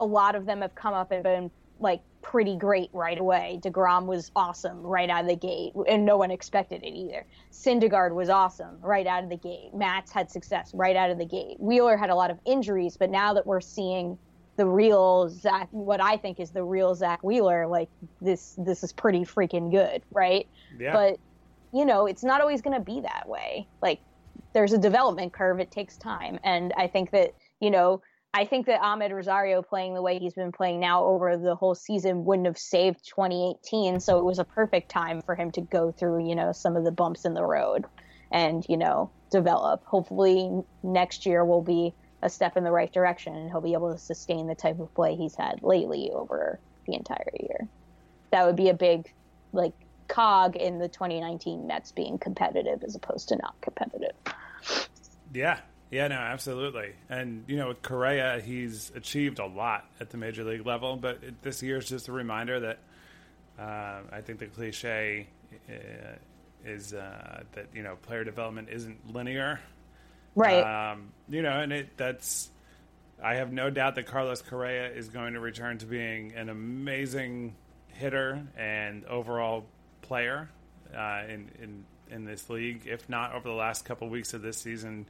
a 0.00 0.06
lot 0.06 0.34
of 0.34 0.46
them 0.46 0.62
have 0.62 0.74
come 0.74 0.94
up 0.94 1.12
and 1.12 1.22
been 1.22 1.50
like 1.78 2.00
pretty 2.22 2.56
great 2.56 2.90
right 2.92 3.18
away. 3.18 3.60
DeGrom 3.62 4.06
was 4.06 4.32
awesome 4.34 4.82
right 4.82 5.08
out 5.08 5.22
of 5.22 5.28
the 5.28 5.36
gate, 5.36 5.72
and 5.88 6.04
no 6.04 6.16
one 6.16 6.32
expected 6.32 6.82
it 6.82 6.94
either. 6.94 7.24
Syndergaard 7.52 8.14
was 8.14 8.28
awesome 8.28 8.78
right 8.80 9.06
out 9.06 9.22
of 9.22 9.30
the 9.30 9.36
gate. 9.36 9.74
Matz 9.74 10.10
had 10.10 10.28
success 10.28 10.74
right 10.74 10.96
out 10.96 11.10
of 11.10 11.18
the 11.18 11.24
gate. 11.26 11.60
Wheeler 11.60 11.96
had 11.96 12.10
a 12.10 12.16
lot 12.16 12.32
of 12.32 12.38
injuries, 12.46 12.96
but 12.96 13.10
now 13.10 13.32
that 13.34 13.46
we're 13.46 13.60
seeing 13.60 14.18
the 14.56 14.66
real 14.66 15.28
Zach, 15.28 15.68
what 15.70 16.00
I 16.00 16.16
think 16.16 16.40
is 16.40 16.50
the 16.50 16.62
real 16.62 16.94
Zack 16.94 17.22
Wheeler, 17.22 17.66
like 17.66 17.88
this, 18.20 18.54
this 18.58 18.82
is 18.82 18.92
pretty 18.92 19.20
freaking 19.24 19.70
good, 19.70 20.02
right? 20.10 20.46
Yeah. 20.78 20.92
But 20.92 21.18
you 21.74 21.86
know, 21.86 22.06
it's 22.06 22.22
not 22.22 22.40
always 22.40 22.60
going 22.60 22.78
to 22.78 22.84
be 22.84 23.00
that 23.00 23.26
way. 23.26 23.66
Like 23.80 24.00
there's 24.52 24.72
a 24.74 24.78
development 24.78 25.32
curve. 25.32 25.58
It 25.58 25.70
takes 25.70 25.96
time, 25.96 26.38
and 26.44 26.72
I 26.76 26.86
think 26.86 27.12
that 27.12 27.34
you 27.60 27.70
know 27.70 28.02
I 28.34 28.46
think 28.46 28.66
that 28.66 28.80
Amed 28.80 29.12
Rosario 29.12 29.60
playing 29.60 29.94
the 29.94 30.00
way 30.00 30.18
he's 30.18 30.32
been 30.32 30.52
playing 30.52 30.80
now 30.80 31.04
over 31.04 31.36
the 31.36 31.54
whole 31.54 31.74
season 31.74 32.24
wouldn't 32.24 32.46
have 32.46 32.56
saved 32.56 33.04
2018. 33.04 34.00
So 34.00 34.18
it 34.18 34.24
was 34.24 34.38
a 34.38 34.44
perfect 34.44 34.90
time 34.90 35.20
for 35.20 35.34
him 35.34 35.50
to 35.52 35.60
go 35.60 35.92
through, 35.92 36.26
you 36.26 36.34
know, 36.34 36.52
some 36.52 36.74
of 36.74 36.84
the 36.84 36.92
bumps 36.92 37.26
in 37.26 37.34
the 37.34 37.44
road 37.44 37.84
and, 38.30 38.64
you 38.70 38.78
know, 38.78 39.10
develop. 39.30 39.84
Hopefully 39.84 40.62
next 40.82 41.26
year 41.26 41.44
will 41.44 41.60
be 41.60 41.92
a 42.22 42.30
step 42.30 42.56
in 42.56 42.64
the 42.64 42.70
right 42.70 42.92
direction 42.92 43.34
and 43.34 43.50
he'll 43.50 43.60
be 43.60 43.74
able 43.74 43.92
to 43.92 43.98
sustain 43.98 44.46
the 44.46 44.54
type 44.54 44.78
of 44.78 44.92
play 44.94 45.16
he's 45.16 45.34
had 45.34 45.62
lately 45.62 46.10
over 46.12 46.58
the 46.86 46.94
entire 46.94 47.30
year. 47.40 47.68
That 48.30 48.46
would 48.46 48.56
be 48.56 48.68
a 48.68 48.74
big, 48.74 49.12
like, 49.52 49.74
cog 50.08 50.56
in 50.56 50.78
the 50.78 50.88
2019 50.88 51.66
Mets 51.66 51.92
being 51.92 52.18
competitive 52.18 52.82
as 52.84 52.94
opposed 52.94 53.28
to 53.28 53.36
not 53.36 53.54
competitive. 53.60 54.14
Yeah, 55.32 55.58
yeah, 55.90 56.08
no, 56.08 56.16
absolutely. 56.16 56.94
And 57.08 57.44
you 57.46 57.56
know, 57.56 57.68
with 57.68 57.82
Correa, 57.82 58.40
he's 58.40 58.90
achieved 58.94 59.38
a 59.38 59.46
lot 59.46 59.84
at 60.00 60.10
the 60.10 60.16
major 60.16 60.44
league 60.44 60.66
level, 60.66 60.96
but 60.96 61.22
it, 61.22 61.42
this 61.42 61.62
year 61.62 61.78
is 61.78 61.88
just 61.88 62.08
a 62.08 62.12
reminder 62.12 62.60
that 62.60 62.78
uh, 63.58 64.00
I 64.10 64.20
think 64.22 64.38
the 64.38 64.46
cliche 64.46 65.28
uh, 65.68 65.72
is 66.64 66.94
uh, 66.94 67.42
that 67.52 67.66
you 67.74 67.82
know 67.82 67.96
player 67.96 68.24
development 68.24 68.68
isn't 68.70 69.12
linear. 69.12 69.60
Right. 70.34 70.92
Um, 70.92 71.12
you 71.28 71.42
know, 71.42 71.60
and 71.60 71.72
it 71.72 71.96
that's. 71.96 72.50
I 73.22 73.36
have 73.36 73.52
no 73.52 73.70
doubt 73.70 73.94
that 73.94 74.06
Carlos 74.06 74.42
Correa 74.42 74.88
is 74.90 75.08
going 75.08 75.34
to 75.34 75.40
return 75.40 75.78
to 75.78 75.86
being 75.86 76.32
an 76.34 76.48
amazing 76.48 77.54
hitter 77.86 78.42
and 78.56 79.04
overall 79.04 79.64
player 80.02 80.48
uh, 80.96 81.22
in 81.28 81.50
in 81.60 81.84
in 82.10 82.24
this 82.24 82.50
league. 82.50 82.86
If 82.86 83.08
not 83.08 83.32
over 83.34 83.48
the 83.48 83.54
last 83.54 83.84
couple 83.84 84.08
weeks 84.08 84.34
of 84.34 84.42
this 84.42 84.58
season 84.58 85.06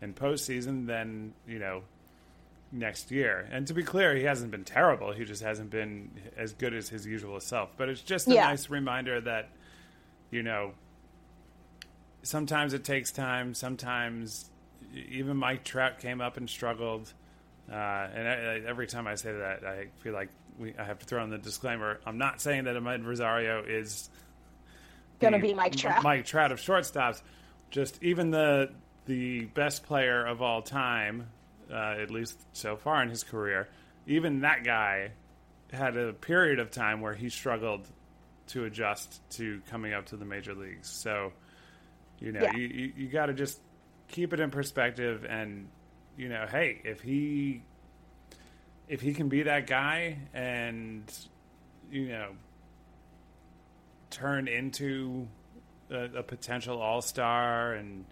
and 0.00 0.16
postseason, 0.16 0.86
then 0.86 1.34
you 1.46 1.58
know 1.58 1.82
next 2.72 3.10
year. 3.10 3.46
And 3.52 3.66
to 3.66 3.74
be 3.74 3.82
clear, 3.82 4.14
he 4.14 4.22
hasn't 4.22 4.50
been 4.52 4.64
terrible. 4.64 5.12
He 5.12 5.24
just 5.24 5.42
hasn't 5.42 5.70
been 5.70 6.10
as 6.36 6.52
good 6.54 6.72
as 6.72 6.88
his 6.88 7.04
usual 7.04 7.40
self. 7.40 7.76
But 7.76 7.88
it's 7.90 8.00
just 8.00 8.26
a 8.28 8.32
Yeah. 8.34 8.44
nice 8.46 8.70
reminder 8.70 9.20
that 9.20 9.50
you 10.30 10.42
know 10.42 10.72
sometimes 12.22 12.72
it 12.74 12.84
takes 12.84 13.10
time. 13.12 13.54
Sometimes 13.54 14.50
even 14.94 15.36
Mike 15.36 15.64
Trout 15.64 15.98
came 16.00 16.20
up 16.20 16.36
and 16.36 16.48
struggled. 16.48 17.12
Uh, 17.70 17.74
and 17.74 18.28
I, 18.28 18.32
I, 18.32 18.60
every 18.68 18.86
time 18.86 19.06
I 19.06 19.14
say 19.14 19.32
that, 19.32 19.64
I 19.64 19.86
feel 20.02 20.12
like 20.12 20.28
we, 20.58 20.74
I 20.76 20.84
have 20.84 20.98
to 20.98 21.06
throw 21.06 21.22
in 21.22 21.30
the 21.30 21.38
disclaimer. 21.38 22.00
I'm 22.04 22.18
not 22.18 22.40
saying 22.40 22.64
that 22.64 22.74
Amed 22.76 23.06
Rosario 23.06 23.62
is 23.64 24.10
Gonna 25.20 25.38
be 25.38 25.54
Mike 25.54 25.76
Trout. 25.76 26.02
Mike 26.02 26.24
Trout 26.24 26.50
of 26.50 26.58
shortstops. 26.60 27.20
Just 27.70 28.02
even 28.02 28.30
the 28.30 28.70
the 29.06 29.44
best 29.46 29.84
player 29.84 30.24
of 30.26 30.40
all 30.42 30.62
time, 30.62 31.28
uh, 31.70 31.74
at 32.00 32.10
least 32.10 32.40
so 32.52 32.76
far 32.76 33.02
in 33.02 33.08
his 33.08 33.22
career, 33.22 33.68
even 34.06 34.40
that 34.40 34.64
guy 34.64 35.10
had 35.72 35.96
a 35.96 36.12
period 36.12 36.58
of 36.58 36.70
time 36.70 37.00
where 37.00 37.14
he 37.14 37.28
struggled 37.28 37.86
to 38.48 38.64
adjust 38.64 39.20
to 39.30 39.60
coming 39.70 39.92
up 39.92 40.06
to 40.06 40.16
the 40.16 40.24
major 40.24 40.54
leagues. 40.54 40.88
So, 40.88 41.32
you 42.18 42.32
know, 42.32 42.40
Yeah. 42.42 42.56
you, 42.56 42.66
you, 42.66 42.92
you 42.96 43.08
got 43.08 43.26
to 43.26 43.34
just 43.34 43.60
keep 44.10 44.32
it 44.32 44.40
in 44.40 44.50
perspective 44.50 45.24
and, 45.28 45.68
you 46.16 46.28
know, 46.28 46.46
hey, 46.50 46.80
if 46.84 47.00
he 47.00 47.62
if 48.88 49.00
he 49.00 49.14
can 49.14 49.28
be 49.28 49.44
that 49.44 49.68
guy 49.68 50.18
and 50.34 51.04
you 51.92 52.08
know 52.08 52.30
turn 54.10 54.48
into 54.48 55.28
a, 55.90 56.18
a 56.18 56.22
potential 56.24 56.80
all-star 56.82 57.74
and 57.74 58.04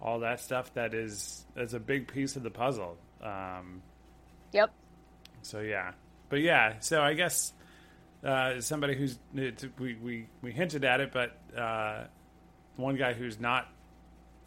all 0.00 0.20
that 0.20 0.40
stuff 0.40 0.72
that 0.74 0.94
is 0.94 1.44
is 1.56 1.74
a 1.74 1.80
big 1.80 2.06
piece 2.06 2.36
of 2.36 2.44
the 2.44 2.50
puzzle 2.50 2.96
um, 3.22 3.82
Yep. 4.52 4.70
so 5.42 5.60
yeah, 5.60 5.92
but 6.28 6.40
yeah, 6.40 6.74
so 6.78 7.02
I 7.02 7.14
guess 7.14 7.52
uh, 8.24 8.60
somebody 8.60 8.94
who's 8.96 9.18
we, 9.78 9.96
we 10.00 10.26
we 10.42 10.52
hinted 10.52 10.84
at 10.84 11.00
it, 11.00 11.12
but 11.12 11.36
uh, 11.56 12.04
one 12.76 12.96
guy 12.96 13.12
who's 13.12 13.38
not 13.38 13.68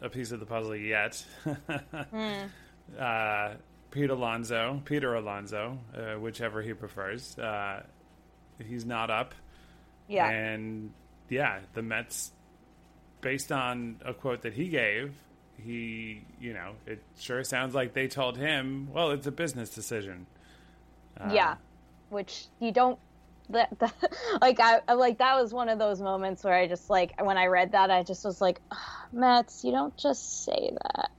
a 0.04 0.08
piece 0.10 0.30
of 0.32 0.38
the 0.40 0.46
puzzle 0.46 0.76
yet, 0.76 1.24
uh, 2.98 3.54
Pete 3.90 4.10
Alonso, 4.10 4.82
Peter 4.84 5.14
Alonso, 5.14 5.78
uh, 5.96 6.18
whichever 6.20 6.62
he 6.62 6.72
prefers. 6.74 7.38
Uh, 7.38 7.82
he's 8.64 8.84
not 8.84 9.10
up, 9.10 9.34
Yeah. 10.08 10.28
and 10.28 10.92
yeah, 11.28 11.60
the 11.72 11.82
Mets, 11.82 12.32
based 13.20 13.50
on 13.50 13.96
a 14.04 14.12
quote 14.12 14.42
that 14.42 14.52
he 14.52 14.68
gave, 14.68 15.14
he, 15.56 16.22
you 16.40 16.52
know, 16.52 16.72
it 16.86 17.02
sure 17.18 17.42
sounds 17.44 17.74
like 17.74 17.94
they 17.94 18.08
told 18.08 18.36
him, 18.36 18.88
well, 18.92 19.10
it's 19.12 19.26
a 19.26 19.32
business 19.32 19.70
decision. 19.70 20.26
Uh, 21.18 21.30
yeah 21.32 21.54
which 22.10 22.46
you 22.60 22.70
don't 22.70 22.98
that, 23.50 23.78
that 23.78 23.94
like 24.40 24.58
I 24.60 24.80
I- 24.88 24.94
like 24.94 25.18
that 25.18 25.40
was 25.40 25.52
one 25.52 25.68
of 25.68 25.78
those 25.78 26.00
moments 26.00 26.42
where 26.44 26.54
I 26.54 26.66
just 26.66 26.88
like 26.90 27.20
when 27.22 27.36
I 27.36 27.46
read 27.46 27.72
that 27.72 27.90
I 27.90 28.02
just 28.02 28.24
was 28.24 28.40
like 28.40 28.60
"Ah, 28.72 29.06
Mets 29.12 29.64
you 29.64 29.72
don't 29.72 29.96
just 29.96 30.44
say 30.44 30.72
that 30.82 31.10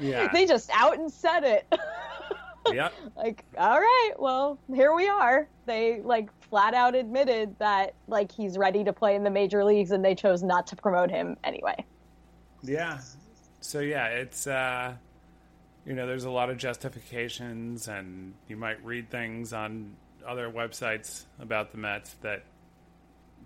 Yeah. 0.00 0.28
they 0.32 0.46
just 0.46 0.70
out 0.72 0.98
and 0.98 1.10
said 1.10 1.44
it 1.44 1.72
Yep. 2.72 2.92
like, 3.16 3.44
all 3.58 3.80
right, 3.80 4.12
well, 4.20 4.56
here 4.72 4.94
we 4.94 5.08
are. 5.08 5.48
They 5.66 6.00
like 6.00 6.28
flat 6.48 6.74
out 6.74 6.94
admitted 6.94 7.58
that 7.58 7.94
like 8.06 8.30
he's 8.30 8.56
ready 8.56 8.84
to 8.84 8.92
play 8.92 9.16
in 9.16 9.24
the 9.24 9.30
major 9.30 9.64
leagues 9.64 9.90
and 9.90 10.04
they 10.04 10.14
chose 10.14 10.44
not 10.44 10.68
to 10.68 10.76
promote 10.76 11.10
him 11.10 11.36
anyway. 11.42 11.84
Yeah. 12.62 13.00
So 13.60 13.80
yeah, 13.80 14.06
it's 14.06 14.46
uh 14.46 14.94
you 15.84 15.94
know, 15.94 16.06
there's 16.06 16.22
a 16.24 16.30
lot 16.30 16.50
of 16.50 16.56
justifications 16.56 17.88
and 17.88 18.34
you 18.46 18.56
might 18.56 18.82
read 18.84 19.10
things 19.10 19.52
on 19.52 19.96
other 20.26 20.50
websites 20.50 21.24
about 21.40 21.72
the 21.72 21.78
Mets 21.78 22.14
that 22.22 22.44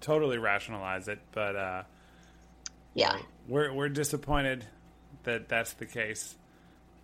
totally 0.01 0.39
rationalize 0.39 1.09
it, 1.09 1.21
but 1.33 1.57
uh 1.57 1.83
Yeah. 2.95 3.19
we're 3.49 3.73
we're 3.73 3.89
disappointed 3.89 4.65
that 5.25 5.49
that's 5.49 5.75
the 5.75 5.87
case. 5.87 6.35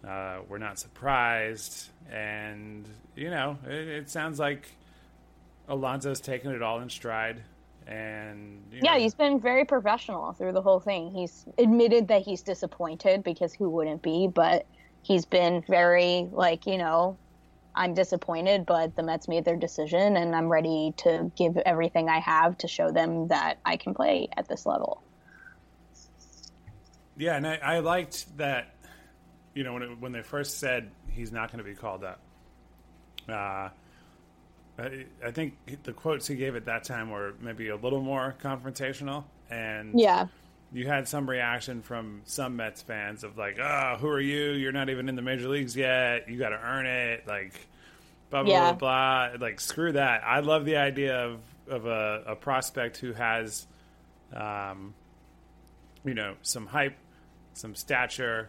Uh, 0.07 0.39
we're 0.49 0.59
not 0.59 0.79
surprised, 0.79 1.89
and 2.11 2.89
you 3.15 3.31
know, 3.31 3.59
it, 3.67 3.89
it 3.89 4.11
sounds 4.11 4.39
like 4.39 4.69
Alonso's 5.69 6.21
taking 6.21 6.51
it 6.51 6.63
all 6.63 6.81
in 6.81 6.91
stride. 6.91 7.43
And 7.87 8.63
you 8.73 8.83
Yeah, 8.83 8.99
know, 8.99 8.99
he's 8.99 9.15
been 9.15 9.41
very 9.41 9.65
professional 9.65 10.33
through 10.35 10.53
the 10.53 10.63
whole 10.63 10.81
thing. 10.81 11.13
He's 11.13 11.47
admitted 11.59 12.09
that 12.09 12.23
he's 12.23 12.43
disappointed 12.43 13.23
because 13.23 13.55
who 13.55 13.71
wouldn't 13.71 14.03
be, 14.03 14.29
but 14.29 14.67
he's 15.03 15.25
been 15.25 15.63
very 15.69 16.29
like, 16.33 16.67
you 16.67 16.79
know, 16.79 17.19
I'm 17.75 17.95
disappointed, 17.95 18.67
but 18.67 18.95
the 18.97 19.03
Mets 19.03 19.29
made 19.29 19.45
their 19.45 19.57
decision 19.57 20.17
and 20.17 20.35
I'm 20.35 20.49
ready 20.49 20.93
to 20.99 21.31
give 21.37 21.57
everything 21.57 22.09
I 22.09 22.21
have 22.21 22.59
to 22.59 22.69
show 22.69 22.91
them 22.91 23.29
that 23.29 23.59
I 23.65 23.77
can 23.77 23.95
play 23.95 24.29
at 24.37 24.49
this 24.49 24.67
level. 24.67 25.03
Yeah, 27.17 27.37
and 27.37 27.47
I, 27.47 27.57
I 27.63 27.79
liked 27.81 28.37
that. 28.39 28.75
You 29.55 29.65
know, 29.65 29.75
when 29.75 29.83
it, 29.83 30.01
when 30.01 30.13
they 30.13 30.23
first 30.23 30.59
said 30.59 30.91
he's 31.11 31.31
not 31.31 31.53
going 31.53 31.63
to 31.63 31.71
be 31.71 31.75
called 31.75 32.05
up, 32.05 32.21
uh, 33.29 33.69
I, 34.79 35.07
I 35.25 35.31
think 35.31 35.55
the 35.83 35.93
quotes 35.93 36.27
he 36.27 36.37
gave 36.37 36.57
at 36.57 36.65
that 36.65 36.85
time 36.85 37.11
were 37.11 37.35
maybe 37.41 37.69
a 37.69 37.77
little 37.77 38.01
more 38.01 38.35
confrontational, 38.43 39.25
and 39.51 39.99
Yeah. 39.99 40.29
You 40.73 40.87
had 40.87 41.07
some 41.09 41.29
reaction 41.29 41.83
from 41.83 42.23
some 42.25 42.57
Mets 42.57 42.83
fans 42.83 43.25
of 43.25 43.37
like, 43.37 43.59
"Oh, 43.61 43.97
who 44.01 44.09
are 44.09 44.21
you? 44.21 44.53
You're 44.53 44.73
not 44.73 44.89
even 44.89 45.09
in 45.09 45.17
the 45.17 45.23
major 45.23 45.49
leagues 45.49 45.77
yet. 45.77 46.29
You 46.29 46.39
got 46.39 46.51
to 46.51 46.61
earn 46.61 46.87
it." 46.87 47.27
Like, 47.27 47.53
blah 48.31 48.43
blah 48.43 48.53
Yeah. 48.53 48.73
blah 48.73 49.29
blah. 49.33 49.47
Like, 49.47 49.61
screw 49.61 49.93
that. 49.93 50.23
I 50.25 50.41
love 50.41 50.65
the 50.65 50.77
idea 50.77 51.17
of 51.27 51.41
of 51.69 51.87
a, 51.87 52.25
a 52.27 52.37
prospect 52.37 52.97
who 52.99 53.13
has, 53.13 53.67
um, 54.35 54.95
you 56.05 56.15
know, 56.15 56.35
some 56.43 56.67
hype, 56.67 56.97
some 57.55 57.75
stature, 57.75 58.49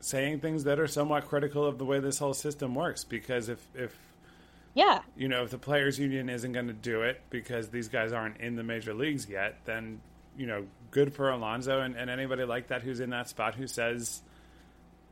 saying 0.00 0.40
things 0.40 0.64
that 0.64 0.78
are 0.78 0.86
somewhat 0.86 1.26
critical 1.26 1.64
of 1.66 1.78
the 1.78 1.84
way 1.84 1.98
this 1.98 2.18
whole 2.18 2.34
system 2.34 2.74
works. 2.74 3.04
Because 3.04 3.48
if 3.48 3.66
if 3.74 3.96
Yeah. 4.74 5.00
you 5.16 5.28
know, 5.28 5.42
if 5.44 5.50
the 5.50 5.58
players' 5.58 5.98
union 5.98 6.28
isn't 6.28 6.52
going 6.52 6.66
to 6.68 6.72
do 6.74 7.02
it 7.02 7.22
because 7.30 7.70
these 7.70 7.88
guys 7.88 8.12
aren't 8.12 8.38
in 8.38 8.56
the 8.56 8.62
major 8.62 8.92
leagues 8.94 9.28
yet, 9.28 9.56
then 9.64 10.00
you 10.36 10.46
know, 10.46 10.66
good 10.90 11.12
for 11.14 11.30
Alonso 11.30 11.80
and, 11.80 11.96
and 11.96 12.10
anybody 12.10 12.44
like 12.44 12.68
that 12.68 12.82
who's 12.82 13.00
in 13.00 13.10
that 13.10 13.28
spot 13.28 13.54
who 13.54 13.66
says, 13.66 14.22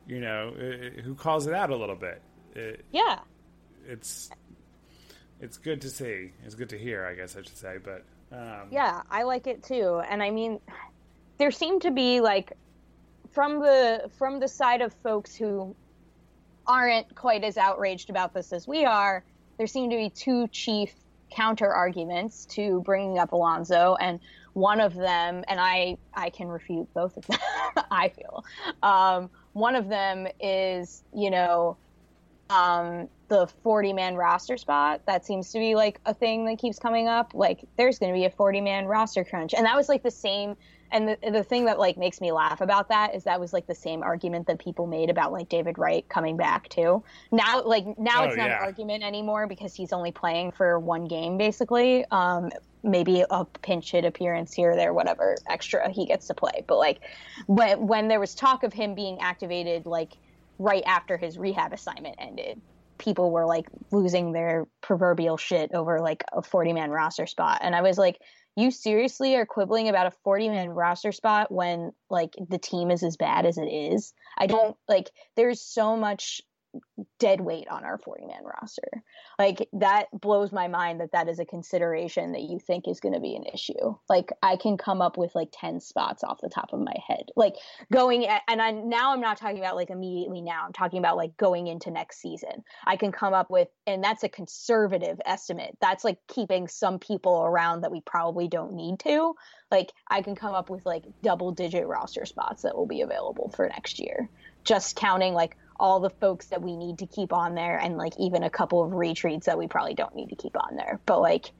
you 0.07 0.19
know, 0.19 0.53
uh, 0.57 1.01
who 1.01 1.15
calls 1.15 1.47
it 1.47 1.53
out 1.53 1.69
a 1.69 1.75
little 1.75 1.95
bit. 1.95 2.21
It, 2.55 2.85
Yeah. 2.91 3.19
it's 3.87 4.29
it's 5.41 5.57
good 5.57 5.81
to 5.81 5.89
see. 5.89 6.31
It's 6.45 6.55
good 6.55 6.69
to 6.69 6.77
hear, 6.77 7.05
I 7.05 7.13
guess 7.13 7.35
I 7.35 7.41
should 7.41 7.57
say. 7.57 7.75
But 7.83 8.03
um, 8.31 8.67
Yeah, 8.71 9.01
I 9.09 9.23
like 9.23 9.47
it 9.47 9.63
too. 9.63 10.01
And 10.09 10.23
I 10.23 10.31
mean, 10.31 10.59
there 11.37 11.51
seem 11.51 11.79
to 11.81 11.91
be 11.91 12.21
like 12.21 12.53
from 13.31 13.59
the 13.59 14.09
from 14.17 14.39
the 14.39 14.47
side 14.47 14.81
of 14.81 14.93
folks 15.03 15.35
who 15.35 15.75
aren't 16.67 17.13
quite 17.15 17.43
as 17.43 17.57
outraged 17.57 18.09
about 18.09 18.33
this 18.33 18.51
as 18.53 18.67
we 18.67 18.85
are, 18.85 19.23
there 19.57 19.67
seem 19.67 19.89
to 19.89 19.95
be 19.97 20.09
two 20.09 20.47
chief 20.47 20.93
counter 21.29 21.71
arguments 21.71 22.45
to 22.45 22.81
bringing 22.85 23.19
up 23.19 23.33
Alonso, 23.33 23.95
and 23.99 24.19
one 24.55 24.79
of 24.79 24.95
them, 24.95 25.43
and 25.47 25.59
I 25.59 25.97
I 26.13 26.29
can 26.31 26.47
refute 26.47 26.91
both 26.93 27.15
of 27.17 27.27
them. 27.27 27.39
I 27.91 28.09
feel 28.09 28.43
um, 28.81 29.29
one 29.53 29.75
of 29.75 29.89
them 29.89 30.27
is 30.39 31.03
you 31.13 31.29
know 31.29 31.77
um, 32.49 33.09
the 33.27 33.47
40 33.63 33.93
man 33.93 34.15
roster 34.15 34.57
spot. 34.57 35.01
That 35.07 35.25
seems 35.25 35.51
to 35.51 35.59
be 35.59 35.75
like 35.75 35.99
a 36.05 36.13
thing 36.13 36.45
that 36.45 36.57
keeps 36.57 36.79
coming 36.79 37.07
up. 37.07 37.33
Like 37.33 37.65
there's 37.77 37.99
going 37.99 38.13
to 38.13 38.17
be 38.17 38.25
a 38.25 38.29
40 38.29 38.61
man 38.61 38.85
roster 38.85 39.23
crunch. 39.23 39.53
And 39.53 39.65
that 39.65 39.75
was 39.75 39.89
like 39.89 40.03
the 40.03 40.11
same. 40.11 40.55
And 40.91 41.09
the, 41.09 41.17
the 41.31 41.43
thing 41.43 41.65
that 41.65 41.79
like 41.79 41.97
makes 41.97 42.21
me 42.21 42.31
laugh 42.31 42.61
about 42.61 42.89
that 42.89 43.15
is 43.15 43.23
that 43.23 43.39
was 43.39 43.51
like 43.51 43.65
the 43.65 43.75
same 43.75 44.03
argument 44.03 44.45
that 44.47 44.59
people 44.59 44.85
made 44.85 45.09
about 45.09 45.31
like 45.31 45.49
David 45.49 45.77
Wright 45.79 46.07
coming 46.07 46.37
back 46.37 46.69
too. 46.69 47.03
Now, 47.31 47.63
like 47.63 47.97
now 47.97 48.21
Oh, 48.21 48.27
it's 48.27 48.37
not 48.37 48.47
yeah. 48.47 48.57
an 48.57 48.63
argument 48.63 49.03
anymore 49.03 49.47
because 49.47 49.73
he's 49.73 49.91
only 49.91 50.11
playing 50.11 50.51
for 50.51 50.79
one 50.79 51.05
game 51.05 51.37
basically. 51.37 52.05
Um, 52.11 52.51
maybe 52.85 53.23
a 53.29 53.45
pinch 53.61 53.91
hit 53.91 54.05
appearance 54.05 54.53
here 54.53 54.71
or 54.71 54.75
there, 54.75 54.93
whatever 54.93 55.35
extra 55.49 55.89
he 55.91 56.05
gets 56.05 56.27
to 56.27 56.33
play. 56.33 56.63
But 56.67 56.77
like 56.77 57.01
when 57.47 57.87
when 57.87 58.07
there 58.07 58.19
was 58.19 58.35
talk 58.35 58.63
of 58.63 58.73
him 58.73 58.95
being 58.95 59.19
activated, 59.19 59.85
like 59.85 60.13
right 60.59 60.83
after 60.85 61.17
his 61.17 61.37
rehab 61.37 61.73
assignment 61.73 62.15
ended, 62.19 62.61
people 62.97 63.31
were 63.31 63.45
like 63.45 63.67
losing 63.91 64.31
their 64.31 64.67
proverbial 64.81 65.37
shit 65.37 65.71
over 65.73 65.99
like 65.99 66.23
a 66.31 66.41
40 66.41 66.73
man 66.73 66.91
roster 66.91 67.27
spot. 67.27 67.59
And 67.61 67.75
I 67.75 67.81
was 67.81 67.97
like, 67.97 68.19
you 68.55 68.71
seriously 68.71 69.35
are 69.35 69.45
quibbling 69.45 69.89
about 69.89 70.07
a 70.07 70.11
40 70.23 70.49
man 70.49 70.69
roster 70.69 71.11
spot 71.11 71.51
when 71.51 71.91
like 72.09 72.33
the 72.49 72.57
team 72.57 72.91
is 72.91 73.03
as 73.03 73.17
bad 73.17 73.45
as 73.45 73.57
it 73.57 73.67
is? 73.67 74.13
I 74.37 74.47
don't 74.47 74.77
like, 74.87 75.11
there's 75.35 75.61
so 75.61 75.97
much 75.97 76.41
dead 77.19 77.41
weight 77.41 77.67
on 77.69 77.83
our 77.83 77.97
40 77.97 78.25
man 78.25 78.43
roster. 78.43 79.03
Like 79.37 79.67
that 79.73 80.07
blows 80.13 80.51
my 80.51 80.67
mind 80.67 81.01
that 81.01 81.11
that 81.11 81.27
is 81.27 81.39
a 81.39 81.45
consideration 81.45 82.31
that 82.33 82.41
you 82.41 82.59
think 82.59 82.87
is 82.87 82.99
going 82.99 83.13
to 83.13 83.19
be 83.19 83.35
an 83.35 83.45
issue. 83.51 83.95
Like 84.09 84.31
I 84.41 84.57
can 84.57 84.77
come 84.77 85.01
up 85.01 85.17
with 85.17 85.33
like 85.35 85.49
10 85.51 85.79
spots 85.79 86.23
off 86.23 86.41
the 86.41 86.49
top 86.49 86.71
of 86.73 86.79
my 86.79 86.95
head. 87.07 87.29
Like 87.35 87.55
going 87.91 88.25
at, 88.27 88.41
and 88.47 88.61
I 88.61 88.71
now 88.71 89.13
I'm 89.13 89.21
not 89.21 89.37
talking 89.37 89.59
about 89.59 89.75
like 89.75 89.89
immediately 89.89 90.41
now. 90.41 90.63
I'm 90.65 90.73
talking 90.73 90.99
about 90.99 91.17
like 91.17 91.35
going 91.37 91.67
into 91.67 91.91
next 91.91 92.21
season. 92.21 92.63
I 92.85 92.97
can 92.97 93.11
come 93.11 93.33
up 93.33 93.49
with 93.49 93.67
and 93.87 94.03
that's 94.03 94.23
a 94.23 94.29
conservative 94.29 95.19
estimate. 95.25 95.77
That's 95.81 96.03
like 96.03 96.19
keeping 96.27 96.67
some 96.67 96.99
people 96.99 97.43
around 97.43 97.81
that 97.81 97.91
we 97.91 98.01
probably 98.01 98.47
don't 98.47 98.73
need 98.73 98.99
to. 98.99 99.35
Like 99.71 99.91
I 100.09 100.21
can 100.21 100.35
come 100.35 100.53
up 100.53 100.69
with 100.69 100.85
like 100.85 101.03
double 101.21 101.51
digit 101.51 101.87
roster 101.87 102.25
spots 102.25 102.61
that 102.61 102.75
will 102.75 102.85
be 102.85 103.01
available 103.01 103.51
for 103.55 103.67
next 103.67 103.99
year. 103.99 104.29
Just 104.63 104.95
counting 104.95 105.33
like 105.33 105.57
all 105.79 105.99
the 105.99 106.09
folks 106.09 106.47
that 106.47 106.61
we 106.61 106.75
need 106.75 106.99
to 106.99 107.05
keep 107.05 107.33
on 107.33 107.55
there 107.55 107.77
and 107.77 107.97
like 107.97 108.13
even 108.19 108.43
a 108.43 108.49
couple 108.49 108.83
of 108.83 108.93
retreats 108.93 109.45
that 109.45 109.57
we 109.57 109.67
probably 109.67 109.93
don't 109.93 110.15
need 110.15 110.29
to 110.29 110.35
keep 110.35 110.55
on 110.55 110.75
there. 110.75 110.99
But 111.05 111.21
like 111.21 111.51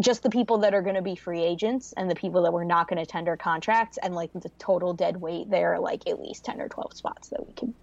just 0.00 0.22
the 0.22 0.30
people 0.30 0.58
that 0.58 0.74
are 0.74 0.82
going 0.82 0.94
to 0.94 1.02
be 1.02 1.16
free 1.16 1.42
agents 1.42 1.92
and 1.96 2.10
the 2.10 2.14
people 2.14 2.42
that 2.42 2.52
we're 2.52 2.64
not 2.64 2.88
going 2.88 3.04
to 3.04 3.06
tender 3.06 3.36
contracts 3.36 3.98
and 4.02 4.14
like 4.14 4.32
the 4.32 4.48
total 4.58 4.94
dead 4.94 5.16
weight 5.16 5.50
there 5.50 5.74
are 5.74 5.80
like 5.80 6.06
at 6.06 6.20
least 6.20 6.44
10 6.44 6.60
or 6.60 6.68
12 6.68 6.94
spots 6.94 7.28
that 7.28 7.46
we 7.46 7.52
can 7.52 7.74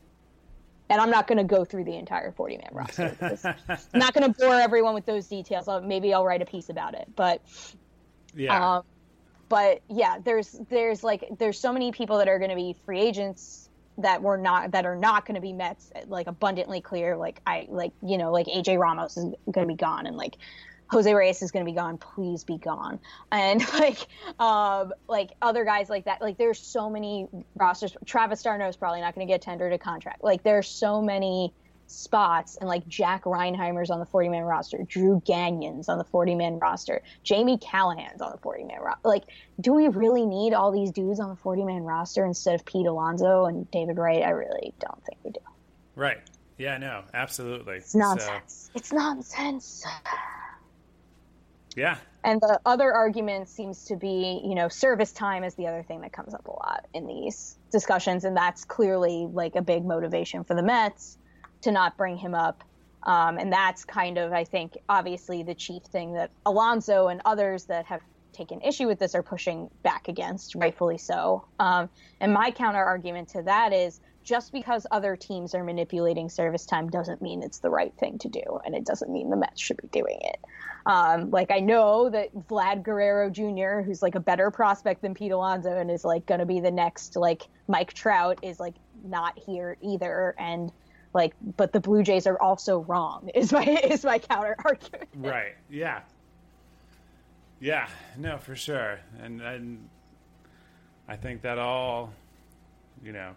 and 0.90 1.02
I'm 1.02 1.10
not 1.10 1.28
going 1.28 1.40
to 1.40 1.44
go 1.44 1.66
through 1.66 1.86
the 1.86 1.96
entire 1.96 2.32
40 2.32 2.58
man 2.58 2.70
roster. 2.72 3.18
I'm 3.94 4.00
not 4.00 4.14
going 4.14 4.32
to 4.32 4.40
bore 4.40 4.54
everyone 4.54 4.94
with 4.94 5.06
those 5.06 5.28
details. 5.28 5.68
I'll, 5.68 5.82
maybe 5.82 6.14
I'll 6.14 6.26
write 6.26 6.42
a 6.42 6.46
piece 6.46 6.70
about 6.70 6.94
it. 6.94 7.08
But 7.16 7.42
yeah, 8.36 8.78
um, 8.78 8.84
but 9.50 9.82
yeah, 9.90 10.18
there's 10.24 10.60
there's 10.70 11.04
like 11.04 11.26
there's 11.40 11.60
so 11.60 11.74
many 11.74 11.92
people 11.92 12.20
that 12.20 12.28
are 12.28 12.38
going 12.38 12.50
to 12.52 12.56
be 12.56 12.76
free 12.86 13.02
agents 13.02 13.65
that 13.98 14.22
we're 14.22 14.38
not 14.38 14.72
that 14.72 14.86
are 14.86 14.96
not 14.96 15.26
going 15.26 15.36
to 15.36 15.42
be 15.42 15.54
Mets 15.54 15.92
like 16.08 16.28
abundantly 16.28 16.82
clear. 16.82 17.16
Like 17.16 17.42
I 17.46 17.68
like 17.70 17.94
you 18.02 18.18
know 18.18 18.32
like 18.32 18.48
AJ 18.48 18.80
Ramos 18.80 19.18
is 19.18 19.34
going 19.52 19.68
to 19.68 19.74
be 19.74 19.78
gone 19.78 20.06
and 20.06 20.18
like 20.18 20.38
Jose 20.88 21.12
Reyes 21.12 21.42
is 21.42 21.52
going 21.52 21.66
to 21.66 21.72
be 21.72 21.76
gone. 21.76 21.98
Please 21.98 22.44
be 22.44 22.58
gone. 22.58 23.00
And 23.32 23.62
like 23.74 24.08
um 24.40 24.94
like 25.08 25.32
other 25.42 25.66
guys 25.66 25.90
like 25.90 26.06
that. 26.06 26.22
Like 26.22 26.38
there's 26.38 26.60
so 26.60 26.90
many 26.90 27.28
rosters. 27.56 27.96
Travis 28.06 28.42
d'Arnaud 28.44 28.68
is 28.68 28.76
probably 28.76 29.02
not 29.02 29.16
going 29.16 29.26
to 29.26 29.32
get 29.32 29.42
tendered 29.42 29.74
a 29.74 29.78
contract. 29.78 30.24
Like 30.24 30.44
there's 30.44 30.68
so 30.68 31.02
many 31.02 31.54
spots 31.88 32.58
and 32.58 32.68
like 32.68 32.88
Jack 32.88 33.24
Reinheimer's 33.24 33.90
on 33.90 34.00
the 34.00 34.06
40 34.06 34.30
man 34.30 34.44
roster, 34.44 34.80
Drew 34.88 35.22
Gagnon's 35.26 35.90
on 35.90 35.98
the 35.98 36.04
40 36.04 36.36
man 36.36 36.60
roster, 36.60 37.02
Jamie 37.24 37.58
Callahan's 37.58 38.22
on 38.22 38.32
the 38.32 38.38
40 38.38 38.64
man 38.64 38.80
roster. 38.82 39.08
Like, 39.08 39.24
do 39.60 39.74
we 39.74 39.88
really 39.88 40.26
need 40.26 40.54
all 40.54 40.72
these 40.72 40.92
dudes 40.92 41.20
on 41.20 41.30
the 41.30 41.36
40 41.36 41.64
man 41.64 41.84
roster 41.84 42.26
instead 42.26 42.56
of 42.56 42.66
Pete 42.66 42.88
Alonso 42.88 43.46
and 43.46 43.70
David 43.72 43.98
Wright? 43.98 44.24
I 44.24 44.32
really 44.32 44.74
don't 44.80 45.04
think 45.06 45.18
we 45.24 45.32
do. 45.32 45.40
right. 45.96 46.18
Yeah, 46.58 46.78
no, 46.78 47.04
absolutely. 47.14 47.78
It's 47.78 47.94
nonsense. 47.94 48.72
It's 48.76 48.94
nonsense. 48.94 49.86
yeah, 51.76 51.98
And 52.24 52.40
the 52.40 52.62
other 52.66 52.94
argument 52.94 53.50
seems 53.50 53.84
to 53.86 53.98
be, 53.98 54.42
you 54.42 54.56
know, 54.56 54.70
service 54.70 55.12
time 55.12 55.44
is 55.44 55.56
the 55.56 55.68
other 55.68 55.84
thing 55.84 56.00
that 56.02 56.14
comes 56.14 56.34
up 56.34 56.48
a 56.48 56.52
lot 56.52 56.86
in 56.94 57.08
these 57.08 57.58
discussions. 57.72 58.24
And 58.24 58.38
that's 58.38 58.64
clearly 58.64 59.28
like 59.30 59.58
a 59.58 59.62
big 59.62 59.84
motivation 59.84 60.46
for 60.46 60.54
the 60.54 60.64
Mets 60.64 61.18
to 61.66 61.72
not 61.72 61.98
bring 61.98 62.16
him 62.16 62.34
up. 62.34 62.64
Um, 63.04 63.38
and 63.38 63.52
that's 63.52 63.84
kind 63.84 64.18
of, 64.18 64.34
I 64.34 64.44
think, 64.44 64.78
obviously 64.88 65.44
the 65.44 65.54
chief 65.54 65.84
thing 65.84 66.14
that 66.14 66.32
Alonso 66.46 67.08
and 67.08 67.22
others 67.26 67.66
that 67.66 67.86
have 67.86 68.02
taken 68.34 68.62
issue 68.62 68.88
with 68.88 69.00
this 69.00 69.16
are 69.16 69.24
pushing 69.24 69.70
back 69.84 70.08
against, 70.08 70.56
rightfully 70.56 70.98
so. 70.98 71.46
Um, 71.60 71.90
and 72.20 72.34
my 72.34 72.52
counter 72.52 72.84
argument 72.84 73.30
to 73.30 73.42
that 73.44 73.74
is 73.74 74.00
just 74.24 74.52
because 74.52 74.86
other 74.92 75.16
teams 75.16 75.56
are 75.56 75.64
manipulating 75.64 76.30
service 76.30 76.66
time 76.66 76.90
doesn't 76.90 77.22
mean 77.22 77.44
it's 77.44 77.60
the 77.60 77.70
right 77.70 77.94
thing 78.00 78.18
to 78.20 78.30
do, 78.30 78.60
and 78.66 78.76
it 78.76 78.86
doesn't 78.86 79.12
mean 79.12 79.30
the 79.30 79.36
Mets 79.36 79.62
should 79.62 79.78
be 79.78 79.88
doing 79.88 80.20
it. 80.22 80.40
Um, 80.88 81.32
like 81.32 81.52
I 81.52 81.60
know 81.60 82.10
that 82.10 82.36
Vlad 82.48 82.84
Guerrero 82.84 83.30
Jr., 83.30 83.82
who's 83.86 84.02
like 84.02 84.16
a 84.16 84.20
better 84.20 84.52
prospect 84.52 85.02
than 85.02 85.14
Pete 85.14 85.32
Alonso 85.32 85.78
and 85.78 85.90
is 85.90 86.04
like 86.04 86.26
going 86.26 86.40
to 86.40 86.46
be 86.46 86.60
the 86.60 86.72
next 86.72 87.16
like 87.16 87.44
Mike 87.68 87.94
Trout, 87.94 88.40
is 88.42 88.60
like 88.60 88.76
not 89.04 89.38
here 89.38 89.78
either, 89.82 90.36
and 90.40 90.72
like 91.16 91.34
but 91.58 91.72
the 91.74 91.80
Blue 91.80 92.04
Jays 92.04 92.28
are 92.28 92.40
also 92.40 92.80
wrong. 92.80 93.30
Is 93.34 93.52
my 93.52 93.64
is 93.64 94.04
my 94.04 94.20
counter 94.20 94.56
argument. 94.64 95.10
Right. 95.16 95.56
Yeah. 95.70 96.02
Yeah. 97.60 97.88
No, 98.18 98.38
for 98.38 98.56
sure. 98.56 99.00
And 99.24 99.42
and 99.42 99.90
I 101.08 101.16
think 101.16 101.42
that 101.44 101.58
all, 101.58 102.12
you 103.04 103.14
know, 103.14 103.32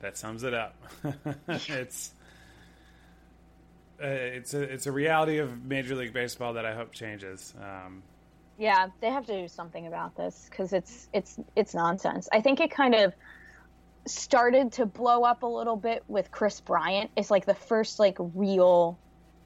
that 0.00 0.16
sums 0.18 0.42
it 0.44 0.54
up. 0.54 0.76
it's 1.48 2.12
uh, 4.02 4.06
it's 4.06 4.54
a 4.54 4.60
it's 4.62 4.86
a 4.86 4.92
reality 4.92 5.38
of 5.38 5.64
Major 5.64 5.94
League 5.94 6.12
Baseball 6.12 6.52
that 6.54 6.66
I 6.66 6.74
hope 6.74 6.92
changes. 6.92 7.54
Um, 7.60 8.02
Yeah, 8.58 8.88
they 9.00 9.10
have 9.10 9.24
to 9.26 9.40
do 9.42 9.48
something 9.48 9.86
about 9.86 10.16
this 10.16 10.46
because 10.50 10.72
it's 10.72 11.08
it's 11.14 11.38
it's 11.56 11.74
nonsense. 11.74 12.28
I 12.30 12.40
think 12.40 12.60
it 12.60 12.70
kind 12.70 12.94
of 12.94 13.14
started 14.06 14.72
to 14.72 14.86
blow 14.86 15.24
up 15.24 15.42
a 15.42 15.46
little 15.46 15.76
bit 15.76 16.02
with 16.08 16.30
Kris 16.30 16.60
Bryant. 16.60 17.10
It's 17.16 17.30
like 17.30 17.46
the 17.46 17.54
first 17.54 17.98
like 17.98 18.16
real 18.18 18.98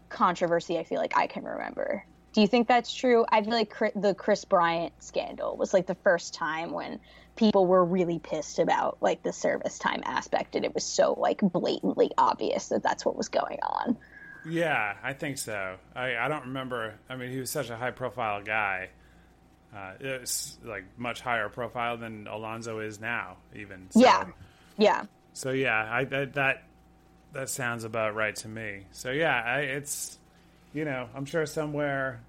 controversy 0.08 0.78
I 0.78 0.84
feel 0.84 0.98
like 0.98 1.16
I 1.16 1.26
can 1.26 1.44
remember. 1.44 2.04
Do 2.32 2.40
you 2.40 2.46
think 2.46 2.68
that's 2.68 2.92
true? 2.92 3.24
I 3.30 3.42
feel 3.42 3.52
like 3.52 3.72
the 3.94 4.14
Kris 4.14 4.44
Bryant 4.44 4.92
scandal 5.02 5.56
was 5.56 5.72
like 5.72 5.86
the 5.86 5.94
first 5.94 6.34
time 6.34 6.70
when 6.70 7.00
people 7.34 7.66
were 7.66 7.84
really 7.84 8.18
pissed 8.18 8.58
about 8.58 8.98
like 9.00 9.22
the 9.22 9.32
service 9.32 9.78
time 9.78 10.02
aspect 10.04 10.54
and 10.54 10.64
it 10.64 10.74
was 10.74 10.84
so 10.84 11.14
like 11.14 11.40
blatantly 11.40 12.10
obvious 12.16 12.68
that 12.68 12.82
that's 12.82 13.04
what 13.04 13.16
was 13.16 13.28
going 13.28 13.58
on. 13.62 13.96
yeah, 14.48 14.96
I 15.02 15.12
think 15.12 15.38
so. 15.38 15.76
I 15.94 16.16
I 16.16 16.28
don't 16.28 16.44
remember. 16.46 16.94
I 17.08 17.16
mean, 17.16 17.30
he 17.30 17.40
was 17.40 17.50
such 17.50 17.68
a 17.70 17.76
high 17.76 17.90
profile 17.90 18.42
guy. 18.42 18.90
Uh, 19.74 19.92
it's 20.00 20.58
like 20.64 20.84
much 20.96 21.20
higher 21.20 21.48
profile 21.48 21.96
than 21.98 22.26
Alonso 22.26 22.78
is 22.78 23.00
now, 23.00 23.36
even. 23.54 23.90
So, 23.90 24.00
Yeah. 24.00 24.24
Yeah. 24.78 25.04
So 25.32 25.50
yeah, 25.50 25.88
I 25.90 26.04
that 26.04 26.34
that 26.34 26.62
that 27.32 27.48
sounds 27.48 27.84
about 27.84 28.14
right 28.14 28.34
to 28.36 28.48
me. 28.48 28.86
So 28.92 29.10
yeah, 29.10 29.42
I, 29.44 29.58
it's 29.60 30.18
you 30.72 30.84
know 30.84 31.08
I'm 31.14 31.24
sure 31.26 31.44
somewhere 31.46 32.20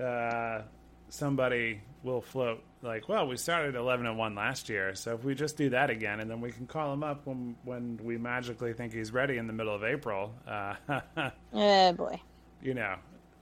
uh, 0.00 0.62
somebody 1.08 1.80
will 2.02 2.20
float 2.20 2.62
like, 2.82 3.08
well, 3.08 3.26
we 3.26 3.36
started 3.38 3.76
11 3.76 4.04
and 4.04 4.18
one 4.18 4.34
last 4.34 4.68
year, 4.68 4.94
so 4.94 5.14
if 5.14 5.24
we 5.24 5.34
just 5.34 5.56
do 5.56 5.70
that 5.70 5.88
again, 5.88 6.20
and 6.20 6.30
then 6.30 6.42
we 6.42 6.52
can 6.52 6.66
call 6.66 6.92
him 6.92 7.02
up 7.02 7.26
when 7.26 7.56
when 7.64 7.98
we 8.02 8.18
magically 8.18 8.72
think 8.74 8.92
he's 8.92 9.10
ready 9.12 9.38
in 9.38 9.46
the 9.46 9.52
middle 9.52 9.74
of 9.74 9.82
April. 9.84 10.32
Uh, 10.46 10.74
Oh 11.54 11.92
boy. 11.92 12.20
you 12.62 12.74
know, 12.74 12.96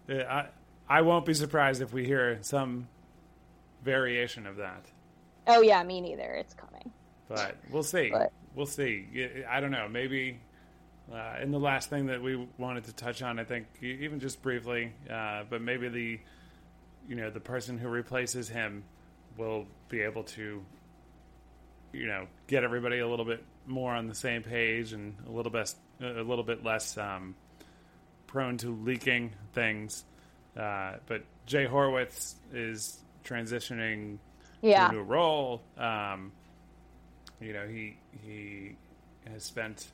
uh, 0.09 0.15
I 0.15 0.47
I 0.89 1.03
won't 1.03 1.27
be 1.27 1.35
surprised 1.35 1.83
if 1.83 1.93
we 1.93 2.05
hear 2.07 2.39
some 2.43 2.87
variation 3.83 4.47
of 4.47 4.57
that. 4.57 4.85
Oh 5.47 5.61
yeah, 5.61 5.83
me 5.83 6.01
neither. 6.01 6.35
It's 6.35 6.55
coming. 6.55 6.93
But 7.37 7.57
we'll 7.71 7.83
see. 7.83 8.11
But- 8.11 8.33
We'll 8.55 8.67
see. 8.67 9.07
I 9.49 9.61
don't 9.61 9.71
know. 9.71 9.89
Maybe. 9.89 10.39
Uh, 11.11 11.17
and 11.41 11.55
the 11.55 11.59
last 11.59 11.89
thing 11.89 12.07
that 12.09 12.21
we 12.23 12.47
wanted 12.59 12.85
to 12.85 12.93
touch 12.93 13.23
on, 13.23 13.39
I 13.39 13.45
think, 13.45 13.67
even 13.81 14.21
just 14.21 14.43
briefly, 14.43 14.93
uh, 15.11 15.45
but 15.49 15.63
maybe 15.63 15.89
the, 15.89 16.21
you 17.09 17.17
know, 17.17 17.31
the 17.31 17.41
person 17.41 17.79
who 17.79 17.89
replaces 17.89 18.51
him 18.51 18.85
will 19.39 19.65
be 19.89 20.03
able 20.03 20.25
to, 20.25 20.63
you 21.95 22.07
know, 22.07 22.27
get 22.47 22.63
everybody 22.63 22.99
a 22.99 23.09
little 23.09 23.25
bit 23.25 23.43
more 23.67 23.93
on 23.95 24.07
the 24.07 24.15
same 24.15 24.43
page 24.43 24.93
and 24.93 25.15
a 25.27 25.31
little 25.31 25.51
bit, 25.53 25.75
a 26.03 26.23
little 26.23 26.45
bit 26.45 26.63
less 26.63 26.99
um, 26.99 27.35
prone 28.27 28.59
to 28.59 28.69
leaking 28.85 29.33
things. 29.55 30.05
Uh, 30.57 30.97
but 31.07 31.23
Jay 31.47 31.65
Horowitz 31.65 32.37
is 32.53 32.99
transitioning 33.25 34.19
Yeah. 34.61 34.89
to 34.89 34.91
a 34.91 34.93
new 34.99 35.03
role. 35.03 35.63
Um, 35.79 36.33
you 37.43 37.53
know, 37.53 37.67
he 37.67 37.97
he 38.25 38.77
has 39.31 39.45
spent 39.45 39.91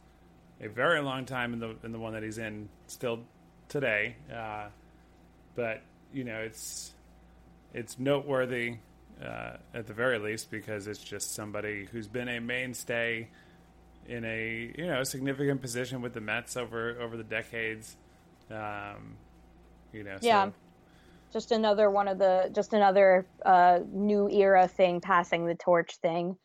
a 0.60 0.68
very 0.68 1.00
long 1.00 1.24
time 1.24 1.52
in 1.52 1.60
the 1.60 1.76
in 1.84 1.92
the 1.92 1.98
one 1.98 2.12
that 2.12 2.22
he's 2.22 2.38
in 2.38 2.68
still 2.86 3.20
today. 3.68 4.16
Uh, 4.32 4.68
but 5.54 5.82
you 6.12 6.24
know, 6.24 6.38
it's 6.38 6.92
it's 7.74 7.98
noteworthy 7.98 8.76
uh, 9.24 9.56
at 9.74 9.86
the 9.86 9.92
very 9.92 10.18
least 10.18 10.50
because 10.50 10.86
it's 10.86 11.02
just 11.02 11.34
somebody 11.34 11.86
who's 11.90 12.08
been 12.08 12.28
a 12.28 12.40
mainstay 12.40 13.28
in 14.06 14.24
a 14.24 14.72
you 14.76 14.86
know 14.86 15.02
significant 15.04 15.60
position 15.60 16.00
with 16.00 16.14
the 16.14 16.20
Mets 16.20 16.56
over 16.56 17.00
over 17.00 17.16
the 17.16 17.24
decades. 17.24 17.96
Um, 18.50 19.16
you 19.92 20.04
know, 20.04 20.16
Yeah. 20.20 20.46
so 20.46 20.52
just 21.32 21.52
another 21.52 21.90
one 21.90 22.08
of 22.08 22.18
the 22.18 22.50
just 22.54 22.72
another 22.72 23.26
uh, 23.44 23.80
new 23.92 24.28
era 24.30 24.66
thing 24.66 25.00
passing 25.00 25.46
the 25.46 25.54
torch 25.54 25.96
thing 25.96 26.36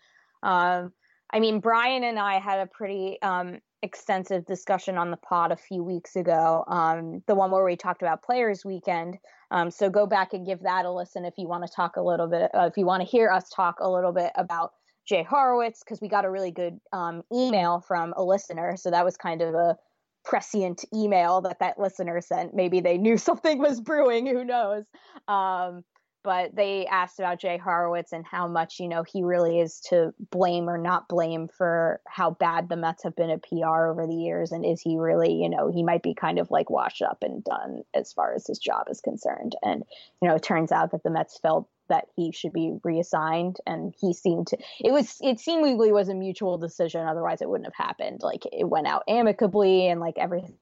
um, 0.44 0.91
i 1.32 1.39
mean 1.39 1.60
brian 1.60 2.04
and 2.04 2.20
i 2.20 2.39
had 2.39 2.60
a 2.60 2.68
pretty 2.68 3.22
um, 3.22 3.60
extensive 3.82 4.46
discussion 4.46 4.98
on 4.98 5.12
the 5.12 5.18
pod 5.18 5.52
a 5.52 5.58
few 5.58 5.84
weeks 5.84 6.16
ago 6.16 6.64
um, 6.68 7.22
the 7.28 7.36
one 7.36 7.52
where 7.52 7.64
we 7.64 7.76
talked 7.76 8.02
about 8.02 8.24
players 8.24 8.64
weekend 8.64 9.18
um, 9.52 9.70
so 9.70 9.89
go 9.89 10.06
back 10.06 10.34
and 10.34 10.46
give 10.46 10.62
that 10.62 10.86
a 10.86 10.91
listen 10.91 11.26
if 11.26 11.34
you 11.38 11.48
want 11.48 11.66
to 11.66 11.74
talk 11.74 11.96
a 11.98 12.02
little 12.02 12.28
bit 12.28 12.50
uh, 12.54 12.68
if 12.70 12.78
you 12.78 12.86
want 12.86 13.02
to 13.02 13.08
hear 13.08 13.30
us 13.30 13.50
talk 13.50 13.78
a 13.80 13.89
little 13.89 14.12
bit 14.12 14.32
about 14.36 14.74
jay 15.08 15.24
horowitz 15.24 15.84
because 15.84 16.00
we 16.00 16.08
got 16.08 16.26
a 16.26 16.30
really 16.30 16.52
good 16.52 16.80
um, 16.91 17.24
email 17.34 17.80
from 17.80 18.14
a 18.16 18.24
listener 18.24 18.78
so 18.78 18.91
that 18.91 19.04
was 19.04 19.18
kind 19.18 19.41
of 19.41 19.54
a 19.54 19.78
prescient 20.24 20.86
email 20.94 21.41
that 21.41 21.60
that 21.60 21.80
listener 21.80 22.20
sent. 22.22 22.54
Maybe 22.54 22.80
they 22.80 22.98
knew 22.98 23.18
something 23.30 23.60
was 23.60 23.82
brewing. 23.82 24.26
Who 24.26 24.44
knows? 24.44 24.86
Um, 25.28 25.84
but 26.24 26.55
they 26.55 26.86
asked 26.88 27.19
about 27.19 27.39
Jay 27.39 27.57
Horowitz 27.57 28.13
and 28.13 28.26
how 28.26 28.47
much 28.47 28.80
you 28.80 28.88
know 28.88 29.03
he 29.03 29.24
really 29.24 29.59
is 29.59 29.80
to 29.89 30.13
blame 30.32 30.69
or 30.69 30.78
not 30.78 31.07
blame 31.07 31.47
for 31.47 32.01
how 32.07 32.32
bad 32.32 32.69
the 32.69 32.78
Mets 32.78 33.03
have 33.03 33.15
been 33.15 33.30
at 33.30 33.43
PR 33.43 33.88
over 33.88 34.07
the 34.07 34.15
years, 34.15 34.51
and 34.51 34.65
is 34.65 34.82
he 34.82 34.97
really 34.97 35.34
you 35.34 35.49
know 35.49 35.71
he 35.71 35.84
might 35.84 36.03
be 36.03 36.13
kind 36.13 36.39
of 36.39 36.49
like 36.49 36.69
washed 36.69 37.01
up 37.01 37.19
and 37.21 37.43
done 37.43 37.84
as 37.93 38.13
far 38.13 38.34
as 38.34 38.47
his 38.47 38.59
job 38.59 38.88
is 38.89 39.01
concerned. 39.01 39.55
And 39.63 39.84
you 40.21 40.28
know 40.28 40.36
it 40.36 40.43
turns 40.43 40.71
out 40.71 40.91
that 40.91 41.03
the 41.03 41.09
Mets 41.09 41.38
felt 41.38 41.67
that 41.89 42.05
he 42.15 42.32
should 42.32 42.53
be 42.53 42.78
reassigned 42.84 43.57
and 43.67 43.93
he 43.99 44.13
seemed 44.13 44.47
to 44.47 44.57
it 44.80 44.91
was 44.91 45.17
it 45.21 45.39
seemingly 45.39 45.91
was 45.91 46.07
a 46.07 46.13
mutual 46.13 46.57
decision 46.57 47.05
otherwise 47.05 47.41
it 47.41 47.49
wouldn't 47.49 47.67
have 47.67 47.86
happened 47.88 48.21
like 48.24 48.43
it 48.51 48.63
went 48.63 48.88
out 48.88 49.03
amicably 49.07 49.88
and 49.88 49.99
like 49.99 50.17
everything 50.17 50.57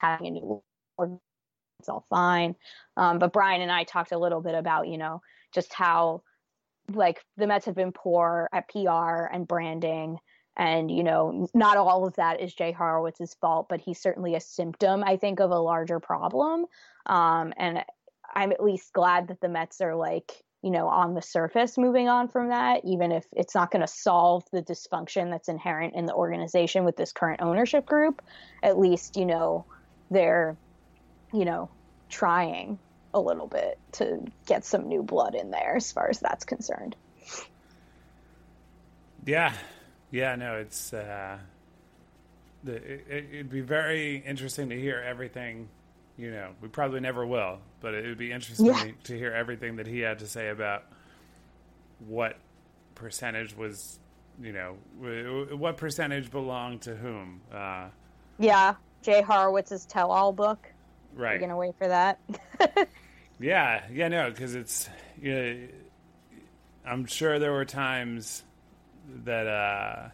having 0.00 0.26
a 0.26 0.30
new 0.30 0.62
it's 1.78 1.88
all 1.88 2.04
fine. 2.10 2.54
Um, 2.96 3.18
but 3.18 3.32
brian 3.32 3.62
and 3.62 3.72
i 3.72 3.84
talked 3.84 4.12
a 4.12 4.18
little 4.18 4.40
bit 4.40 4.54
about 4.54 4.88
you 4.88 4.98
know 4.98 5.22
just 5.54 5.72
how 5.72 6.22
like 6.92 7.22
the 7.36 7.46
mets 7.46 7.66
have 7.66 7.74
been 7.74 7.92
poor 7.92 8.48
at 8.52 8.68
pr 8.68 8.88
and 9.32 9.46
branding. 9.46 10.18
And 10.56 10.90
you 10.90 11.04
know 11.04 11.48
not 11.54 11.76
all 11.76 12.06
of 12.06 12.16
that 12.16 12.40
is 12.40 12.52
jay 12.52 12.72
horowitz's 12.72 13.34
fault 13.40 13.68
but 13.68 13.80
he's 13.80 14.00
certainly 14.00 14.34
a 14.34 14.40
symptom 14.40 15.04
i 15.04 15.16
think 15.16 15.40
of 15.40 15.50
a 15.50 15.58
larger 15.58 16.00
problem. 16.00 16.66
Um, 17.06 17.52
and 17.56 17.84
i'm 18.34 18.52
at 18.52 18.62
least 18.62 18.92
glad 18.92 19.28
that 19.28 19.40
the 19.40 19.48
mets 19.48 19.80
are 19.80 19.94
like 19.94 20.42
you 20.62 20.70
know, 20.70 20.88
on 20.88 21.14
the 21.14 21.22
surface 21.22 21.78
moving 21.78 22.08
on 22.08 22.28
from 22.28 22.48
that, 22.48 22.84
even 22.84 23.12
if 23.12 23.24
it's 23.32 23.54
not 23.54 23.70
going 23.70 23.80
to 23.80 23.86
solve 23.86 24.42
the 24.52 24.62
dysfunction 24.62 25.30
that's 25.30 25.48
inherent 25.48 25.94
in 25.94 26.04
the 26.06 26.14
organization 26.14 26.84
with 26.84 26.96
this 26.96 27.12
current 27.12 27.40
ownership 27.40 27.86
group, 27.86 28.22
at 28.62 28.78
least, 28.78 29.16
you 29.16 29.24
know, 29.24 29.64
they're, 30.10 30.56
you 31.32 31.44
know, 31.44 31.68
trying 32.08 32.78
a 33.14 33.20
little 33.20 33.46
bit 33.46 33.78
to 33.92 34.22
get 34.46 34.64
some 34.64 34.88
new 34.88 35.02
blood 35.02 35.34
in 35.34 35.50
there 35.50 35.76
as 35.76 35.90
far 35.92 36.08
as 36.08 36.20
that's 36.20 36.44
concerned. 36.44 36.94
Yeah, 39.24 39.52
yeah, 40.10 40.36
no, 40.36 40.56
it's 40.56 40.92
uh, 40.92 41.38
the, 42.64 42.76
it, 42.76 43.28
it'd 43.32 43.50
be 43.50 43.60
very 43.60 44.16
interesting 44.16 44.70
to 44.70 44.78
hear 44.80 45.00
everything. 45.00 45.68
You 46.16 46.30
know, 46.30 46.50
we 46.60 46.68
probably 46.68 47.00
never 47.00 47.26
will, 47.26 47.58
but 47.80 47.94
it 47.94 48.06
would 48.06 48.18
be 48.18 48.32
interesting 48.32 48.66
Yeah. 48.66 48.86
to, 49.04 49.16
hear 49.16 49.32
everything 49.32 49.76
that 49.76 49.86
he 49.86 50.00
had 50.00 50.18
to 50.20 50.26
say 50.26 50.48
about 50.48 50.84
what 52.06 52.36
percentage 52.96 53.56
was, 53.56 54.00
you 54.42 54.52
know, 54.52 54.76
what 55.56 55.76
percentage 55.76 56.30
belonged 56.30 56.82
to 56.82 56.96
whom. 56.96 57.40
Uh, 57.52 57.88
Yeah. 58.38 58.74
Jay 59.02 59.22
Horowitz's 59.22 59.86
tell 59.86 60.10
all 60.10 60.32
book. 60.32 60.72
You're 61.18 61.38
going 61.38 61.50
to 61.50 61.56
wait 61.56 61.76
for 61.78 61.88
that. 61.88 62.20
Yeah, 63.40 63.84
yeah, 63.92 64.08
no, 64.08 64.30
because 64.30 64.54
it's 64.54 64.88
you 65.20 65.34
know, 65.34 65.68
I'm 66.84 67.06
sure 67.06 67.38
there 67.38 67.52
were 67.52 67.64
times 67.64 68.42
that 69.24 69.46
uh, 69.46 70.08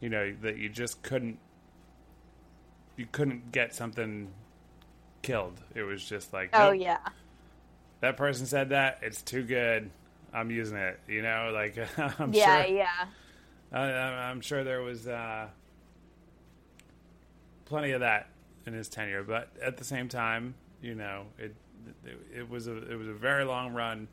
you 0.00 0.10
know 0.10 0.34
that 0.42 0.58
you 0.58 0.68
just 0.68 1.02
couldn't 1.02 1.38
you 2.96 3.06
couldn't 3.10 3.52
get 3.52 3.74
something 3.74 4.28
killed. 5.22 5.58
It 5.74 5.82
was 5.82 6.04
just 6.04 6.32
like 6.32 6.50
oh, 6.52 6.72
nope, 6.72 6.82
yeah. 6.82 6.98
that 8.00 8.16
person 8.18 8.44
said 8.44 8.70
that. 8.70 8.98
It's 9.02 9.22
too 9.22 9.42
good. 9.42 9.90
I'm 10.32 10.50
using 10.50 10.76
it. 10.76 11.00
You 11.08 11.22
know, 11.22 11.50
like 11.54 11.78
I'm 12.18 12.34
yeah, 12.34 12.64
sure. 12.66 12.76
yeah. 12.76 13.06
I, 13.72 13.80
I'm 14.30 14.42
sure 14.42 14.62
there 14.62 14.82
was 14.82 15.08
uh, 15.08 15.48
plenty 17.64 17.92
of 17.92 18.00
that 18.00 18.28
in 18.66 18.72
his 18.72 18.88
tenure, 18.88 19.22
but 19.22 19.50
at 19.62 19.76
the 19.76 19.84
same 19.84 20.08
time, 20.08 20.54
you 20.82 20.94
know, 20.94 21.24
it 21.38 21.54
it, 22.04 22.18
it 22.38 22.50
was 22.50 22.66
a 22.66 22.76
it 22.90 22.96
was 22.96 23.08
a 23.08 23.14
very 23.14 23.44
long 23.44 23.72
run, 23.72 24.08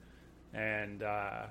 and 0.53 1.03
uh, 1.03 1.43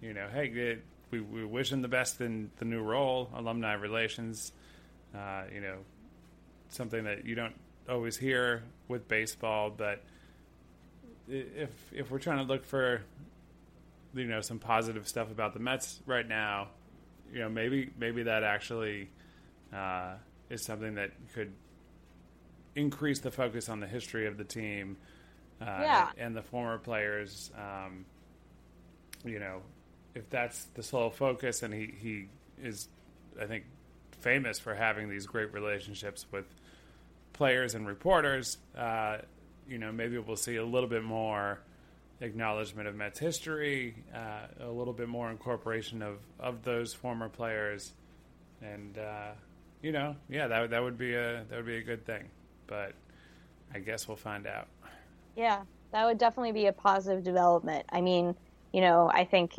you 0.00 0.14
know, 0.14 0.28
hey, 0.32 0.46
it, 0.48 0.84
we 1.10 1.20
we 1.20 1.44
wish 1.44 1.72
him 1.72 1.82
the 1.82 1.88
best 1.88 2.20
in 2.20 2.50
the 2.58 2.64
new 2.64 2.82
role, 2.82 3.30
alumni 3.34 3.74
relations. 3.74 4.52
Uh, 5.14 5.44
you 5.52 5.60
know, 5.60 5.78
something 6.68 7.04
that 7.04 7.24
you 7.24 7.34
don't 7.34 7.54
always 7.88 8.16
hear 8.16 8.62
with 8.88 9.08
baseball, 9.08 9.70
but 9.70 10.02
if 11.28 11.70
if 11.92 12.10
we're 12.10 12.18
trying 12.18 12.38
to 12.38 12.44
look 12.44 12.64
for 12.64 13.02
you 14.14 14.26
know 14.26 14.40
some 14.40 14.58
positive 14.58 15.06
stuff 15.08 15.30
about 15.30 15.54
the 15.54 15.60
Mets 15.60 16.00
right 16.06 16.26
now, 16.26 16.68
you 17.32 17.40
know 17.40 17.48
maybe 17.48 17.90
maybe 17.98 18.24
that 18.24 18.42
actually 18.42 19.08
uh, 19.72 20.14
is 20.50 20.64
something 20.64 20.94
that 20.94 21.10
could 21.34 21.52
increase 22.74 23.20
the 23.20 23.30
focus 23.30 23.68
on 23.68 23.80
the 23.80 23.86
history 23.86 24.26
of 24.26 24.36
the 24.36 24.44
team 24.44 24.96
uh, 25.60 25.64
Yeah. 25.64 26.10
and, 26.18 26.36
the 26.36 26.42
former 26.42 26.78
players. 26.78 27.50
Um, 27.56 28.04
you 29.24 29.38
know, 29.40 29.62
if 30.14 30.28
that's 30.30 30.64
the 30.74 30.82
sole 30.82 31.10
focus, 31.10 31.62
and 31.62 31.74
he 31.74 31.92
he 31.98 32.26
is, 32.62 32.88
I 33.40 33.46
think, 33.46 33.64
famous 34.20 34.58
for 34.58 34.74
having 34.74 35.08
these 35.08 35.26
great 35.26 35.52
relationships 35.52 36.26
with 36.30 36.44
players 37.32 37.74
and 37.74 37.86
reporters. 37.86 38.58
Uh, 38.76 39.18
you 39.68 39.78
know, 39.78 39.92
maybe 39.92 40.16
we'll 40.18 40.36
see 40.36 40.56
a 40.56 40.64
little 40.64 40.88
bit 40.88 41.02
more 41.04 41.60
acknowledgement 42.20 42.88
of 42.88 42.94
Mets 42.96 43.18
history, 43.18 43.94
uh, 44.14 44.46
a 44.64 44.68
little 44.70 44.92
bit 44.94 45.08
more 45.08 45.30
incorporation 45.30 46.02
of, 46.02 46.18
of 46.40 46.62
those 46.62 46.94
former 46.94 47.28
players, 47.28 47.92
and 48.62 48.96
uh, 48.98 49.30
you 49.82 49.92
know, 49.92 50.16
yeah, 50.28 50.46
that 50.48 50.70
that 50.70 50.82
would 50.82 50.98
be 50.98 51.14
a 51.14 51.44
that 51.48 51.56
would 51.56 51.66
be 51.66 51.76
a 51.76 51.82
good 51.82 52.04
thing. 52.06 52.28
But 52.68 52.92
I 53.74 53.80
guess 53.80 54.06
we'll 54.06 54.16
find 54.16 54.46
out. 54.46 54.68
Yeah, 55.34 55.62
that 55.92 56.04
would 56.04 56.18
definitely 56.18 56.52
be 56.52 56.66
a 56.66 56.72
positive 56.72 57.24
development. 57.24 57.86
I 57.90 58.00
mean, 58.00 58.34
you 58.72 58.80
know, 58.80 59.10
I 59.12 59.24
think 59.24 59.54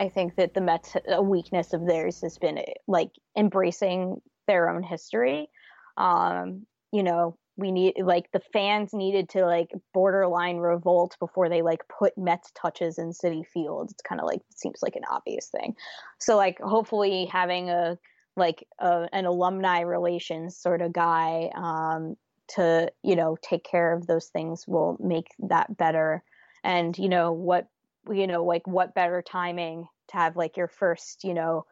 I 0.00 0.08
think 0.08 0.36
that 0.36 0.54
the 0.54 0.60
Mets 0.60 0.96
a 1.08 1.22
weakness 1.22 1.72
of 1.72 1.86
theirs 1.86 2.20
has 2.22 2.36
been 2.38 2.60
like 2.86 3.10
embracing 3.36 4.20
their 4.46 4.68
own 4.68 4.82
history. 4.82 5.48
Um, 5.96 6.66
you 6.92 7.02
know, 7.02 7.36
we 7.56 7.70
need 7.70 7.94
like 8.02 8.30
the 8.32 8.40
fans 8.52 8.92
needed 8.92 9.28
to 9.30 9.44
like 9.44 9.70
borderline 9.92 10.56
revolt 10.56 11.16
before 11.20 11.48
they 11.48 11.62
like 11.62 11.82
put 11.88 12.16
Mets 12.16 12.50
touches 12.60 12.98
in 12.98 13.10
Citi 13.10 13.46
Field. 13.46 13.90
It's 13.90 14.02
kind 14.02 14.20
of 14.20 14.26
like 14.26 14.40
seems 14.54 14.80
like 14.82 14.96
an 14.96 15.02
obvious 15.10 15.48
thing. 15.48 15.76
So 16.18 16.36
like 16.36 16.58
hopefully 16.60 17.26
having 17.26 17.70
a 17.70 17.98
like 18.36 18.66
an 18.80 19.26
alumni 19.26 19.80
relations 19.80 20.56
sort 20.56 20.80
of 20.80 20.92
guy 20.92 21.50
um, 21.54 22.16
to 22.48 22.90
you 23.02 23.16
know 23.16 23.36
take 23.40 23.64
care 23.64 23.92
of 23.92 24.06
those 24.06 24.26
things 24.26 24.66
will 24.66 24.96
make 25.00 25.28
that 25.38 25.76
better 25.76 26.22
and 26.64 26.98
you 26.98 27.08
know 27.08 27.32
what 27.32 27.68
you 28.10 28.26
know 28.26 28.44
like 28.44 28.66
what 28.66 28.94
better 28.94 29.22
timing 29.22 29.86
to 30.08 30.16
have 30.16 30.36
like 30.36 30.56
your 30.56 30.68
first 30.68 31.24
you 31.24 31.34
know 31.34 31.64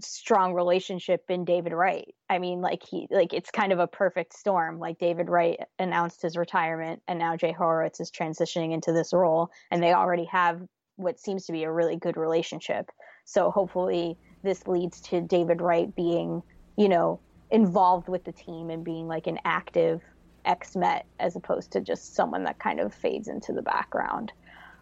strong 0.00 0.52
relationship 0.54 1.24
in 1.28 1.44
David 1.44 1.72
Wright. 1.72 2.14
I 2.28 2.38
mean 2.38 2.60
like 2.60 2.82
he 2.82 3.06
like 3.10 3.32
it's 3.32 3.50
kind 3.50 3.72
of 3.72 3.78
a 3.78 3.86
perfect 3.86 4.34
storm. 4.34 4.78
Like 4.78 4.98
David 4.98 5.28
Wright 5.28 5.58
announced 5.78 6.22
his 6.22 6.36
retirement 6.36 7.02
and 7.08 7.18
now 7.18 7.36
Jay 7.36 7.52
Horowitz 7.52 8.00
is 8.00 8.10
transitioning 8.10 8.72
into 8.72 8.92
this 8.92 9.12
role 9.12 9.50
and 9.70 9.82
they 9.82 9.92
already 9.92 10.26
have 10.26 10.62
what 10.96 11.20
seems 11.20 11.46
to 11.46 11.52
be 11.52 11.64
a 11.64 11.72
really 11.72 11.96
good 11.96 12.16
relationship. 12.16 12.90
So 13.24 13.50
hopefully 13.50 14.16
this 14.42 14.66
leads 14.66 15.00
to 15.02 15.20
David 15.20 15.60
Wright 15.60 15.94
being, 15.94 16.42
you 16.76 16.88
know, 16.88 17.20
involved 17.50 18.08
with 18.08 18.24
the 18.24 18.32
team 18.32 18.70
and 18.70 18.84
being 18.84 19.06
like 19.06 19.26
an 19.26 19.38
active 19.44 20.02
ex 20.44 20.76
Met 20.76 21.06
as 21.18 21.36
opposed 21.36 21.72
to 21.72 21.80
just 21.80 22.14
someone 22.14 22.44
that 22.44 22.58
kind 22.58 22.80
of 22.80 22.94
fades 22.94 23.28
into 23.28 23.52
the 23.52 23.62
background. 23.62 24.32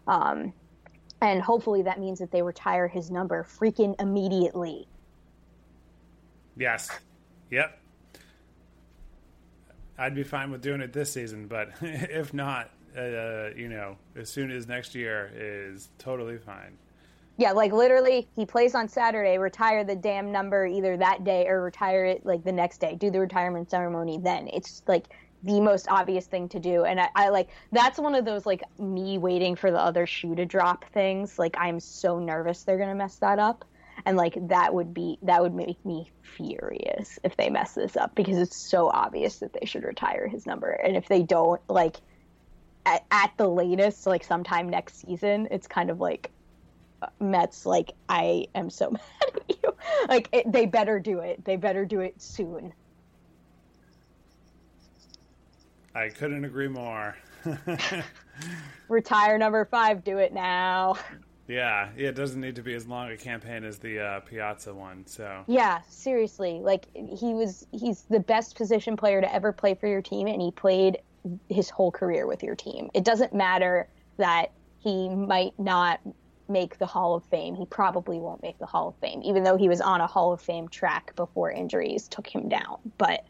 Um, 0.07 0.53
and 1.21 1.41
hopefully 1.41 1.81
that 1.83 1.99
means 1.99 2.19
that 2.19 2.31
they 2.31 2.41
retire 2.41 2.87
his 2.87 3.09
number 3.09 3.43
freaking 3.43 3.99
immediately. 3.99 4.87
Yes. 6.55 6.89
Yep. 7.51 7.79
I'd 9.97 10.15
be 10.15 10.23
fine 10.23 10.51
with 10.51 10.61
doing 10.61 10.81
it 10.81 10.93
this 10.93 11.11
season, 11.11 11.47
but 11.47 11.69
if 11.81 12.33
not, 12.33 12.71
uh, 12.97 13.49
you 13.55 13.69
know, 13.69 13.97
as 14.15 14.29
soon 14.29 14.51
as 14.51 14.67
next 14.67 14.93
year 14.93 15.31
is 15.35 15.89
totally 15.97 16.37
fine. 16.37 16.77
Yeah, 17.37 17.51
like 17.51 17.73
literally, 17.73 18.27
he 18.35 18.45
plays 18.45 18.75
on 18.75 18.87
Saturday, 18.87 19.37
retire 19.37 19.83
the 19.83 19.95
damn 19.95 20.31
number 20.31 20.65
either 20.65 20.95
that 20.97 21.23
day 21.23 21.47
or 21.47 21.61
retire 21.61 22.05
it 22.05 22.25
like 22.25 22.43
the 22.43 22.51
next 22.51 22.79
day. 22.79 22.95
Do 22.95 23.11
the 23.11 23.19
retirement 23.19 23.69
ceremony 23.69 24.17
then. 24.17 24.47
It's 24.53 24.81
like 24.87 25.07
the 25.43 25.59
most 25.59 25.87
obvious 25.89 26.25
thing 26.25 26.49
to 26.49 26.59
do. 26.59 26.85
And 26.85 26.99
I, 26.99 27.09
I 27.13 27.29
like 27.29 27.49
that's 27.71 27.99
one 27.99 28.15
of 28.15 28.25
those 28.25 28.45
like 28.45 28.63
me 28.79 29.17
waiting 29.17 29.55
for 29.55 29.69
the 29.69 29.79
other 29.79 30.07
shoe 30.07 30.35
to 30.35 30.45
drop 30.45 30.85
things. 30.91 31.37
Like 31.37 31.55
I'm 31.57 31.79
so 31.79 32.19
nervous 32.19 32.63
they're 32.63 32.77
gonna 32.77 32.95
mess 32.95 33.17
that 33.17 33.37
up. 33.37 33.65
And 34.05 34.17
like 34.17 34.35
that 34.47 34.73
would 34.73 34.93
be 34.93 35.19
that 35.23 35.41
would 35.41 35.53
make 35.53 35.83
me 35.85 36.11
furious 36.21 37.19
if 37.23 37.35
they 37.37 37.49
mess 37.49 37.73
this 37.73 37.97
up 37.97 38.15
because 38.15 38.37
it's 38.37 38.69
so 38.69 38.89
obvious 38.89 39.37
that 39.37 39.53
they 39.53 39.65
should 39.65 39.83
retire 39.83 40.27
his 40.27 40.45
number. 40.45 40.69
And 40.69 40.95
if 40.95 41.07
they 41.07 41.21
don't, 41.21 41.61
like 41.69 41.97
at, 42.85 43.05
at 43.11 43.31
the 43.37 43.47
latest, 43.47 44.05
like 44.05 44.23
sometime 44.23 44.69
next 44.69 45.01
season, 45.01 45.47
it's 45.51 45.67
kind 45.67 45.89
of 45.89 45.99
like 45.99 46.31
Mets 47.19 47.65
like 47.65 47.91
I 48.09 48.47
am 48.55 48.69
so 48.69 48.91
mad 48.91 49.01
at 49.35 49.49
you. 49.49 49.75
Like 50.07 50.29
it, 50.31 50.51
they 50.51 50.65
better 50.65 50.99
do 50.99 51.19
it. 51.19 51.43
They 51.45 51.55
better 51.55 51.85
do 51.85 51.99
it 51.99 52.21
soon. 52.21 52.73
I 55.93 56.09
couldn't 56.09 56.43
agree 56.43 56.67
more. 56.67 57.15
Retire 58.89 59.37
number 59.37 59.65
five. 59.65 60.03
Do 60.03 60.17
it 60.17 60.33
now. 60.33 60.95
yeah, 61.47 61.89
yeah, 61.95 62.09
it 62.09 62.15
doesn't 62.15 62.41
need 62.41 62.55
to 62.55 62.63
be 62.63 62.73
as 62.73 62.85
long 62.85 63.09
a 63.11 63.17
campaign 63.17 63.63
as 63.63 63.79
the 63.79 63.99
uh, 63.99 64.19
Piazza 64.21 64.73
one. 64.73 65.05
So 65.07 65.43
Yeah, 65.47 65.81
seriously. 65.87 66.59
Like 66.61 66.87
he 66.93 67.33
was. 67.33 67.65
He's 67.71 68.03
the 68.09 68.19
best 68.19 68.55
position 68.57 68.97
player 68.97 69.21
to 69.21 69.33
ever 69.33 69.53
play 69.53 69.73
for 69.73 69.87
your 69.87 70.01
team, 70.01 70.27
and 70.27 70.41
he 70.41 70.51
played 70.51 70.99
his 71.49 71.69
whole 71.69 71.91
career 71.91 72.27
with 72.27 72.43
your 72.43 72.55
team. 72.55 72.89
It 72.93 73.03
doesn't 73.03 73.33
matter 73.33 73.87
that 74.17 74.51
he 74.79 75.09
might 75.09 75.57
not 75.57 75.99
make 76.47 76.77
the 76.77 76.85
Hall 76.85 77.15
of 77.15 77.23
Fame. 77.25 77.55
He 77.55 77.65
probably 77.65 78.19
won't 78.19 78.41
make 78.41 78.57
the 78.59 78.65
Hall 78.65 78.89
of 78.89 78.95
Fame, 78.97 79.21
even 79.23 79.43
though 79.43 79.57
he 79.57 79.69
was 79.69 79.81
on 79.81 80.01
a 80.01 80.07
Hall 80.07 80.33
of 80.33 80.41
Fame 80.41 80.67
track 80.67 81.15
before 81.15 81.51
injuries 81.51 82.07
took 82.07 82.27
him 82.27 82.49
down. 82.49 82.77
But 82.97 83.25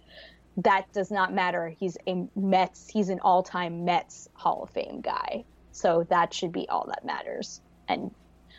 that 0.58 0.92
does 0.94 1.12
not 1.12 1.34
matter. 1.34 1.70
He's 1.70 1.98
a 2.08 2.28
Mets. 2.36 2.90
He's 2.90 3.10
an 3.10 3.20
all-time 3.20 3.86
Mets 3.86 4.30
Hall 4.34 4.64
of 4.64 4.70
Fame 4.70 5.02
guy. 5.02 5.44
So 5.72 6.06
that 6.10 6.34
should 6.34 6.52
be 6.52 6.70
all 6.70 6.86
that 6.88 7.04
matters. 7.06 7.62
And 7.88 8.12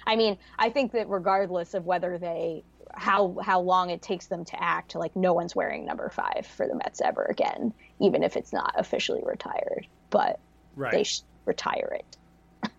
I 0.07 0.17
mean, 0.17 0.39
I 0.59 0.71
think 0.71 0.93
that 0.93 1.09
regardless 1.09 1.75
of 1.75 1.87
whether 1.87 2.19
they 2.19 2.65
how 2.95 3.37
how 3.43 3.61
long 3.61 3.91
it 3.91 4.01
takes 4.03 4.27
them 4.27 4.45
to 4.45 4.63
act, 4.63 4.95
like 4.95 5.17
no 5.17 5.33
one's 5.33 5.55
wearing 5.55 5.85
number 5.85 6.09
five 6.09 6.47
for 6.47 6.67
the 6.67 6.75
Mets 6.75 7.01
ever 7.01 7.25
again, 7.25 7.73
even 8.01 8.23
if 8.23 8.37
it's 8.37 8.53
not 8.53 8.75
officially 8.77 9.23
retired. 9.25 9.87
But 10.11 10.39
right, 10.77 10.93
they 10.93 11.03
should 11.03 11.25
retire 11.45 11.99
it. 11.99 12.71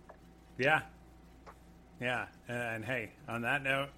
yeah, 0.57 0.81
yeah. 1.99 2.25
And, 2.47 2.83
hey, 2.83 3.11
on 3.27 3.41
that 3.41 3.63
note, 3.63 3.89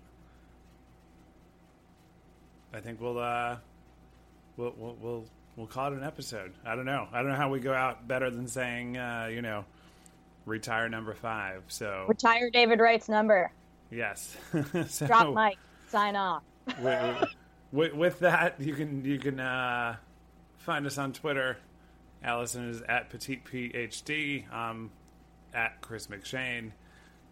I 2.73 2.79
think 2.79 3.01
we'll 3.01 3.19
uh, 3.19 3.57
we'll 4.57 4.73
we'll 4.77 4.97
we'll 5.01 5.25
we'll 5.55 5.67
call 5.67 5.91
it 5.91 5.97
an 5.97 6.03
episode. 6.03 6.53
I 6.65 6.75
don't 6.75 6.85
know. 6.85 7.07
I 7.11 7.19
don't 7.19 7.29
know 7.29 7.35
how 7.35 7.49
we 7.49 7.59
go 7.59 7.73
out 7.73 8.07
better 8.07 8.29
than 8.29 8.47
saying 8.47 8.97
uh, 8.97 9.29
you 9.31 9.41
know 9.41 9.65
retire 10.45 10.89
number 10.89 11.13
five. 11.13 11.63
So 11.67 12.05
Retire 12.07 12.49
David 12.49 12.79
Wright's 12.79 13.09
number. 13.09 13.51
yes, 13.91 14.37
so, 14.87 15.07
Drop 15.07 15.33
mic. 15.33 15.57
Sign 15.87 16.15
off. 16.15 16.43
with, 16.81 17.25
with, 17.71 17.93
with 17.93 18.19
that, 18.19 18.59
you 18.59 18.73
can 18.73 19.03
you 19.03 19.17
can 19.17 19.39
uh, 19.39 19.95
find 20.57 20.85
us 20.85 20.97
on 20.97 21.13
Twitter. 21.13 21.57
Allison 22.23 22.69
is 22.69 22.81
at 22.81 23.09
petite 23.09 23.45
phd. 23.45 24.51
I'm 24.51 24.91
at 25.53 25.81
Chris 25.81 26.07
McShane. 26.07 26.71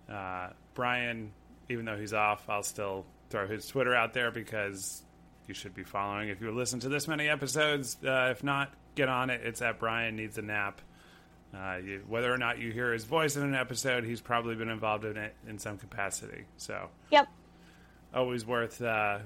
Uh, 0.10 0.50
Brian, 0.74 1.32
even 1.70 1.86
though 1.86 1.98
he's 1.98 2.14
off, 2.14 2.50
I'll 2.50 2.64
still 2.64 3.06
throw 3.30 3.48
his 3.48 3.68
Twitter 3.68 3.94
out 3.96 4.14
there 4.14 4.32
because 4.32 5.02
you 5.48 5.54
should 5.54 5.74
be 5.74 5.84
following 5.84 6.30
if 6.30 6.42
you 6.42 6.52
listen 6.52 6.80
to 6.82 6.90
this 6.90 7.08
many 7.08 7.28
episodes. 7.28 7.98
Uh, 8.06 8.30
if 8.32 8.44
not, 8.44 8.74
get 8.96 9.10
on 9.10 9.30
it. 9.30 9.42
It's 9.44 9.62
at 9.62 9.80
Brian 9.80 10.16
needs 10.16 10.38
a 10.38 10.42
nap. 10.42 10.82
Uh, 11.56 11.78
you, 11.84 12.04
whether 12.08 12.32
or 12.34 12.38
not 12.38 12.60
you 12.60 12.72
hear 12.72 12.92
his 12.92 13.06
voice 13.06 13.36
in 13.38 13.44
an 13.44 13.56
episode, 13.56 14.04
he's 14.04 14.20
probably 14.22 14.56
been 14.56 14.70
involved 14.70 15.06
in 15.06 15.16
it 15.18 15.34
in 15.48 15.58
some 15.58 15.78
capacity. 15.78 16.44
So 16.58 16.90
Yep. 17.12 17.28
always 18.14 18.46
worth 18.46 18.82
uh, 18.82 19.20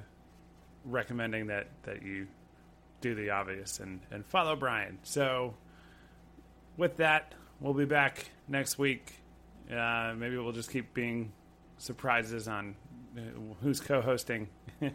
recommending 0.85 1.47
that 1.47 1.67
that 1.83 2.03
you 2.03 2.27
do 3.01 3.15
the 3.15 3.31
obvious 3.31 3.79
and 3.79 3.99
and 4.11 4.23
follow 4.25 4.55
Brian. 4.55 4.99
So 5.03 5.55
with 6.77 6.97
that, 6.97 7.33
we'll 7.59 7.73
be 7.73 7.85
back 7.85 8.25
next 8.47 8.77
week. 8.77 9.13
Uh, 9.71 10.13
maybe 10.17 10.37
we'll 10.37 10.51
just 10.51 10.69
keep 10.69 10.93
being 10.93 11.31
surprises 11.77 12.49
on 12.49 12.75
uh, 13.17 13.21
who's 13.61 13.79
co-hosting 13.79 14.49
each 14.81 14.91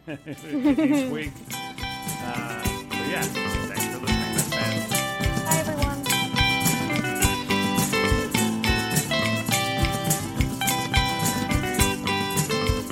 week. 1.10 1.32
Uh, 1.48 2.62
but 2.88 3.08
yeah, 3.08 3.22
thanks 3.22 3.86
for 3.86 3.98
listening, 4.00 4.34
Mets 4.34 4.54
fans. 4.54 4.90
Bye, 5.44 5.56
everyone. 5.60 6.04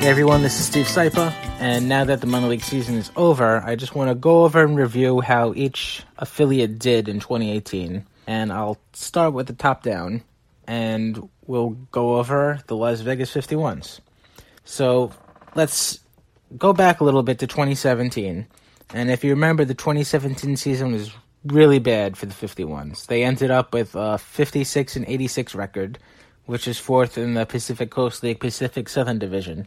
Hey 0.01 0.09
everyone, 0.09 0.43
this 0.43 0.59
is 0.59 0.64
Steve 0.64 0.87
Sypa, 0.87 1.32
and 1.61 1.87
now 1.87 2.05
that 2.05 2.22
the 2.22 2.26
minor 2.26 2.49
league 2.49 2.62
season 2.62 2.95
is 2.95 3.11
over, 3.14 3.62
I 3.62 3.76
just 3.76 3.95
want 3.95 4.09
to 4.09 4.14
go 4.14 4.45
over 4.45 4.64
and 4.64 4.74
review 4.74 5.20
how 5.20 5.53
each 5.55 6.03
affiliate 6.16 6.78
did 6.78 7.11
in 7.11 7.20
2018. 7.20 8.07
And 8.26 8.53
I'll 8.55 8.78
start 8.95 9.35
with 9.35 9.49
the 9.49 9.53
top 9.53 9.82
down, 9.82 10.22
and 10.66 11.28
we'll 11.47 11.70
go 11.90 12.16
over 12.16 12.61
the 12.66 12.76
Las 12.76 13.01
Vegas 13.01 13.32
51s. 13.32 14.01
So 14.64 15.12
let's 15.55 16.01
go 16.57 16.72
back 16.72 17.01
a 17.01 17.05
little 17.05 17.22
bit 17.22 17.38
to 17.40 17.47
2017. 17.47 18.47
And 18.92 19.11
if 19.11 19.24
you 19.24 19.30
remember, 19.30 19.64
the 19.64 19.74
2017 19.74 20.57
season 20.57 20.92
was 20.92 21.12
really 21.45 21.78
bad 21.78 22.16
for 22.16 22.26
the 22.26 22.34
51s. 22.34 23.07
They 23.07 23.24
ended 23.24 23.51
up 23.51 23.74
with 23.74 23.95
a 23.95 24.18
56 24.18 24.97
and 24.97 25.05
86 25.07 25.55
record, 25.55 25.99
which 26.47 26.68
is 26.68 26.78
fourth 26.78 27.18
in 27.18 27.34
the 27.34 27.47
Pacific 27.47 27.90
Coast 27.90 28.22
League 28.22 28.40
Pacific 28.40 28.88
Southern 28.88 29.18
Division 29.18 29.66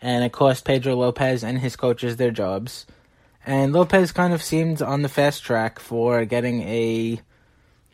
and 0.00 0.24
it 0.24 0.32
cost 0.32 0.64
Pedro 0.64 0.94
Lopez 0.94 1.42
and 1.42 1.58
his 1.58 1.76
coaches 1.76 2.16
their 2.16 2.30
jobs. 2.30 2.86
And 3.44 3.72
Lopez 3.72 4.12
kind 4.12 4.32
of 4.32 4.42
seemed 4.42 4.82
on 4.82 5.02
the 5.02 5.08
fast 5.08 5.42
track 5.42 5.78
for 5.78 6.24
getting 6.24 6.62
a 6.62 7.20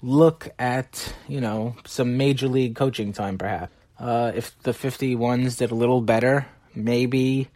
look 0.02 0.50
at, 0.58 1.14
you 1.28 1.40
know, 1.40 1.76
some 1.86 2.16
major 2.16 2.48
league 2.48 2.76
coaching 2.76 3.12
time, 3.12 3.38
perhaps. 3.38 3.72
Uh, 3.98 4.32
if 4.34 4.58
the 4.62 4.72
51s 4.72 5.58
did 5.58 5.70
a 5.70 5.74
little 5.74 6.00
better, 6.00 6.46
maybe 6.74 7.48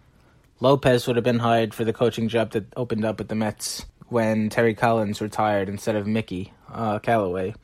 Lopez 0.61 1.07
would 1.07 1.17
have 1.17 1.25
been 1.25 1.41
hired 1.41 1.75
for 1.75 1.85
the 1.85 1.93
coaching 1.93 2.29
job 2.29 2.53
that 2.53 2.67
opened 2.77 3.05
up 3.05 3.21
at 3.21 3.29
the 3.29 3.35
Mets 3.35 3.85
when 4.09 4.49
Terry 4.49 4.75
Collins 4.75 5.21
retired 5.21 5.69
instead 5.69 5.97
of 5.97 6.07
Mickey 6.07 6.53
uh, 6.73 7.01
Callaway. 7.01 7.55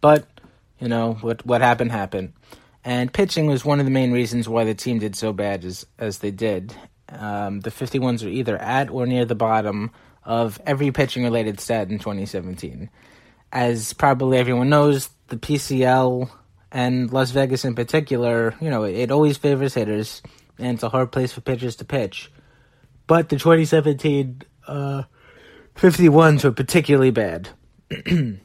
But, 0.00 0.26
you 0.78 0.88
know, 0.88 1.14
what, 1.14 1.44
what 1.44 1.60
happened 1.60 1.90
happened 1.90 2.32
and 2.84 3.12
pitching 3.12 3.46
was 3.46 3.64
one 3.64 3.78
of 3.78 3.86
the 3.86 3.90
main 3.90 4.12
reasons 4.12 4.48
why 4.48 4.64
the 4.64 4.74
team 4.74 4.98
did 4.98 5.14
so 5.14 5.32
bad 5.32 5.64
as 5.64 5.86
as 5.98 6.18
they 6.18 6.30
did. 6.30 6.74
Um, 7.08 7.60
the 7.60 7.70
51s 7.70 8.24
are 8.24 8.30
either 8.30 8.56
at 8.56 8.90
or 8.90 9.06
near 9.06 9.24
the 9.24 9.34
bottom 9.34 9.90
of 10.24 10.60
every 10.66 10.90
pitching 10.90 11.24
related 11.24 11.60
stat 11.60 11.90
in 11.90 11.98
2017. 11.98 12.88
As 13.52 13.92
probably 13.92 14.38
everyone 14.38 14.70
knows, 14.70 15.10
the 15.28 15.36
PCL 15.36 16.30
and 16.70 17.12
Las 17.12 17.30
Vegas 17.32 17.64
in 17.64 17.74
particular, 17.74 18.54
you 18.60 18.70
know, 18.70 18.84
it 18.84 19.10
always 19.10 19.36
favors 19.36 19.74
hitters, 19.74 20.22
and 20.58 20.74
it's 20.74 20.82
a 20.82 20.88
hard 20.88 21.12
place 21.12 21.32
for 21.32 21.42
pitchers 21.42 21.76
to 21.76 21.84
pitch. 21.84 22.32
But 23.06 23.28
the 23.28 23.36
2017 23.36 24.42
uh, 24.66 25.02
51s 25.76 26.44
were 26.44 26.52
particularly 26.52 27.10
bad. 27.10 27.50
and 28.06 28.40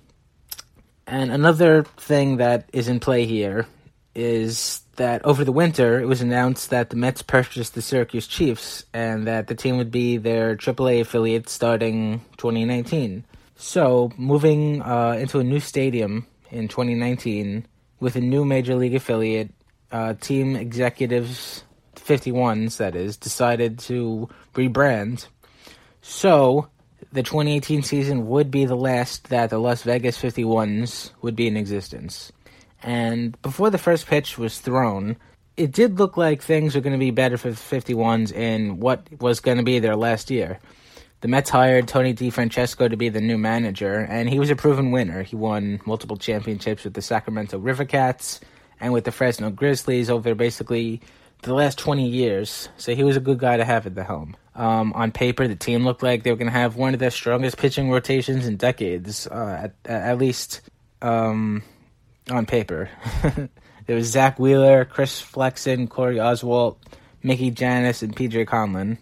another 1.07 1.83
thing 1.83 2.37
that 2.37 2.69
is 2.73 2.87
in 2.89 2.99
play 2.99 3.25
here 3.25 3.65
is 4.13 4.81
that 4.95 5.23
over 5.25 5.45
the 5.45 5.51
winter, 5.51 6.01
it 6.01 6.07
was 6.07 6.21
announced 6.21 6.71
that 6.71 6.89
the 6.89 6.95
Mets 6.95 7.21
purchased 7.21 7.75
the 7.75 7.81
Syracuse 7.81 8.27
Chiefs 8.27 8.83
and 8.93 9.27
that 9.27 9.47
the 9.47 9.55
team 9.55 9.77
would 9.77 9.91
be 9.91 10.17
their 10.17 10.55
AAA 10.55 11.01
affiliate 11.01 11.47
starting 11.49 12.19
2019. 12.37 13.23
So, 13.59 14.11
moving 14.17 14.83
uh, 14.83 15.13
into 15.13 15.39
a 15.39 15.43
new 15.43 15.59
stadium 15.59 16.27
in 16.51 16.67
2019 16.67 17.65
with 17.99 18.15
a 18.15 18.21
new 18.21 18.45
major 18.45 18.75
league 18.75 18.93
affiliate, 18.93 19.49
uh, 19.91 20.13
team 20.13 20.55
executives, 20.55 21.63
51s 21.95 22.77
that 22.77 22.95
is, 22.95 23.17
decided 23.17 23.79
to 23.79 24.29
rebrand. 24.53 25.25
So, 26.03 26.69
the 27.11 27.23
2018 27.23 27.81
season 27.81 28.27
would 28.27 28.51
be 28.51 28.65
the 28.65 28.75
last 28.75 29.29
that 29.29 29.49
the 29.49 29.57
Las 29.57 29.81
Vegas 29.81 30.21
51s 30.21 31.09
would 31.23 31.35
be 31.35 31.47
in 31.47 31.57
existence. 31.57 32.31
And 32.83 33.41
before 33.41 33.71
the 33.71 33.79
first 33.79 34.05
pitch 34.05 34.37
was 34.37 34.59
thrown, 34.59 35.17
it 35.57 35.71
did 35.71 35.97
look 35.97 36.15
like 36.15 36.43
things 36.43 36.75
were 36.75 36.81
going 36.81 36.93
to 36.93 36.99
be 36.99 37.09
better 37.09 37.37
for 37.37 37.49
the 37.49 37.55
51s 37.55 38.31
in 38.31 38.79
what 38.79 39.07
was 39.19 39.39
going 39.39 39.57
to 39.57 39.63
be 39.63 39.79
their 39.79 39.95
last 39.95 40.29
year. 40.29 40.59
The 41.27 41.31
Mets 41.31 41.49
hired 41.49 41.89
Tony 41.89 42.13
DeFrancesco 42.13 42.89
to 42.89 42.95
be 42.95 43.09
the 43.09 43.19
new 43.19 43.37
manager, 43.37 43.95
and 43.95 44.29
he 44.29 44.39
was 44.39 44.49
a 44.49 44.55
proven 44.55 44.91
winner. 44.91 45.23
He 45.23 45.35
won 45.35 45.81
multiple 45.85 46.15
championships 46.15 46.85
with 46.85 46.93
the 46.93 47.01
Sacramento 47.01 47.59
River 47.59 47.83
Cats 47.83 48.39
and 48.79 48.93
with 48.93 49.03
the 49.03 49.11
Fresno 49.11 49.49
Grizzlies 49.49 50.09
over 50.09 50.33
basically 50.35 51.01
the 51.41 51.53
last 51.53 51.77
20 51.79 52.07
years. 52.07 52.69
So 52.77 52.95
he 52.95 53.03
was 53.03 53.17
a 53.17 53.19
good 53.19 53.39
guy 53.39 53.57
to 53.57 53.65
have 53.65 53.85
at 53.85 53.93
the 53.93 54.05
helm. 54.05 54.37
Um, 54.55 54.93
on 54.93 55.11
paper, 55.11 55.49
the 55.49 55.57
team 55.57 55.83
looked 55.83 56.01
like 56.01 56.23
they 56.23 56.31
were 56.31 56.37
going 56.37 56.47
to 56.47 56.57
have 56.57 56.77
one 56.77 56.93
of 56.93 57.01
their 57.01 57.11
strongest 57.11 57.57
pitching 57.57 57.91
rotations 57.91 58.47
in 58.47 58.55
decades, 58.55 59.27
uh, 59.27 59.63
at, 59.63 59.73
at 59.83 60.17
least. 60.17 60.61
Um, 61.01 61.61
on 62.31 62.45
paper. 62.45 62.89
there 63.85 63.97
was 63.97 64.07
Zack 64.07 64.39
Wheeler, 64.39 64.85
Chris 64.85 65.19
Flexen, 65.19 65.89
Corey 65.89 66.15
Oswalt, 66.15 66.77
Mickey 67.21 67.51
Janis, 67.51 68.01
and 68.01 68.15
PJ 68.15 68.45
Conlon. 68.45 68.97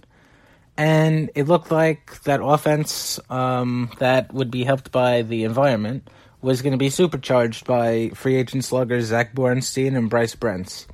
And 0.77 1.31
it 1.35 1.47
looked 1.47 1.71
like 1.71 2.21
that 2.23 2.41
offense 2.43 3.19
um, 3.29 3.91
that 3.99 4.33
would 4.33 4.51
be 4.51 4.63
helped 4.63 4.91
by 4.91 5.21
the 5.21 5.43
environment 5.43 6.09
was 6.41 6.61
going 6.61 6.73
to 6.73 6.77
be 6.77 6.89
supercharged 6.89 7.65
by 7.65 8.09
free 8.13 8.35
agent 8.35 8.65
sluggers 8.65 9.05
Zach 9.05 9.33
Borenstein 9.33 9.97
and 9.97 10.09
Bryce 10.09 10.35
Brentz. 10.35 10.85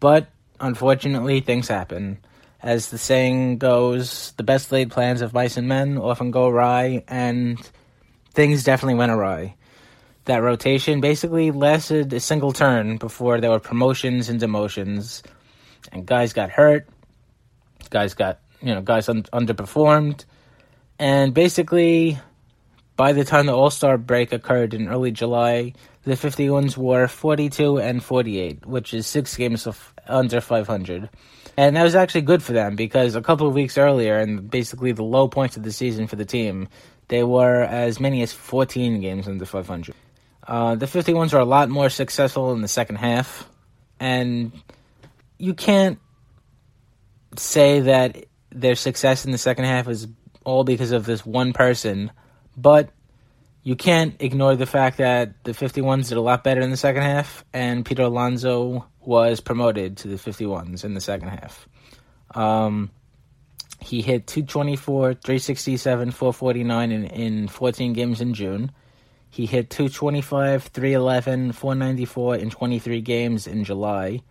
But 0.00 0.28
unfortunately, 0.60 1.40
things 1.40 1.68
happen. 1.68 2.18
As 2.62 2.88
the 2.88 2.98
saying 2.98 3.58
goes, 3.58 4.32
the 4.36 4.42
best 4.42 4.72
laid 4.72 4.90
plans 4.90 5.22
of 5.22 5.32
mice 5.32 5.56
and 5.56 5.68
men 5.68 5.98
often 5.98 6.30
go 6.30 6.48
awry, 6.48 7.04
and 7.06 7.58
things 8.32 8.64
definitely 8.64 8.96
went 8.96 9.12
awry 9.12 9.54
that 10.26 10.42
rotation 10.42 11.00
basically 11.00 11.50
lasted 11.50 12.12
a 12.12 12.20
single 12.20 12.52
turn 12.52 12.98
before 12.98 13.40
there 13.40 13.50
were 13.50 13.60
promotions 13.60 14.28
and 14.28 14.40
demotions, 14.40 15.22
and 15.92 16.04
guys 16.04 16.32
got 16.32 16.50
hurt, 16.50 16.88
guys 17.90 18.14
got 18.14 18.40
you 18.62 18.74
know 18.74 18.80
guys 18.80 19.08
un- 19.08 19.24
underperformed, 19.32 20.24
and 20.98 21.34
basically 21.34 22.18
by 22.96 23.12
the 23.12 23.24
time 23.24 23.46
the 23.46 23.54
All 23.54 23.70
Star 23.70 23.98
break 23.98 24.32
occurred 24.32 24.74
in 24.74 24.88
early 24.88 25.10
July, 25.10 25.74
the 26.04 26.14
51s 26.14 26.76
were 26.76 27.06
42 27.06 27.78
and 27.78 28.02
48, 28.02 28.64
which 28.66 28.94
is 28.94 29.06
six 29.06 29.36
games 29.36 29.66
of 29.66 29.92
under 30.08 30.40
500. 30.40 31.10
And 31.58 31.76
that 31.76 31.82
was 31.82 31.94
actually 31.94 32.22
good 32.22 32.42
for 32.42 32.52
them 32.52 32.76
because 32.76 33.14
a 33.14 33.22
couple 33.22 33.46
of 33.46 33.54
weeks 33.54 33.78
earlier, 33.78 34.18
and 34.18 34.50
basically 34.50 34.92
the 34.92 35.02
low 35.02 35.28
points 35.28 35.56
of 35.56 35.62
the 35.62 35.72
season 35.72 36.06
for 36.06 36.16
the 36.16 36.24
team, 36.24 36.68
they 37.08 37.22
were 37.22 37.62
as 37.62 38.00
many 38.00 38.22
as 38.22 38.32
14 38.32 39.00
games 39.00 39.28
under 39.28 39.44
500. 39.44 39.94
Uh, 40.46 40.74
the 40.76 40.86
51s 40.86 41.34
are 41.34 41.40
a 41.40 41.44
lot 41.44 41.68
more 41.68 41.90
successful 41.90 42.52
in 42.52 42.62
the 42.62 42.68
second 42.68 42.96
half, 42.96 43.48
and 43.98 44.52
you 45.38 45.54
can't 45.54 45.98
say 47.36 47.80
that 47.80 48.24
their 48.60 48.74
success 48.74 49.24
in 49.24 49.32
the 49.32 49.38
second 49.38 49.66
half 49.66 49.88
is 49.88 50.08
all 50.44 50.64
because 50.64 50.92
of 50.92 51.04
this 51.04 51.24
one 51.26 51.52
person, 51.52 52.10
but 52.56 52.90
you 53.62 53.76
can't 53.76 54.14
ignore 54.20 54.54
the 54.54 54.66
fact 54.66 54.98
that 54.98 55.42
the 55.44 55.52
51s 55.52 56.08
did 56.08 56.16
a 56.16 56.20
lot 56.20 56.44
better 56.44 56.60
in 56.60 56.70
the 56.70 56.76
second 56.76 57.02
half, 57.02 57.44
and 57.52 57.84
Peter 57.84 58.02
Alonso 58.02 58.86
was 59.00 59.40
promoted 59.40 59.96
to 59.98 60.08
the 60.08 60.16
51s 60.16 60.84
in 60.84 60.94
the 60.94 61.00
second 61.00 61.28
half. 61.28 61.68
Um, 62.34 62.90
he 63.80 64.02
hit 64.02 64.26
224, 64.26 65.14
367, 65.14 66.10
449 66.12 66.92
in, 66.92 67.04
in 67.06 67.48
14 67.48 67.92
games 67.92 68.20
in 68.20 68.34
June. 68.34 68.72
He 69.30 69.46
hit 69.46 69.68
225, 69.70 70.64
311, 70.64 71.52
494 71.52 72.36
in 72.36 72.50
23 72.50 73.00
games 73.00 73.46
in 73.46 73.64
July. 73.64 74.22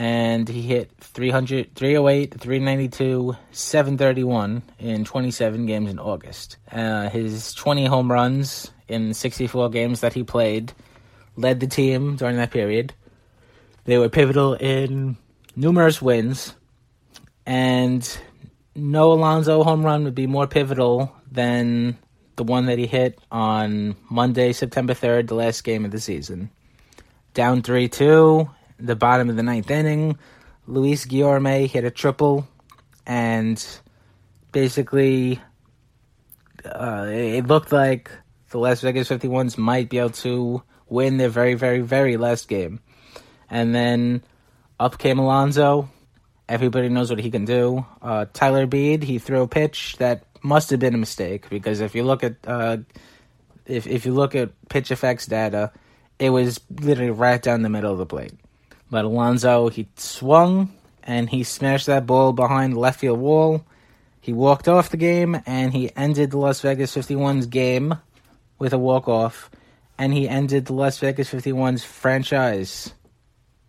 And 0.00 0.48
he 0.48 0.62
hit 0.62 0.90
300, 0.98 1.74
308, 1.74 2.40
392, 2.40 3.36
731 3.50 4.62
in 4.78 5.04
27 5.04 5.66
games 5.66 5.90
in 5.90 5.98
August. 5.98 6.56
Uh, 6.72 7.10
his 7.10 7.52
20 7.52 7.84
home 7.84 8.10
runs 8.10 8.70
in 8.88 9.12
64 9.12 9.68
games 9.68 10.00
that 10.00 10.14
he 10.14 10.24
played 10.24 10.72
led 11.36 11.60
the 11.60 11.66
team 11.66 12.16
during 12.16 12.38
that 12.38 12.50
period. 12.50 12.94
They 13.84 13.98
were 13.98 14.08
pivotal 14.08 14.54
in 14.54 15.18
numerous 15.54 16.00
wins. 16.00 16.54
And 17.44 18.02
no 18.74 19.12
Alonso 19.12 19.62
home 19.64 19.84
run 19.84 20.04
would 20.04 20.14
be 20.14 20.26
more 20.26 20.46
pivotal 20.46 21.14
than 21.30 21.98
the 22.36 22.44
one 22.44 22.64
that 22.66 22.78
he 22.78 22.86
hit 22.86 23.18
on 23.30 23.96
Monday, 24.08 24.54
September 24.54 24.94
3rd, 24.94 25.28
the 25.28 25.34
last 25.34 25.62
game 25.62 25.84
of 25.84 25.90
the 25.90 26.00
season. 26.00 26.48
Down 27.34 27.60
3 27.60 27.86
2, 27.86 28.48
the 28.80 28.96
bottom 28.96 29.30
of 29.30 29.36
the 29.36 29.42
ninth 29.42 29.70
inning, 29.70 30.18
Luis 30.66 31.04
Guillorme 31.06 31.66
hit 31.66 31.84
a 31.84 31.90
triple, 31.90 32.48
and 33.06 33.64
basically, 34.52 35.40
uh, 36.64 37.06
it 37.08 37.46
looked 37.46 37.72
like 37.72 38.10
the 38.50 38.58
Las 38.58 38.80
Vegas 38.80 39.08
51s 39.08 39.56
might 39.56 39.88
be 39.88 39.98
able 39.98 40.10
to 40.10 40.62
win 40.88 41.16
their 41.16 41.28
very, 41.28 41.54
very, 41.54 41.80
very 41.80 42.16
last 42.16 42.48
game. 42.48 42.80
And 43.48 43.74
then 43.74 44.22
up 44.78 44.98
came 44.98 45.18
Alonso. 45.18 45.88
Everybody 46.48 46.88
knows 46.88 47.10
what 47.10 47.20
he 47.20 47.30
can 47.30 47.44
do. 47.44 47.86
Uh, 48.02 48.26
Tyler 48.32 48.66
Beede, 48.66 49.04
he 49.04 49.18
threw 49.18 49.42
a 49.42 49.48
pitch 49.48 49.96
that 49.98 50.24
must 50.42 50.70
have 50.70 50.80
been 50.80 50.94
a 50.94 50.98
mistake 50.98 51.48
because 51.48 51.80
if 51.80 51.94
you 51.94 52.02
look 52.02 52.24
at 52.24 52.36
uh, 52.46 52.78
if 53.66 53.86
if 53.86 54.06
you 54.06 54.12
look 54.12 54.34
at 54.34 54.50
pitch 54.68 54.90
effects 54.90 55.26
data, 55.26 55.70
it 56.18 56.30
was 56.30 56.60
literally 56.80 57.10
right 57.10 57.40
down 57.40 57.62
the 57.62 57.68
middle 57.68 57.92
of 57.92 57.98
the 57.98 58.06
plate. 58.06 58.32
But 58.90 59.04
Alonso, 59.04 59.68
he 59.68 59.88
swung 59.96 60.72
and 61.02 61.30
he 61.30 61.44
smashed 61.44 61.86
that 61.86 62.06
ball 62.06 62.32
behind 62.32 62.74
the 62.74 62.78
left 62.78 63.00
field 63.00 63.20
wall. 63.20 63.64
He 64.20 64.32
walked 64.32 64.68
off 64.68 64.90
the 64.90 64.96
game 64.96 65.40
and 65.46 65.72
he 65.72 65.90
ended 65.96 66.30
the 66.30 66.38
Las 66.38 66.60
Vegas 66.60 66.94
51's 66.94 67.46
game 67.46 67.94
with 68.58 68.72
a 68.72 68.78
walk 68.78 69.08
off, 69.08 69.50
and 69.98 70.12
he 70.12 70.28
ended 70.28 70.66
the 70.66 70.74
Las 70.74 70.98
Vegas 70.98 71.32
51's 71.32 71.82
franchise 71.82 72.92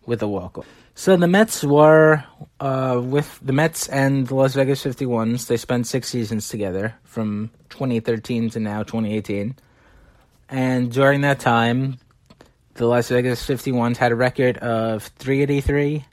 with 0.06 0.22
a 0.22 0.28
walk 0.28 0.58
off. 0.58 0.66
So 0.94 1.16
the 1.16 1.26
Mets 1.26 1.64
were 1.64 2.22
uh, 2.60 3.00
with 3.02 3.40
the 3.42 3.54
Mets 3.54 3.88
and 3.88 4.26
the 4.26 4.34
Las 4.34 4.54
Vegas 4.54 4.84
51s. 4.84 5.46
They 5.46 5.56
spent 5.56 5.86
six 5.86 6.08
seasons 6.08 6.48
together 6.48 6.94
from 7.04 7.50
2013 7.70 8.50
to 8.50 8.60
now 8.60 8.82
2018. 8.82 9.56
And 10.50 10.92
during 10.92 11.22
that 11.22 11.40
time, 11.40 11.96
the 12.74 12.86
Las 12.86 13.08
Vegas 13.08 13.46
51s 13.46 13.96
had 13.96 14.12
a 14.12 14.16
record 14.16 14.58
of 14.58 15.04
383 15.18 16.04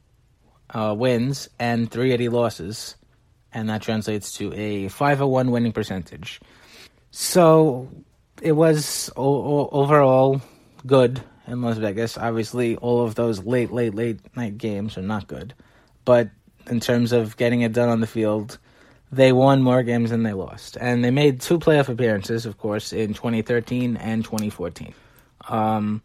uh, 0.72 0.96
wins 0.98 1.50
and 1.60 1.90
380 1.90 2.30
losses. 2.30 2.96
And 3.52 3.70
that 3.70 3.82
translates 3.82 4.34
to 4.34 4.54
a 4.54 4.90
501 4.90 5.52
winning 5.52 5.72
percentage. 5.72 6.40
So 7.12 7.90
it 8.42 8.52
was 8.52 9.10
o- 9.16 9.70
overall 9.70 10.42
good 10.86 11.22
in 11.48 11.62
Las 11.62 11.78
Vegas. 11.78 12.18
Obviously, 12.18 12.76
all 12.78 13.04
of 13.04 13.16
those 13.16 13.44
late, 13.44 13.72
late, 13.72 13.96
late 13.96 14.20
night 14.36 14.58
games 14.58 14.98
are 14.98 15.04
not 15.04 15.28
good. 15.28 15.54
But 16.06 16.30
in 16.70 16.80
terms 16.80 17.12
of 17.12 17.38
getting 17.38 17.62
it 17.62 17.74
done 17.74 17.90
on 17.90 18.02
the 18.02 18.08
field, 18.08 18.60
they 19.12 19.32
won 19.32 19.62
more 19.64 19.82
games 19.82 20.12
than 20.12 20.24
they 20.24 20.34
lost. 20.34 20.78
And 20.80 21.04
they 21.04 21.10
made 21.10 21.42
two 21.42 21.58
playoff 21.58 21.90
appearances, 21.90 22.46
of 22.46 22.58
course, 22.58 22.94
in 22.94 23.14
2013 23.14 23.98
and 23.98 24.24
2014. 24.24 24.94
Um, 25.48 26.04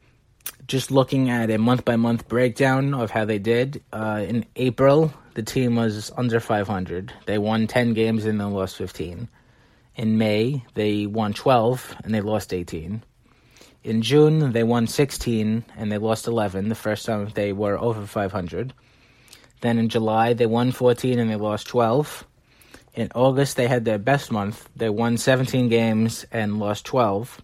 just 0.67 0.91
looking 0.91 1.31
at 1.31 1.51
a 1.51 1.59
month 1.59 1.85
by 1.85 1.97
month 1.97 2.29
breakdown 2.29 2.95
of 2.95 3.11
how 3.11 3.25
they 3.25 3.39
did, 3.39 3.83
uh, 3.93 4.25
in 4.27 4.47
April, 4.57 5.13
the 5.35 5.43
team 5.43 5.77
was 5.77 6.11
under 6.17 6.41
500. 6.41 7.13
They 7.27 7.39
won 7.39 7.67
10 7.67 7.95
games 7.95 8.25
and 8.25 8.41
then 8.41 8.53
lost 8.53 8.77
15. 8.77 9.29
In 9.97 10.19
May, 10.19 10.65
they 10.75 11.07
won 11.07 11.33
12 11.33 11.97
and 12.05 12.15
they 12.15 12.21
lost 12.21 12.53
18. 12.53 13.03
In 13.85 14.03
June, 14.03 14.53
they 14.53 14.63
won 14.63 14.87
16 14.87 15.65
and 15.77 15.93
they 15.93 15.99
lost 15.99 16.27
11, 16.27 16.69
the 16.69 16.75
first 16.75 17.05
time 17.05 17.29
they 17.35 17.53
were 17.53 17.79
over 17.79 18.07
500. 18.07 18.73
Then 19.61 19.79
in 19.79 19.89
July, 19.89 20.33
they 20.33 20.47
won 20.47 20.73
14 20.73 21.19
and 21.19 21.31
they 21.31 21.37
lost 21.37 21.67
12. 21.67 22.27
In 22.95 23.11
August, 23.15 23.57
they 23.57 23.69
had 23.69 23.85
their 23.85 23.99
best 23.99 24.31
month. 24.31 24.69
They 24.75 24.89
won 24.89 25.19
17 25.19 25.69
games 25.69 26.25
and 26.33 26.59
lost 26.59 26.87
12. 26.87 27.43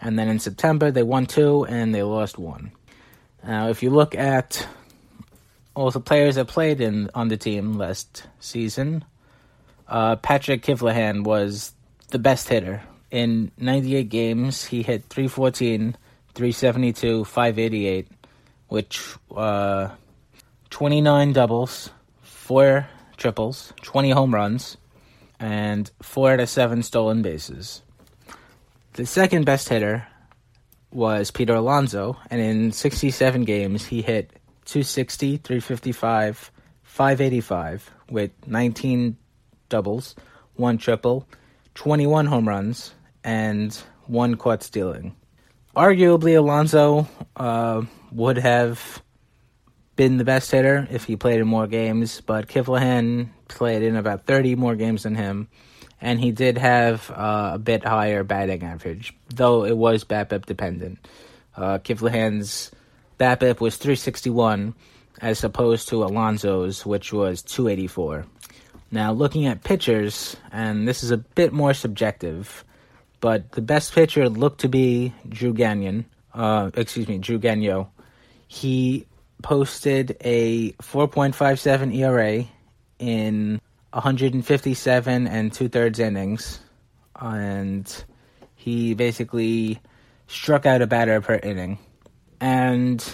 And 0.00 0.18
then 0.18 0.28
in 0.28 0.38
September, 0.38 0.90
they 0.90 1.02
won 1.02 1.26
two 1.26 1.64
and 1.64 1.94
they 1.94 2.02
lost 2.02 2.38
one. 2.38 2.72
Now, 3.44 3.68
if 3.68 3.82
you 3.82 3.90
look 3.90 4.14
at 4.14 4.66
all 5.74 5.90
the 5.90 6.00
players 6.00 6.36
that 6.36 6.46
played 6.46 6.80
in 6.80 7.10
on 7.14 7.28
the 7.28 7.36
team 7.36 7.74
last 7.74 8.24
season, 8.40 9.04
uh, 9.86 10.16
Patrick 10.16 10.62
Kivlehan 10.62 11.24
was 11.24 11.72
the 12.08 12.18
best 12.18 12.48
hitter. 12.48 12.82
In 13.10 13.50
98 13.58 14.08
games, 14.08 14.64
he 14.64 14.82
hit 14.82 15.04
314, 15.04 15.96
372, 16.34 17.24
588, 17.24 18.08
which 18.68 19.02
uh, 19.34 19.88
29 20.70 21.32
doubles, 21.32 21.90
4 22.22 22.86
triples, 23.16 23.72
20 23.82 24.10
home 24.10 24.34
runs, 24.34 24.76
and 25.40 25.90
4 26.02 26.32
out 26.32 26.40
of 26.40 26.48
7 26.48 26.82
stolen 26.82 27.22
bases. 27.22 27.82
The 28.94 29.06
second 29.06 29.44
best 29.44 29.68
hitter 29.68 30.06
was 30.90 31.30
Peter 31.30 31.54
Alonso, 31.54 32.16
and 32.30 32.40
in 32.40 32.72
67 32.72 33.44
games, 33.44 33.86
he 33.86 34.02
hit 34.02 34.32
260, 34.64 35.36
355, 35.38 36.50
585 36.82 37.90
with 38.10 38.30
19 38.46 39.16
doubles, 39.68 40.16
one 40.54 40.78
triple, 40.78 41.28
21 41.74 42.26
home 42.26 42.48
runs, 42.48 42.92
and 43.22 43.74
one 44.06 44.36
caught 44.36 44.62
stealing. 44.62 45.14
Arguably, 45.76 46.36
Alonso 46.36 47.06
uh, 47.36 47.82
would 48.10 48.38
have 48.38 49.02
been 49.94 50.16
the 50.16 50.24
best 50.24 50.50
hitter 50.50 50.88
if 50.90 51.04
he 51.04 51.16
played 51.16 51.40
in 51.40 51.46
more 51.46 51.66
games, 51.66 52.20
but 52.20 52.48
Kivlehan 52.48 53.28
played 53.48 53.82
in 53.82 53.96
about 53.96 54.26
30 54.26 54.54
more 54.54 54.74
games 54.74 55.02
than 55.02 55.14
him, 55.14 55.48
and 56.00 56.20
he 56.20 56.30
did 56.30 56.58
have 56.58 57.10
uh, 57.10 57.52
a 57.54 57.58
bit 57.58 57.84
higher 57.84 58.22
batting 58.24 58.62
average, 58.62 59.14
though 59.34 59.64
it 59.64 59.76
was 59.76 60.04
BABIP 60.04 60.46
dependent. 60.46 60.98
Uh, 61.56 61.78
Kivlehan's 61.78 62.70
BABIP 63.18 63.60
was 63.60 63.76
361 63.76 64.74
as 65.20 65.42
opposed 65.42 65.88
to 65.88 66.04
Alonso's, 66.04 66.86
which 66.86 67.12
was 67.12 67.42
284. 67.42 68.24
Now, 68.90 69.12
looking 69.12 69.46
at 69.46 69.64
pitchers, 69.64 70.36
and 70.52 70.86
this 70.86 71.02
is 71.02 71.10
a 71.10 71.18
bit 71.18 71.52
more 71.52 71.74
subjective, 71.74 72.64
but 73.20 73.52
the 73.52 73.60
best 73.60 73.92
pitcher 73.92 74.28
looked 74.28 74.60
to 74.60 74.68
be 74.68 75.12
Drew 75.28 75.52
Gagnon. 75.52 76.06
Uh, 76.32 76.70
excuse 76.74 77.08
me, 77.08 77.18
Drew 77.18 77.38
Gagnon. 77.38 77.86
He 78.46 79.06
posted 79.42 80.16
a 80.20 80.72
4.57 80.72 81.94
ERA 81.96 82.44
in 82.98 83.60
157 83.92 85.26
and 85.26 85.52
two 85.52 85.68
thirds 85.68 85.98
innings, 85.98 86.60
and 87.18 88.04
he 88.54 88.94
basically 88.94 89.80
struck 90.26 90.66
out 90.66 90.82
a 90.82 90.86
batter 90.86 91.20
per 91.20 91.36
inning. 91.42 91.78
And 92.40 93.04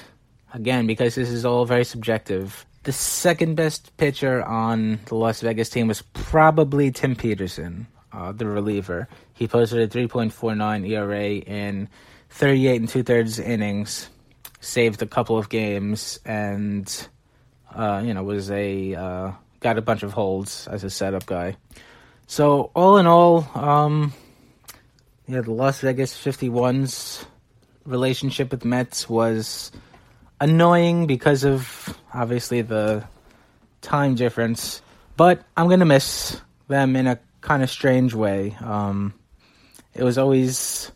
again, 0.53 0.87
because 0.87 1.15
this 1.15 1.31
is 1.31 1.45
all 1.45 1.65
very 1.65 1.85
subjective, 1.85 2.67
the 2.83 2.93
second 2.93 3.55
best 3.55 3.97
pitcher 3.97 4.43
on 4.45 5.01
the 5.07 5.15
Las 5.15 5.41
Vegas 5.41 5.71
team 5.71 5.89
was 5.89 6.03
probably 6.13 6.91
Tim 6.91 7.17
Peterson, 7.17 7.87
uh, 8.13 8.33
the 8.33 8.47
reliever. 8.47 9.09
He 9.33 9.49
posted 9.49 9.81
a 9.81 9.89
3.49 9.89 10.89
ERA 10.91 11.25
in 11.25 11.89
38 12.31 12.81
and 12.81 12.89
two 12.89 13.03
thirds 13.03 13.39
innings, 13.39 14.11
saved 14.61 15.01
a 15.03 15.07
couple 15.07 15.39
of 15.39 15.49
games, 15.49 16.19
and 16.25 17.09
uh, 17.75 18.03
you 18.05 18.13
know 18.13 18.23
was 18.23 18.51
a 18.51 18.95
uh, 18.95 19.33
got 19.65 19.79
a 19.79 19.83
bunch 19.83 20.03
of 20.03 20.13
holds 20.13 20.69
as 20.69 20.85
a 20.85 20.91
setup 20.91 21.25
guy. 21.25 21.57
So 22.27 22.71
all 22.77 22.99
in 22.99 23.07
all, 23.07 23.49
um, 23.55 24.13
yeah, 25.27 25.41
the 25.41 25.53
Las 25.53 25.81
Vegas 25.81 26.15
51's 26.15 27.25
relationship 27.87 28.51
with 28.51 28.67
Mets 28.67 29.09
was 29.09 29.73
annoying 30.39 31.07
because 31.07 31.45
of 31.45 31.99
obviously 32.13 32.61
the 32.61 33.05
time 33.81 34.15
difference, 34.15 34.83
but 35.17 35.43
I'm 35.57 35.69
gonna 35.71 35.87
miss 35.87 36.39
them 36.69 36.95
in 36.95 37.07
a 37.07 37.19
kind 37.41 37.63
of 37.63 37.71
strange 37.71 38.13
way. 38.13 38.55
Um, 38.61 39.15
it 39.95 40.05
was 40.05 40.19
always 40.19 40.93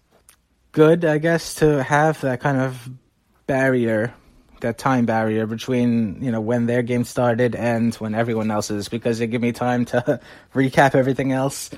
good, 0.72 1.06
I 1.06 1.16
guess, 1.16 1.54
to 1.56 1.82
have 1.82 2.20
that 2.20 2.40
kind 2.40 2.58
of 2.58 2.90
barrier, 3.46 4.12
that 4.60 4.78
time 4.78 5.06
barrier 5.06 5.46
between 5.46 6.22
you 6.22 6.30
know 6.30 6.40
when 6.40 6.66
their 6.66 6.82
game 6.82 7.04
started 7.04 7.54
and 7.54 7.94
when 7.96 8.14
everyone 8.14 8.50
else's, 8.50 8.88
because 8.88 9.20
it 9.20 9.28
gave 9.28 9.40
me 9.40 9.52
time 9.52 9.84
to 9.86 10.20
recap 10.54 10.94
everything 10.94 11.32
else, 11.32 11.70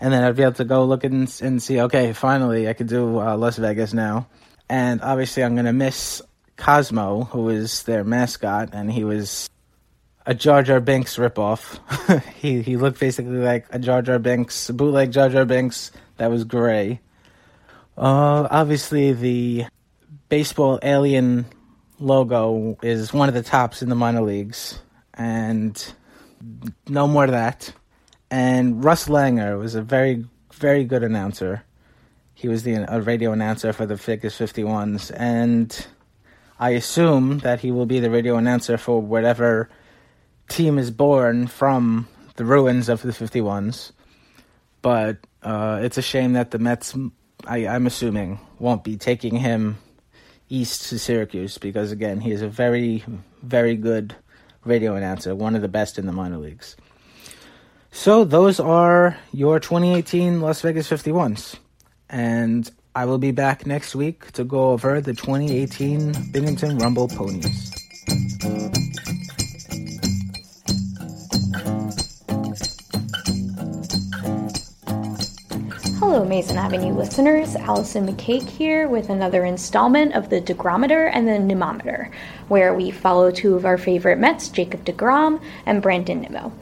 and 0.00 0.12
then 0.12 0.22
I'd 0.22 0.36
be 0.36 0.42
able 0.42 0.54
to 0.54 0.64
go 0.64 0.84
look 0.84 1.04
and, 1.04 1.32
and 1.42 1.62
see. 1.62 1.80
Okay, 1.80 2.12
finally, 2.12 2.68
I 2.68 2.72
could 2.72 2.88
do 2.88 3.20
uh, 3.20 3.36
Las 3.36 3.56
Vegas 3.56 3.92
now, 3.92 4.28
and 4.68 5.00
obviously, 5.02 5.44
I'm 5.44 5.56
gonna 5.56 5.72
miss 5.72 6.22
Cosmo, 6.56 7.24
who 7.24 7.44
was 7.44 7.82
their 7.84 8.04
mascot, 8.04 8.70
and 8.72 8.90
he 8.90 9.04
was 9.04 9.48
a 10.26 10.34
Jar 10.34 10.62
Jar 10.62 10.80
Binks 10.80 11.16
ripoff. 11.16 11.78
he 12.34 12.62
he 12.62 12.76
looked 12.76 13.00
basically 13.00 13.38
like 13.38 13.66
a 13.70 13.78
Jar 13.78 14.02
Jar 14.02 14.18
Binks, 14.18 14.70
bootleg 14.70 15.12
Jar 15.12 15.28
Jar 15.28 15.44
Binks 15.44 15.92
that 16.16 16.30
was 16.30 16.44
gray. 16.44 17.00
Uh, 17.96 18.46
obviously, 18.50 19.12
the 19.12 19.66
baseball 20.28 20.78
alien 20.82 21.46
logo 21.98 22.78
is 22.82 23.12
one 23.12 23.28
of 23.28 23.34
the 23.34 23.42
tops 23.42 23.82
in 23.82 23.88
the 23.88 23.94
minor 23.94 24.22
leagues, 24.22 24.80
and 25.14 25.94
no 26.88 27.06
more 27.06 27.24
of 27.24 27.30
that. 27.30 27.72
And 28.30 28.84
Russ 28.84 29.08
Langer 29.08 29.58
was 29.58 29.74
a 29.74 29.82
very 29.82 30.24
very 30.52 30.84
good 30.84 31.02
announcer. 31.02 31.64
He 32.34 32.48
was 32.48 32.62
the 32.62 32.84
a 32.88 33.00
radio 33.00 33.32
announcer 33.32 33.72
for 33.72 33.86
the 33.86 33.96
Vegas 33.96 34.38
51s, 34.38 35.12
and 35.16 35.86
I 36.58 36.70
assume 36.70 37.38
that 37.38 37.60
he 37.60 37.70
will 37.70 37.86
be 37.86 38.00
the 38.00 38.10
radio 38.10 38.36
announcer 38.36 38.76
for 38.76 39.00
whatever 39.00 39.68
team 40.48 40.78
is 40.78 40.90
born 40.90 41.46
from 41.46 42.08
the 42.36 42.44
ruins 42.44 42.88
of 42.88 43.02
the 43.02 43.12
51s. 43.12 43.92
But 44.82 45.18
uh, 45.42 45.80
it's 45.82 45.98
a 45.98 46.02
shame 46.02 46.34
that 46.34 46.50
the 46.50 46.58
Mets, 46.58 46.94
I, 47.46 47.66
I'm 47.66 47.86
assuming, 47.86 48.38
won't 48.58 48.84
be 48.84 48.96
taking 48.96 49.36
him 49.36 49.78
east 50.48 50.88
to 50.90 50.98
Syracuse 50.98 51.58
because 51.58 51.92
again, 51.92 52.20
he 52.20 52.30
is 52.32 52.42
a 52.42 52.48
very, 52.48 53.04
very 53.42 53.76
good 53.76 54.14
radio 54.64 54.94
announcer, 54.94 55.34
one 55.34 55.54
of 55.54 55.62
the 55.62 55.68
best 55.68 55.98
in 55.98 56.06
the 56.06 56.12
minor 56.12 56.38
leagues. 56.38 56.76
So 57.90 58.24
those 58.24 58.60
are 58.60 59.16
your 59.32 59.58
2018 59.58 60.40
Las 60.40 60.60
Vegas 60.60 60.88
51s. 60.88 61.56
And 62.10 62.70
I 62.94 63.04
will 63.04 63.18
be 63.18 63.30
back 63.30 63.66
next 63.66 63.94
week 63.94 64.30
to 64.32 64.44
go 64.44 64.70
over 64.70 65.00
the 65.00 65.14
2018 65.14 66.30
Binghamton 66.30 66.78
Rumble 66.78 67.08
Ponies. 67.08 67.72
Hello, 76.16 76.24
Amazin' 76.26 76.56
Avenue 76.56 76.94
listeners. 76.94 77.56
Allison 77.56 78.08
McCague 78.08 78.48
here 78.48 78.88
with 78.88 79.10
another 79.10 79.44
installment 79.44 80.14
of 80.14 80.30
the 80.30 80.40
Degrometer 80.40 81.10
and 81.12 81.28
the 81.28 81.38
Pneumometer, 81.38 82.10
where 82.48 82.72
we 82.72 82.90
follow 82.90 83.30
two 83.30 83.54
of 83.54 83.66
our 83.66 83.76
favorite 83.76 84.18
Mets, 84.18 84.48
Jacob 84.48 84.82
DeGrom 84.86 85.42
and 85.66 85.82
Brandon 85.82 86.22
Nimmo. 86.22 86.54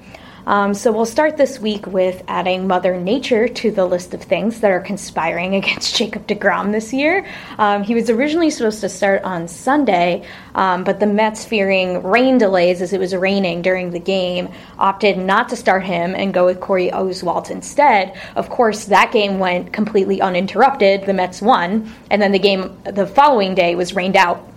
Um, 0.47 0.75
so 0.75 0.93
we'll 0.93 1.07
start 1.07 1.37
this 1.37 1.59
week 1.59 1.87
with 1.87 2.23
adding 2.29 2.67
Mother 2.67 2.97
Nature 2.97 3.49
to 3.49 3.71
the 3.71 3.87
list 3.87 4.13
of 4.13 4.23
things 4.23 4.61
that 4.61 4.71
are 4.71 4.81
conspiring 4.81 5.55
against 5.65 5.97
Jacob 5.97 6.27
DeGrom 6.27 6.73
this 6.73 6.93
year. 6.93 7.27
Um, 7.59 7.83
he 7.83 7.95
was 7.95 8.11
originally 8.11 8.51
supposed 8.51 8.81
to 8.83 8.89
start 8.89 9.23
on 9.23 9.49
Sunday, 9.49 10.27
um, 10.55 10.85
but 10.85 11.01
the 11.01 11.07
Mets, 11.07 11.45
fearing 11.45 12.03
rain 12.03 12.39
delays 12.39 12.83
as 12.83 12.93
it 12.93 13.01
was 13.01 13.15
raining 13.15 13.63
during 13.63 13.91
the 13.91 13.99
game, 13.99 14.49
opted 14.79 15.17
not 15.19 15.49
to 15.49 15.57
start 15.57 15.85
him 15.85 16.15
and 16.15 16.35
go 16.35 16.45
with 16.45 16.61
Corey 16.61 16.91
Oswalt 16.91 17.51
instead. 17.51 18.19
Of 18.37 18.51
course, 18.51 18.85
that 18.87 19.13
game 19.13 19.39
went 19.39 19.73
completely 19.73 20.21
uninterrupted. 20.21 21.07
The 21.07 21.15
Mets 21.15 21.41
won, 21.41 21.93
and 22.11 22.21
then 22.21 22.33
the 22.33 22.39
game 22.39 22.79
the 22.85 23.07
following 23.07 23.55
day 23.55 23.75
was 23.75 23.95
rained 23.95 24.17
out 24.17 24.54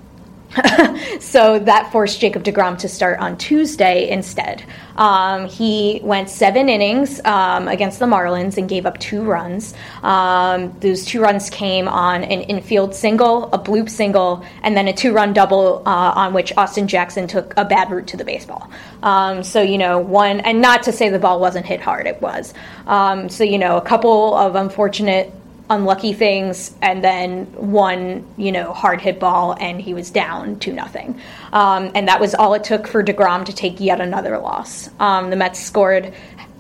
so 1.20 1.60
that 1.60 1.91
forced 1.91 2.20
Jacob 2.20 2.43
DeGrom 2.43 2.78
to 2.80 2.88
start 2.89 3.20
on 3.20 3.38
Tuesday 3.38 4.10
instead. 4.10 4.64
Um, 4.95 5.48
he 5.48 6.00
went 6.04 6.30
seven 6.30 6.70
innings 6.70 7.22
um, 7.26 7.68
against 7.68 8.00
the 8.00 8.06
Marlins 8.06 8.58
and 8.58 8.68
gave 8.68 8.86
up 8.86 8.98
two 8.98 9.24
runs. 9.24 9.74
Um, 10.02 10.76
those 10.80 11.06
two 11.06 11.22
runs 11.22 11.50
came 11.50 11.88
on 11.88 12.24
an 12.24 12.41
infield 12.41 12.95
single, 12.95 13.52
a 13.54 13.60
bloop 13.60 13.89
single, 13.89 14.43
and 14.64 14.76
then 14.76 14.88
a 14.88 14.93
two 14.93 15.14
run 15.14 15.34
double 15.34 15.84
uh, 15.86 16.14
on 16.16 16.34
which 16.34 16.56
Austin 16.58 16.88
Jackson 16.88 17.28
took 17.28 17.54
a 17.58 17.66
bad 17.66 17.91
route 17.91 18.08
to 18.08 18.18
the 18.18 18.26
baseball. 18.26 18.70
Um, 19.04 19.43
so, 19.43 19.62
you 19.62 19.78
know, 19.78 20.00
one, 20.00 20.39
and 20.39 20.62
not 20.62 20.84
to 20.84 20.91
say 20.91 21.10
the 21.10 21.20
ball 21.20 21.39
wasn't 21.39 21.66
hit 21.66 21.82
hard, 21.82 22.08
it 22.08 22.22
was. 22.22 22.54
Um, 22.88 23.30
so, 23.30 23.43
you 23.43 23.60
know, 23.60 23.78
a 23.78 23.82
couple 23.82 24.34
of 24.36 24.56
unfortunate 24.56 25.32
unlucky 25.70 26.13
things 26.13 26.74
and 26.82 27.03
then 27.03 27.45
one 27.53 28.26
you 28.38 28.51
know 28.51 28.72
hard 28.74 29.01
hit 29.01 29.20
ball 29.20 29.55
and 29.59 29.82
he 29.82 29.93
was 29.93 30.09
down 30.09 30.59
to 30.59 30.72
nothing. 30.72 31.20
Um, 31.51 31.91
and 31.95 32.07
that 32.07 32.20
was 32.20 32.34
all 32.36 32.53
it 32.53 32.63
took 32.63 32.88
for 32.88 33.03
DeGrom 33.03 33.45
to 33.45 33.53
take 33.53 33.80
yet 33.80 33.99
another 34.01 34.38
loss. 34.38 34.89
Um, 34.99 35.30
the 35.30 35.36
Mets 35.36 35.59
scored 35.59 36.13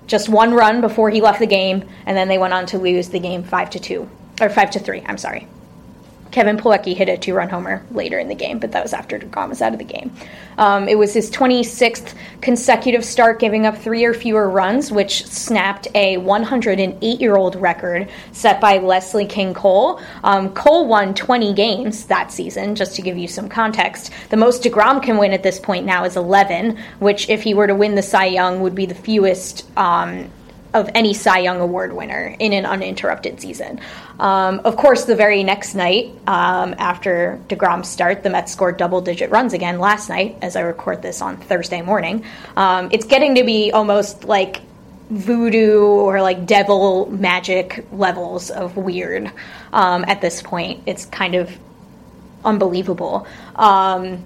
just 0.07 0.29
one 0.29 0.53
run 0.53 0.81
before 0.81 1.09
he 1.09 1.21
left 1.21 1.39
the 1.39 1.47
game 1.47 1.87
and 2.05 2.17
then 2.17 2.27
they 2.27 2.37
went 2.37 2.53
on 2.53 2.65
to 2.67 2.77
lose 2.77 3.09
the 3.09 3.19
game 3.19 3.43
5 3.43 3.69
to 3.71 3.79
2 3.79 4.09
or 4.41 4.49
5 4.49 4.71
to 4.71 4.79
3 4.79 5.03
I'm 5.05 5.17
sorry 5.17 5.47
Kevin 6.37 6.55
Plawecki 6.55 6.95
hit 6.95 7.09
a 7.09 7.17
two-run 7.17 7.49
homer 7.49 7.83
later 7.89 8.19
in 8.19 8.27
the 8.27 8.35
game, 8.35 8.59
but 8.59 8.71
that 8.73 8.83
was 8.83 8.93
after 8.93 9.17
DeGrom 9.17 9.49
was 9.49 9.59
out 9.59 9.73
of 9.73 9.79
the 9.79 9.83
game. 9.83 10.13
Um, 10.59 10.87
it 10.87 10.95
was 10.95 11.11
his 11.11 11.31
26th 11.31 12.13
consecutive 12.41 13.03
start, 13.03 13.39
giving 13.39 13.65
up 13.65 13.75
three 13.75 14.05
or 14.05 14.13
fewer 14.13 14.47
runs, 14.47 14.91
which 14.91 15.25
snapped 15.25 15.87
a 15.95 16.17
108-year-old 16.17 17.55
record 17.55 18.07
set 18.33 18.61
by 18.61 18.77
Leslie 18.77 19.25
King 19.25 19.55
Cole. 19.55 19.99
Um, 20.23 20.53
Cole 20.53 20.85
won 20.85 21.15
20 21.15 21.55
games 21.55 22.05
that 22.05 22.31
season, 22.31 22.75
just 22.75 22.95
to 22.97 23.01
give 23.01 23.17
you 23.17 23.27
some 23.27 23.49
context. 23.49 24.11
The 24.29 24.37
most 24.37 24.61
DeGrom 24.61 25.01
can 25.01 25.17
win 25.17 25.33
at 25.33 25.41
this 25.41 25.59
point 25.59 25.87
now 25.87 26.03
is 26.03 26.15
11, 26.15 26.77
which, 26.99 27.27
if 27.29 27.41
he 27.41 27.55
were 27.55 27.65
to 27.65 27.73
win 27.73 27.95
the 27.95 28.03
Cy 28.03 28.25
Young, 28.25 28.61
would 28.61 28.75
be 28.75 28.85
the 28.85 28.93
fewest 28.93 29.67
um, 29.75 30.29
of 30.77 30.89
any 30.93 31.13
Cy 31.13 31.39
Young 31.39 31.59
Award 31.59 31.93
winner 31.93 32.35
in 32.39 32.53
an 32.53 32.65
uninterrupted 32.65 33.41
season. 33.41 33.79
Um, 34.19 34.61
of 34.63 34.77
course, 34.77 35.05
the 35.05 35.15
very 35.15 35.43
next 35.43 35.75
night 35.75 36.11
um, 36.27 36.75
after 36.77 37.39
DeGrom's 37.49 37.89
start, 37.89 38.23
the 38.23 38.29
Mets 38.29 38.51
scored 38.51 38.77
double 38.77 39.01
digit 39.01 39.29
runs 39.31 39.53
again 39.53 39.79
last 39.79 40.09
night, 40.09 40.37
as 40.41 40.55
I 40.55 40.61
record 40.61 41.01
this 41.01 41.21
on 41.21 41.37
Thursday 41.37 41.81
morning. 41.81 42.23
Um, 42.55 42.89
it's 42.91 43.05
getting 43.05 43.35
to 43.35 43.43
be 43.43 43.71
almost 43.71 44.23
like 44.23 44.61
voodoo 45.09 45.81
or 45.81 46.21
like 46.21 46.45
devil 46.45 47.09
magic 47.11 47.85
levels 47.91 48.49
of 48.49 48.75
weird 48.77 49.31
um, 49.73 50.03
at 50.07 50.21
this 50.21 50.41
point. 50.41 50.83
It's 50.85 51.05
kind 51.05 51.35
of 51.35 51.57
unbelievable. 52.43 53.27
Um, 53.55 54.23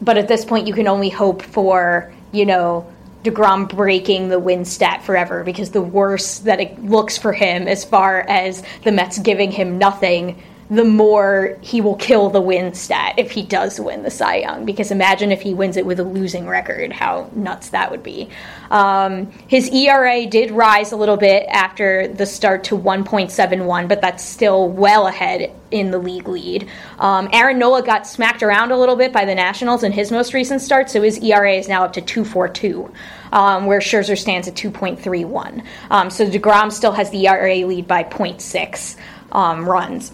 but 0.00 0.18
at 0.18 0.28
this 0.28 0.44
point, 0.44 0.66
you 0.66 0.74
can 0.74 0.88
only 0.88 1.08
hope 1.08 1.42
for, 1.42 2.12
you 2.32 2.46
know, 2.46 2.92
DeGrom 3.24 3.68
breaking 3.70 4.28
the 4.28 4.38
win 4.38 4.66
stat 4.66 5.02
forever 5.02 5.42
because 5.44 5.70
the 5.70 5.80
worse 5.80 6.40
that 6.40 6.60
it 6.60 6.84
looks 6.84 7.16
for 7.16 7.32
him 7.32 7.66
as 7.66 7.82
far 7.82 8.20
as 8.20 8.62
the 8.82 8.92
Mets 8.92 9.18
giving 9.18 9.50
him 9.50 9.78
nothing, 9.78 10.42
the 10.70 10.84
more 10.84 11.58
he 11.60 11.80
will 11.80 11.96
kill 11.96 12.30
the 12.30 12.40
win 12.40 12.72
stat 12.74 13.14
if 13.18 13.30
he 13.30 13.42
does 13.42 13.78
win 13.78 14.02
the 14.02 14.10
Cy 14.10 14.36
Young. 14.36 14.64
Because 14.64 14.90
imagine 14.90 15.30
if 15.30 15.42
he 15.42 15.52
wins 15.52 15.76
it 15.76 15.84
with 15.84 16.00
a 16.00 16.04
losing 16.04 16.46
record, 16.46 16.92
how 16.92 17.30
nuts 17.34 17.70
that 17.70 17.90
would 17.90 18.02
be. 18.02 18.30
Um, 18.70 19.30
his 19.46 19.68
ERA 19.70 20.26
did 20.26 20.50
rise 20.50 20.92
a 20.92 20.96
little 20.96 21.16
bit 21.16 21.46
after 21.48 22.08
the 22.08 22.26
start 22.26 22.64
to 22.64 22.78
1.71, 22.78 23.88
but 23.88 24.00
that's 24.00 24.24
still 24.24 24.68
well 24.68 25.06
ahead 25.06 25.52
in 25.70 25.90
the 25.90 25.98
league 25.98 26.28
lead. 26.28 26.68
Um, 26.98 27.28
Aaron 27.32 27.58
Nola 27.58 27.82
got 27.82 28.06
smacked 28.06 28.42
around 28.42 28.70
a 28.70 28.78
little 28.78 28.96
bit 28.96 29.12
by 29.12 29.24
the 29.24 29.34
Nationals 29.34 29.82
in 29.82 29.92
his 29.92 30.10
most 30.10 30.32
recent 30.32 30.62
start, 30.62 30.88
so 30.88 31.02
his 31.02 31.18
ERA 31.18 31.52
is 31.52 31.68
now 31.68 31.84
up 31.84 31.92
to 31.94 32.00
2.42. 32.00 32.92
Um, 33.32 33.66
where 33.66 33.80
Scherzer 33.80 34.16
stands 34.16 34.46
at 34.46 34.54
2.31. 34.54 35.64
Um, 35.90 36.08
so 36.08 36.24
DeGrom 36.24 36.70
still 36.70 36.92
has 36.92 37.10
the 37.10 37.26
ERA 37.26 37.66
lead 37.66 37.88
by 37.88 38.04
0.6 38.04 38.96
um, 39.32 39.68
runs. 39.68 40.12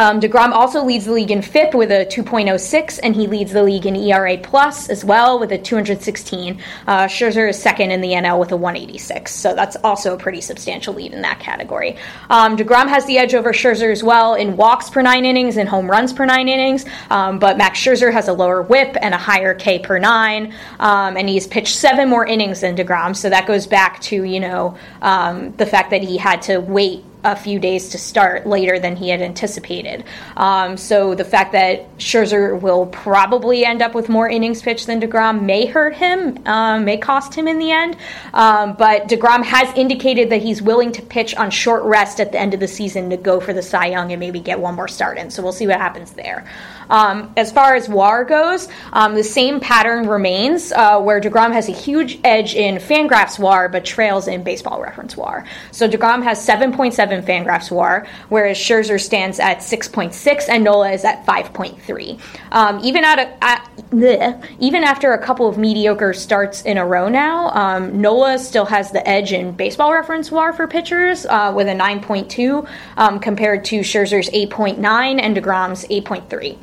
Um, 0.00 0.18
DeGrom 0.18 0.52
also 0.52 0.82
leads 0.82 1.04
the 1.04 1.12
league 1.12 1.30
in 1.30 1.42
FIP 1.42 1.74
with 1.74 1.90
a 1.90 2.06
2.06, 2.06 3.00
and 3.02 3.14
he 3.14 3.26
leads 3.26 3.52
the 3.52 3.62
league 3.62 3.84
in 3.84 3.94
ERA 3.94 4.38
plus 4.38 4.88
as 4.88 5.04
well 5.04 5.38
with 5.38 5.52
a 5.52 5.58
216. 5.58 6.58
Uh, 6.86 7.04
Scherzer 7.04 7.50
is 7.50 7.60
second 7.60 7.90
in 7.90 8.00
the 8.00 8.12
NL 8.12 8.40
with 8.40 8.50
a 8.50 8.56
186, 8.56 9.30
so 9.30 9.54
that's 9.54 9.76
also 9.84 10.14
a 10.14 10.16
pretty 10.16 10.40
substantial 10.40 10.94
lead 10.94 11.12
in 11.12 11.20
that 11.20 11.38
category. 11.38 11.98
Um, 12.30 12.56
DeGrom 12.56 12.88
has 12.88 13.04
the 13.04 13.18
edge 13.18 13.34
over 13.34 13.52
Scherzer 13.52 13.92
as 13.92 14.02
well 14.02 14.36
in 14.36 14.56
walks 14.56 14.88
per 14.88 15.02
nine 15.02 15.26
innings 15.26 15.58
and 15.58 15.68
home 15.68 15.90
runs 15.90 16.14
per 16.14 16.24
nine 16.24 16.48
innings, 16.48 16.86
um, 17.10 17.38
but 17.38 17.58
Max 17.58 17.78
Scherzer 17.78 18.10
has 18.10 18.26
a 18.26 18.32
lower 18.32 18.62
WHIP 18.62 18.96
and 19.02 19.12
a 19.12 19.18
higher 19.18 19.52
K 19.52 19.80
per 19.80 19.98
nine, 19.98 20.54
um, 20.78 21.18
and 21.18 21.28
he's 21.28 21.46
pitched 21.46 21.76
seven 21.76 22.08
more 22.08 22.24
innings 22.24 22.62
than 22.62 22.74
DeGrom, 22.74 23.14
so 23.14 23.28
that 23.28 23.46
goes 23.46 23.66
back 23.66 24.00
to 24.00 24.24
you 24.24 24.40
know 24.40 24.78
um, 25.02 25.54
the 25.58 25.66
fact 25.66 25.90
that 25.90 26.02
he 26.02 26.16
had 26.16 26.40
to 26.40 26.56
wait 26.56 27.04
a 27.24 27.36
few 27.36 27.58
days 27.58 27.90
to 27.90 27.98
start 27.98 28.46
later 28.46 28.78
than 28.78 28.96
he 28.96 29.08
had 29.08 29.20
anticipated. 29.20 30.04
Um, 30.36 30.76
so 30.76 31.14
the 31.14 31.24
fact 31.24 31.52
that 31.52 31.96
Scherzer 31.98 32.60
will 32.60 32.86
probably 32.86 33.64
end 33.64 33.82
up 33.82 33.94
with 33.94 34.08
more 34.08 34.28
innings 34.28 34.62
pitched 34.62 34.86
than 34.86 35.00
DeGrom 35.00 35.42
may 35.42 35.66
hurt 35.66 35.94
him, 35.94 36.38
um, 36.46 36.84
may 36.84 36.96
cost 36.96 37.34
him 37.34 37.46
in 37.46 37.58
the 37.58 37.70
end. 37.70 37.96
Um, 38.32 38.74
but 38.74 39.08
DeGrom 39.08 39.44
has 39.44 39.72
indicated 39.76 40.30
that 40.30 40.42
he's 40.42 40.62
willing 40.62 40.92
to 40.92 41.02
pitch 41.02 41.34
on 41.34 41.50
short 41.50 41.82
rest 41.82 42.20
at 42.20 42.32
the 42.32 42.40
end 42.40 42.54
of 42.54 42.60
the 42.60 42.68
season 42.68 43.10
to 43.10 43.16
go 43.16 43.40
for 43.40 43.52
the 43.52 43.62
Cy 43.62 43.86
Young 43.86 44.12
and 44.12 44.20
maybe 44.20 44.40
get 44.40 44.58
one 44.58 44.74
more 44.74 44.88
start 44.88 45.18
in. 45.18 45.30
So 45.30 45.42
we'll 45.42 45.52
see 45.52 45.66
what 45.66 45.76
happens 45.76 46.12
there. 46.12 46.46
Um, 46.90 47.32
as 47.36 47.50
far 47.52 47.74
as 47.74 47.88
WAR 47.88 48.24
goes, 48.24 48.68
um, 48.92 49.14
the 49.14 49.24
same 49.24 49.60
pattern 49.60 50.08
remains 50.08 50.72
uh, 50.72 51.00
where 51.00 51.20
DeGrom 51.20 51.52
has 51.52 51.68
a 51.68 51.72
huge 51.72 52.18
edge 52.24 52.54
in 52.54 52.76
Fangraphs 52.76 53.38
WAR 53.38 53.68
but 53.68 53.84
trails 53.84 54.28
in 54.28 54.42
baseball 54.42 54.82
reference 54.82 55.16
WAR. 55.16 55.46
So 55.70 55.88
DeGrom 55.88 56.22
has 56.24 56.44
7.7 56.44 57.24
Fangraphs 57.24 57.70
WAR, 57.70 58.06
whereas 58.28 58.58
Scherzer 58.58 59.00
stands 59.00 59.38
at 59.38 59.58
6.6 59.58 60.48
and 60.48 60.64
Nola 60.64 60.90
is 60.90 61.04
at 61.04 61.24
5.3. 61.24 62.20
Um, 62.52 62.80
even, 62.82 63.04
at 63.04 63.18
a, 63.18 63.44
at, 63.44 63.70
bleh, 63.90 64.44
even 64.58 64.82
after 64.82 65.12
a 65.12 65.22
couple 65.22 65.48
of 65.48 65.58
mediocre 65.58 66.12
starts 66.12 66.62
in 66.62 66.76
a 66.76 66.84
row 66.84 67.08
now, 67.08 67.50
um, 67.50 68.00
Nola 68.00 68.38
still 68.38 68.64
has 68.66 68.90
the 68.90 69.06
edge 69.08 69.32
in 69.32 69.52
baseball 69.52 69.92
reference 69.92 70.30
WAR 70.30 70.52
for 70.52 70.66
pitchers 70.66 71.24
uh, 71.26 71.52
with 71.54 71.68
a 71.68 71.72
9.2 71.72 72.68
um, 72.96 73.20
compared 73.20 73.64
to 73.66 73.80
Scherzer's 73.80 74.28
8.9 74.30 75.20
and 75.20 75.36
DeGrom's 75.36 75.86
8.3. 75.86 76.58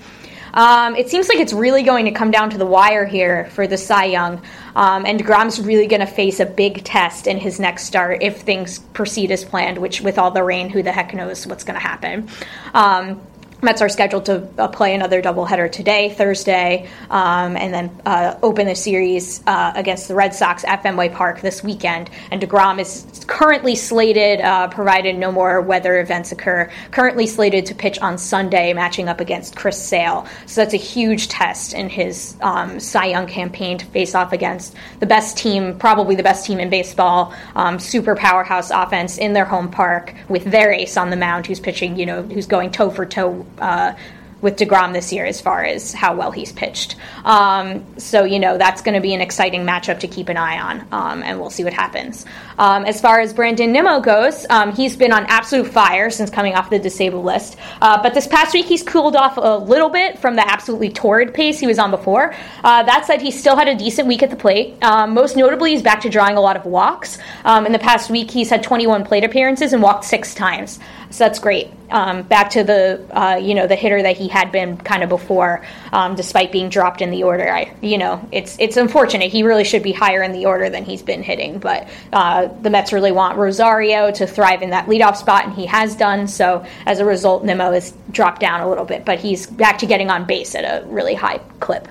Um, 0.57 0.95
it 0.95 1.07
seems 1.07 1.29
like 1.29 1.37
it's 1.37 1.53
really 1.53 1.83
going 1.83 2.05
to 2.05 2.11
come 2.11 2.31
down 2.31 2.49
to 2.49 2.57
the 2.57 2.65
wire 2.65 3.05
here 3.05 3.45
for 3.51 3.67
the 3.67 3.77
Cy 3.77 4.05
Young. 4.05 4.41
Um, 4.75 5.05
and 5.05 5.19
DeGrom's 5.19 5.61
really 5.61 5.85
going 5.85 5.99
to 5.99 6.07
face 6.07 6.39
a 6.39 6.47
big 6.47 6.83
test 6.83 7.27
in 7.27 7.37
his 7.37 7.59
next 7.59 7.85
start 7.85 8.23
if 8.23 8.41
things 8.41 8.79
proceed 8.79 9.31
as 9.31 9.45
planned, 9.45 9.77
which 9.77 10.01
with 10.01 10.17
all 10.17 10.31
the 10.31 10.43
rain, 10.43 10.69
who 10.69 10.81
the 10.81 10.91
heck 10.91 11.13
knows 11.13 11.45
what's 11.45 11.63
going 11.63 11.75
to 11.75 11.87
happen. 11.87 12.27
Um, 12.73 13.21
Mets 13.59 13.81
are 13.81 13.89
scheduled 13.89 14.25
to 14.25 14.47
uh, 14.59 14.67
play 14.67 14.93
another 14.93 15.19
doubleheader 15.19 15.71
today, 15.71 16.11
Thursday, 16.11 16.87
um, 17.09 17.57
and 17.57 17.73
then 17.73 18.01
uh, 18.05 18.37
open 18.43 18.67
the 18.67 18.75
series 18.75 19.41
uh, 19.47 19.71
against 19.75 20.07
the 20.07 20.13
Red 20.13 20.35
Sox 20.35 20.63
at 20.63 20.83
Fenway 20.83 21.09
Park 21.09 21.41
this 21.41 21.63
weekend. 21.63 22.11
And 22.29 22.39
DeGrom 22.39 22.79
is 22.79 23.25
currently 23.25 23.73
slated, 23.73 24.41
uh, 24.41 24.67
provided 24.67 25.17
no 25.17 25.31
more 25.31 25.59
weather 25.59 25.99
events 25.99 26.31
occur, 26.31 26.69
currently 26.91 27.25
slated 27.25 27.65
to 27.65 27.73
pitch 27.73 27.97
on 27.97 28.19
Sunday, 28.19 28.73
matching 28.73 29.09
up 29.09 29.19
against 29.19 29.55
Chris 29.55 29.83
Sale. 29.83 30.27
So 30.45 30.61
that's 30.61 30.75
a 30.75 30.77
huge 30.77 31.27
test 31.27 31.73
in 31.73 31.89
his 31.89 32.35
um, 32.41 32.79
Cy 32.79 33.07
Young 33.07 33.25
campaign 33.25 33.79
to 33.79 33.85
face 33.87 34.13
off 34.13 34.33
against 34.33 34.75
the 34.99 35.07
best 35.07 35.35
team, 35.35 35.79
probably 35.79 36.13
the 36.13 36.21
best 36.21 36.45
team 36.45 36.59
in 36.59 36.69
baseball, 36.69 37.33
um, 37.55 37.79
super 37.79 38.15
powerhouse 38.15 38.69
offense 38.69 39.17
in 39.17 39.33
their 39.33 39.45
home 39.45 39.71
park 39.71 40.13
with 40.29 40.43
their 40.43 40.71
ace 40.71 40.95
on 40.95 41.09
the 41.09 41.17
mound, 41.17 41.47
who's 41.47 41.59
pitching, 41.59 41.97
you 41.97 42.05
know, 42.05 42.21
who's 42.21 42.45
going 42.45 42.69
toe 42.69 42.91
for 42.91 43.03
toe 43.03 43.46
uh, 43.59 43.93
with 44.41 44.55
DeGrom 44.55 44.93
this 44.93 45.11
year 45.11 45.25
as 45.25 45.41
far 45.41 45.63
as 45.63 45.93
how 45.93 46.15
well 46.15 46.31
he's 46.31 46.51
pitched. 46.51 46.95
Um, 47.25 47.83
so, 47.97 48.23
you 48.23 48.39
know, 48.39 48.57
that's 48.57 48.81
going 48.81 48.93
to 48.93 49.01
be 49.01 49.13
an 49.13 49.21
exciting 49.21 49.63
matchup 49.65 49.99
to 50.01 50.07
keep 50.07 50.29
an 50.29 50.37
eye 50.37 50.59
on, 50.59 50.87
um, 50.91 51.23
and 51.23 51.39
we'll 51.39 51.49
see 51.49 51.63
what 51.63 51.73
happens. 51.73 52.25
Um, 52.59 52.85
as 52.85 53.01
far 53.01 53.19
as 53.19 53.33
Brandon 53.33 53.71
Nimmo 53.71 53.99
goes, 53.99 54.45
um, 54.49 54.73
he's 54.73 54.95
been 54.95 55.11
on 55.11 55.25
absolute 55.27 55.67
fire 55.67 56.09
since 56.09 56.29
coming 56.29 56.55
off 56.55 56.69
the 56.69 56.79
disabled 56.79 57.25
list. 57.25 57.57
Uh, 57.81 58.01
but 58.01 58.13
this 58.13 58.27
past 58.27 58.53
week, 58.53 58.65
he's 58.65 58.83
cooled 58.83 59.15
off 59.15 59.37
a 59.37 59.57
little 59.57 59.89
bit 59.89 60.19
from 60.19 60.35
the 60.35 60.47
absolutely 60.47 60.89
torrid 60.89 61.33
pace 61.33 61.59
he 61.59 61.67
was 61.67 61.79
on 61.79 61.91
before. 61.91 62.33
Uh, 62.63 62.83
that 62.83 63.05
said, 63.05 63.21
he 63.21 63.31
still 63.31 63.55
had 63.55 63.67
a 63.67 63.75
decent 63.75 64.07
week 64.07 64.21
at 64.21 64.29
the 64.29 64.35
plate. 64.35 64.81
Um, 64.83 65.13
most 65.13 65.35
notably, 65.35 65.71
he's 65.71 65.83
back 65.83 66.01
to 66.01 66.09
drawing 66.09 66.37
a 66.37 66.41
lot 66.41 66.55
of 66.55 66.65
walks. 66.65 67.17
Um, 67.43 67.65
in 67.65 67.71
the 67.71 67.79
past 67.79 68.09
week, 68.09 68.29
he's 68.29 68.49
had 68.49 68.61
21 68.61 69.03
plate 69.05 69.23
appearances 69.23 69.73
and 69.73 69.81
walked 69.81 70.05
six 70.05 70.35
times. 70.35 70.79
So 71.09 71.23
that's 71.23 71.39
great. 71.39 71.71
Um, 71.89 72.23
back 72.23 72.49
to 72.51 72.65
the 72.65 73.01
uh, 73.11 73.37
you 73.37 73.53
know 73.53 73.65
the 73.65 73.75
hitter 73.75 74.01
that 74.01 74.17
he 74.17 74.27
had 74.27 74.51
been 74.51 74.75
kind 74.77 75.03
of 75.03 75.09
before, 75.09 75.65
um, 75.93 76.15
despite 76.15 76.51
being 76.51 76.67
dropped 76.67 77.01
in 77.01 77.11
the 77.11 77.23
order. 77.23 77.49
I 77.49 77.73
you 77.81 77.97
know 77.97 78.27
it's 78.31 78.57
it's 78.59 78.75
unfortunate. 78.75 79.31
He 79.31 79.43
really 79.43 79.63
should 79.63 79.83
be 79.83 79.93
higher 79.93 80.21
in 80.21 80.33
the 80.33 80.45
order 80.45 80.69
than 80.69 80.83
he's 80.83 81.01
been 81.01 81.23
hitting. 81.23 81.59
But 81.59 81.87
uh, 82.11 82.47
the 82.61 82.69
Mets 82.69 82.91
really 82.91 83.13
want 83.13 83.37
Rosario 83.37 84.11
to 84.11 84.27
thrive 84.27 84.61
in 84.61 84.71
that 84.71 84.87
leadoff 84.87 85.15
spot, 85.15 85.45
and 85.45 85.53
he 85.53 85.65
has 85.67 85.95
done. 85.95 86.27
So 86.27 86.65
as 86.85 86.99
a 86.99 87.05
result, 87.05 87.45
Nimmo 87.45 87.71
has 87.71 87.93
dropped 88.11 88.41
down 88.41 88.59
a 88.59 88.67
little 88.67 88.85
bit, 88.85 89.05
but 89.05 89.19
he's 89.19 89.47
back 89.47 89.77
to 89.77 89.85
getting 89.85 90.09
on 90.09 90.25
base 90.25 90.55
at 90.55 90.65
a 90.65 90.85
really 90.87 91.13
high 91.13 91.37
clip. 91.61 91.87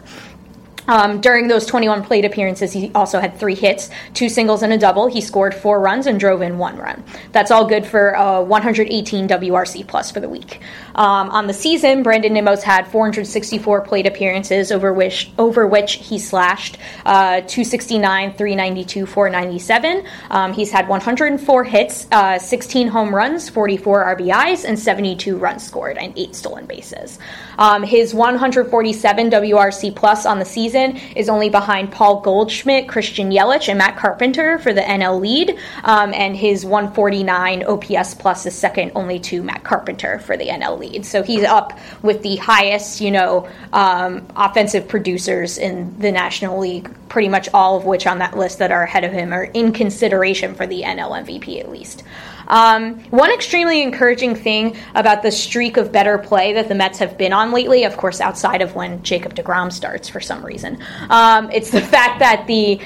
Um, 0.89 1.21
during 1.21 1.49
those 1.49 1.67
21 1.67 2.05
plate 2.05 2.25
appearances, 2.25 2.73
he 2.73 2.91
also 2.95 3.19
had 3.19 3.39
three 3.39 3.55
hits, 3.55 3.91
two 4.15 4.29
singles, 4.29 4.63
and 4.63 4.73
a 4.73 4.79
double. 4.79 5.07
He 5.07 5.21
scored 5.21 5.55
four 5.55 5.81
runs 5.81 6.07
and 6.07 6.19
drove 6.19 6.43
in 6.43 6.59
one 6.59 6.77
run. 6.77 7.03
That's 7.33 7.51
all 7.51 7.67
good 7.67 7.85
for 7.87 8.17
uh, 8.17 8.43
118 8.43 9.29
WRC 9.29 9.87
plus 9.87 10.11
for 10.11 10.21
the 10.21 10.29
week. 10.29 10.61
Um, 10.95 11.31
on 11.31 11.47
the 11.47 11.53
season, 11.53 12.03
Brandon 12.03 12.33
Nimmo's 12.33 12.63
had 12.63 12.87
464 12.89 13.83
plate 13.83 14.07
appearances, 14.07 14.73
over 14.73 14.93
which 14.93 15.31
over 15.39 15.67
which 15.67 15.95
he 15.95 16.19
slashed 16.19 16.79
uh, 17.05 17.41
269, 17.43 18.33
392, 18.33 19.07
497. 19.07 20.07
Um, 20.31 20.53
he's 20.53 20.71
had 20.71 20.89
104 20.89 21.65
hits, 21.65 22.07
uh, 22.13 22.39
16 22.39 22.89
home 22.89 23.15
runs, 23.15 23.49
44 23.49 24.17
RBIs, 24.17 24.65
and 24.65 24.79
72 24.79 25.37
runs 25.37 25.67
scored, 25.67 25.99
and 25.99 26.17
eight 26.17 26.35
stolen 26.35 26.67
bases. 26.67 27.19
Um, 27.59 27.83
his 27.83 28.15
147 28.15 29.31
WRC 29.31 29.95
plus 29.95 30.27
on 30.27 30.39
the 30.39 30.45
season 30.45 30.76
is 30.77 31.29
only 31.29 31.49
behind 31.49 31.91
Paul 31.91 32.21
Goldschmidt, 32.21 32.89
Christian 32.89 33.31
Yelich, 33.31 33.69
and 33.69 33.79
Matt 33.79 33.97
Carpenter 33.97 34.59
for 34.59 34.73
the 34.73 34.83
NL 34.83 35.21
lead, 35.21 35.59
um, 35.85 36.13
and 36.15 36.37
his 36.37 36.65
149 36.65 37.65
OPS 37.65 38.15
plus 38.15 38.47
is 38.47 38.55
second 38.55 38.93
only 38.95 39.19
to 39.21 39.43
Matt 39.43 39.65
Carpenter 39.65 40.19
for 40.19 40.37
the 40.37 40.49
NL 40.49 40.79
lead. 40.79 41.07
So 41.07 41.23
he's 41.23 41.45
up 41.45 41.79
with 42.03 42.23
the 42.23 42.37
highest, 42.37 43.01
you 43.01 43.11
know, 43.11 43.49
um, 43.73 44.27
offensive 44.37 44.89
producers 44.89 45.59
in 45.59 45.99
the 45.99 46.13
National 46.13 46.59
League, 46.59 46.91
pretty 47.09 47.29
much 47.29 47.49
all 47.55 47.77
of 47.77 47.85
which 47.85 48.07
on 48.07 48.19
that 48.19 48.37
list 48.37 48.59
that 48.59 48.71
are 48.71 48.83
ahead 48.83 49.05
of 49.05 49.13
him 49.13 49.33
are 49.33 49.45
in 49.45 49.73
consideration 49.73 50.55
for 50.55 50.67
the 50.67 50.83
NL 50.83 51.25
MVP 51.25 51.61
at 51.61 51.71
least. 51.71 52.03
Um, 52.49 53.01
one 53.11 53.33
extremely 53.33 53.83
encouraging 53.83 54.35
thing 54.35 54.77
about 54.95 55.23
the 55.23 55.31
streak 55.31 55.77
of 55.77 55.93
better 55.93 56.19
play 56.19 56.53
that 56.53 56.69
the 56.69 56.75
Mets 56.75 56.99
have 56.99 57.19
been 57.19 57.33
on 57.33 57.53
lately, 57.53 57.85
of 57.85 57.97
course, 57.97 58.21
outside 58.21 58.63
of 58.63 58.75
when 58.75 59.03
Jacob 59.03 59.35
DeGrom 59.35 59.73
starts 59.73 60.09
for 60.09 60.21
some 60.21 60.45
reason, 60.45 60.79
um, 61.11 61.51
it's 61.51 61.71
the 61.71 61.81
fact 61.97 62.19
that 62.21 62.47
the 62.47 62.81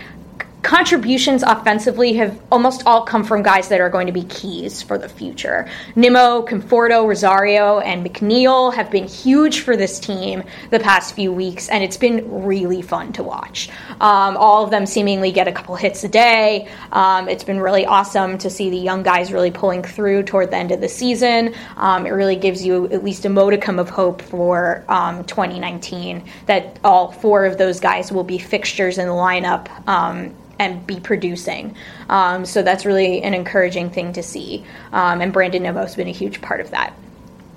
contributions 0.63 1.43
offensively 1.43 2.13
have 2.15 2.41
almost 2.53 2.83
all 2.87 3.03
come 3.03 3.25
from 3.25 3.43
guys 3.43 3.69
that 3.69 3.81
are 3.81 3.89
going 3.89 4.07
to 4.07 4.13
be 4.13 4.25
keys 4.25 4.83
for 4.83 4.99
the 4.99 5.09
future. 5.09 5.69
Nimmo, 5.97 6.43
Conforto, 6.43 7.07
Rosario, 7.07 7.79
and 7.81 8.05
McNeil 8.05 8.75
have 8.75 8.91
been 8.91 9.07
huge 9.07 9.61
for 9.61 9.77
this 9.77 9.99
team 9.99 10.43
the 10.71 10.79
past 10.79 11.15
few 11.15 11.33
weeks, 11.33 11.69
and 11.69 11.83
it's 11.83 11.97
been 11.97 12.43
really 12.45 12.83
fun 12.83 13.13
to 13.15 13.23
watch. 13.23 13.71
Um, 14.01 14.37
all 14.37 14.63
of 14.63 14.71
them 14.71 14.87
seemingly 14.87 15.33
get 15.33 15.49
a 15.49 15.53
couple 15.53 15.77
hits 15.77 16.05
a 16.05 16.09
day. 16.09 16.69
Um, 16.93 17.29
it's 17.29 17.45
been 17.45 17.61
really 17.61 17.87
awesome 17.87 18.37
to 18.39 18.51
see 18.51 18.71
the 18.71 18.77
young 18.77 19.03
guys 19.03 19.33
really 19.33 19.51
pulling 19.51 19.83
through 19.83 20.25
toward 20.25 20.51
the 20.51 20.57
end 20.57 20.73
of 20.73 20.81
the 20.81 20.89
season. 20.89 21.55
Um, 21.77 22.07
it 22.07 22.11
really 22.11 22.37
gives 22.37 22.65
you 22.65 22.87
at 22.87 23.03
least 23.03 23.25
a 23.25 23.31
modicum 23.31 23.79
of 23.79 23.89
hope 23.89 24.21
for 24.21 24.85
um, 24.89 25.25
2019 25.25 26.23
that 26.47 26.79
all 26.85 27.13
four 27.13 27.47
of 27.47 27.57
those 27.57 27.81
guys 27.81 28.13
will 28.13 28.25
be 28.25 28.39
fixtures 28.39 28.99
in 28.99 29.07
the 29.07 29.15
lineup 29.15 29.69
um, 29.89 30.35
and 30.61 30.87
be 30.87 31.01
producing. 31.01 31.75
Um, 32.11 32.45
so 32.45 32.63
that's 32.63 32.85
really 32.85 33.23
an 33.23 33.33
encouraging 33.33 33.91
thing 33.91 34.13
to 34.13 34.23
see. 34.23 34.65
Um, 34.93 35.23
and 35.23 35.33
Brandon 35.33 35.63
Nimmo's 35.63 35.97
been 35.97 36.07
a 36.07 36.13
huge 36.13 36.41
part 36.43 36.61
of 36.61 36.71
that. 36.71 36.95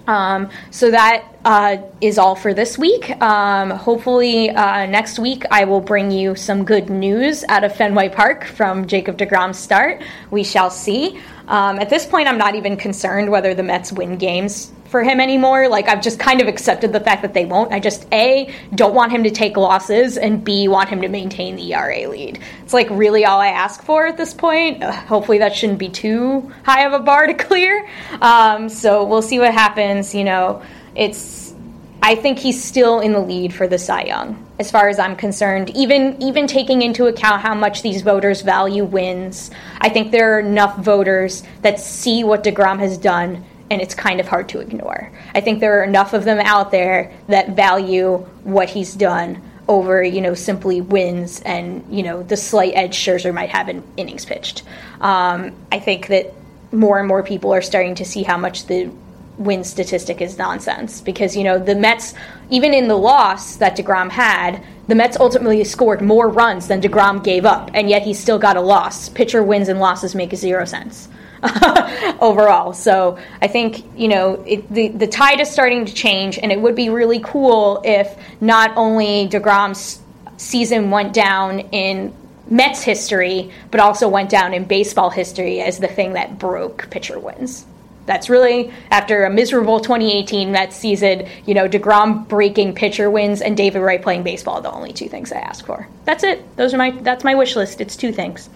Um, 0.08 0.50
so 0.72 0.92
that 0.92 1.26
uh, 1.46 1.78
is 2.02 2.18
all 2.18 2.36
for 2.36 2.54
this 2.54 2.78
week. 2.78 3.10
Um, 3.22 3.70
hopefully, 3.70 4.50
uh, 4.50 4.86
next 4.86 5.20
week 5.20 5.44
I 5.52 5.66
will 5.66 5.82
bring 5.82 6.12
you 6.12 6.36
some 6.36 6.64
good 6.64 6.90
news 6.90 7.44
out 7.50 7.64
of 7.64 7.76
Fenway 7.76 8.10
Park 8.10 8.46
from 8.46 8.88
Jacob 8.88 9.18
DeGrom's 9.18 9.60
start. 9.60 10.02
We 10.32 10.44
shall 10.44 10.70
see. 10.70 11.20
Um, 11.48 11.80
at 11.80 11.90
this 11.90 12.06
point, 12.06 12.28
I'm 12.30 12.38
not 12.38 12.56
even 12.56 12.78
concerned 12.78 13.30
whether 13.30 13.54
the 13.54 13.64
Mets 13.64 13.92
win 13.92 14.18
games 14.18 14.72
for 14.94 15.02
him 15.02 15.20
anymore. 15.20 15.68
Like 15.70 15.88
I've 15.88 16.04
just 16.04 16.20
kind 16.20 16.40
of 16.40 16.48
accepted 16.48 16.94
the 16.94 17.00
fact 17.00 17.24
that 17.24 17.34
they 17.34 17.46
won't. 17.46 17.74
I 17.74 17.80
just 17.80 18.06
a 18.14 18.54
don't 18.76 18.94
want 18.94 19.12
him 19.12 19.24
to 19.24 19.32
take 19.32 19.58
losses, 19.58 20.20
and 20.20 20.46
b 20.46 20.68
want 20.68 20.88
him 20.88 21.02
to 21.02 21.08
maintain 21.08 21.56
the 21.56 21.74
ERA 21.74 22.08
lead. 22.08 22.40
It's 22.62 22.76
like 22.76 22.88
really 22.92 23.26
all 23.26 23.40
I 23.42 23.48
ask 23.48 23.84
for 23.84 24.06
at 24.06 24.18
this 24.18 24.36
point. 24.36 24.84
Hopefully 24.84 25.40
that 25.40 25.56
shouldn't 25.56 25.80
be 25.80 25.90
too 25.90 26.54
high 26.64 26.86
of 26.86 26.94
a 26.94 27.00
bar 27.00 27.26
to 27.26 27.34
clear. 27.48 27.90
Um, 28.22 28.70
so 28.70 29.04
we'll 29.04 29.24
see 29.24 29.40
what 29.40 29.52
happens. 29.52 30.14
You 30.14 30.26
know, 30.26 30.62
it's. 30.94 31.56
I 32.04 32.14
think 32.14 32.38
he's 32.38 32.64
still 32.64 33.00
in 33.00 33.14
the 33.14 33.20
lead 33.20 33.52
for 33.52 33.66
the 33.66 33.80
Cy 33.80 34.04
Young, 34.04 34.46
as 34.60 34.70
far 34.70 34.90
as 34.90 35.00
I'm 35.00 35.16
concerned. 35.16 35.72
Even 35.76 36.22
even 36.22 36.46
taking 36.46 36.84
into 36.84 37.08
account 37.08 37.42
how 37.42 37.56
much 37.56 37.82
these 37.82 38.04
voters 38.04 38.44
value 38.44 38.86
wins, 38.86 39.50
I 39.82 39.90
think 39.90 40.12
there 40.12 40.36
are 40.36 40.40
enough 40.40 40.78
voters 40.78 41.42
that 41.64 41.80
see 41.80 42.24
what 42.24 42.44
Degrom 42.44 42.78
has 42.78 43.00
done 43.00 43.44
and 43.74 43.82
it's 43.82 43.96
kind 43.96 44.20
of 44.20 44.28
hard 44.28 44.48
to 44.50 44.60
ignore. 44.60 45.12
I 45.34 45.42
think 45.42 45.60
there 45.60 45.80
are 45.80 45.84
enough 45.84 46.14
of 46.14 46.24
them 46.24 46.40
out 46.40 46.72
there 46.72 47.12
that 47.28 47.50
value 47.50 48.18
what 48.44 48.70
he's 48.70 48.94
done 48.94 49.42
over, 49.68 50.04
you 50.04 50.22
know, 50.22 50.34
simply 50.34 50.80
wins 50.80 51.42
and, 51.42 51.84
you 51.90 52.04
know, 52.04 52.22
the 52.24 52.38
slight 52.38 52.74
edge 52.76 52.96
Scherzer 52.96 53.34
might 53.34 53.50
have 53.50 53.70
in 53.70 53.84
innings 53.98 54.26
pitched. 54.26 54.64
Um, 55.02 55.54
I 55.72 55.80
think 55.80 56.08
that 56.08 56.34
more 56.72 57.00
and 57.00 57.08
more 57.08 57.24
people 57.24 57.54
are 57.54 57.62
starting 57.62 57.96
to 57.96 58.06
see 58.06 58.24
how 58.24 58.38
much 58.38 58.68
the 58.68 58.92
win 59.38 59.64
statistic 59.64 60.22
is 60.22 60.38
nonsense 60.38 61.02
because, 61.02 61.36
you 61.36 61.44
know, 61.44 61.58
the 61.58 61.76
Mets, 61.76 62.14
even 62.50 62.74
in 62.74 62.88
the 62.88 62.98
loss 62.98 63.56
that 63.56 63.76
DeGrom 63.76 64.12
had, 64.12 64.64
the 64.88 64.96
Mets 64.96 65.18
ultimately 65.20 65.64
scored 65.64 66.02
more 66.02 66.30
runs 66.30 66.68
than 66.68 66.82
DeGrom 66.82 67.24
gave 67.24 67.46
up, 67.46 67.72
and 67.74 67.90
yet 67.90 68.04
he 68.04 68.14
still 68.14 68.38
got 68.38 68.58
a 68.58 68.62
loss. 68.62 69.10
Pitcher 69.10 69.42
wins 69.42 69.70
and 69.70 69.80
losses 69.80 70.14
make 70.14 70.36
zero 70.36 70.66
sense. 70.66 71.08
overall. 72.22 72.74
So 72.74 73.18
I 73.42 73.48
think 73.48 73.84
you 73.98 74.08
know 74.08 74.44
it, 74.48 74.72
the 74.72 74.90
the 74.90 75.08
tide 75.08 75.40
is 75.40 75.50
starting 75.50 75.86
to 75.86 75.94
change, 75.94 76.40
and 76.40 76.52
it 76.52 76.60
would 76.60 76.76
be 76.76 76.90
really 76.90 77.20
cool 77.20 77.82
if 77.84 78.16
not 78.40 78.76
only 78.78 79.28
Degrom's 79.28 80.02
season 80.38 80.90
went 80.90 81.14
down 81.14 81.60
in 81.72 82.14
Mets 82.50 82.84
history, 82.84 83.52
but 83.72 83.80
also 83.80 84.08
went 84.08 84.30
down 84.30 84.54
in 84.54 84.66
baseball 84.66 85.10
history 85.10 85.62
as 85.62 85.80
the 85.80 85.88
thing 85.88 86.14
that 86.14 86.40
broke 86.40 86.90
pitcher 86.90 87.20
wins. 87.20 87.66
That's 88.06 88.30
really 88.30 88.72
after 88.92 89.24
a 89.24 89.30
miserable 89.30 89.80
2018 89.80 90.52
Mets 90.52 90.76
season, 90.76 91.28
you 91.46 91.54
know, 91.54 91.70
DeGrom 91.70 92.28
breaking 92.28 92.76
pitcher 92.76 93.10
wins 93.10 93.42
and 93.42 93.56
David 93.56 93.80
Wright 93.80 94.02
playing 94.02 94.24
baseball, 94.24 94.62
the 94.62 94.72
only 94.72 94.92
two 94.92 95.08
things 95.08 95.32
I 95.32 95.38
ask 95.38 95.66
for. 95.66 95.88
That's 96.04 96.24
it. 96.24 96.56
Those 96.58 96.74
are 96.74 96.78
my 96.78 96.92
that's 96.92 97.24
my 97.24 97.36
wish 97.36 97.56
list. 97.56 97.80
It's 97.80 97.96
two 97.96 98.12
things. 98.12 98.50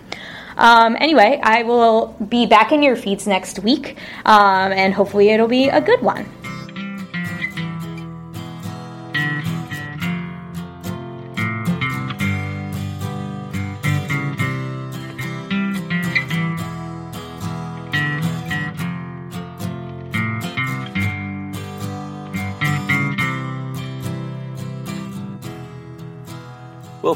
Um, 0.58 0.98
anyway, 1.00 1.40
I 1.42 1.64
will 1.64 2.16
be 2.30 2.46
back 2.46 2.72
in 2.72 2.82
your 2.84 2.96
feeds 2.96 3.28
next 3.28 3.60
week, 3.60 3.96
um, 4.26 4.72
and 4.72 4.94
hopefully 4.94 5.30
it'll 5.30 5.48
be 5.48 5.70
a 5.70 5.80
good 5.80 6.02
one. 6.02 6.26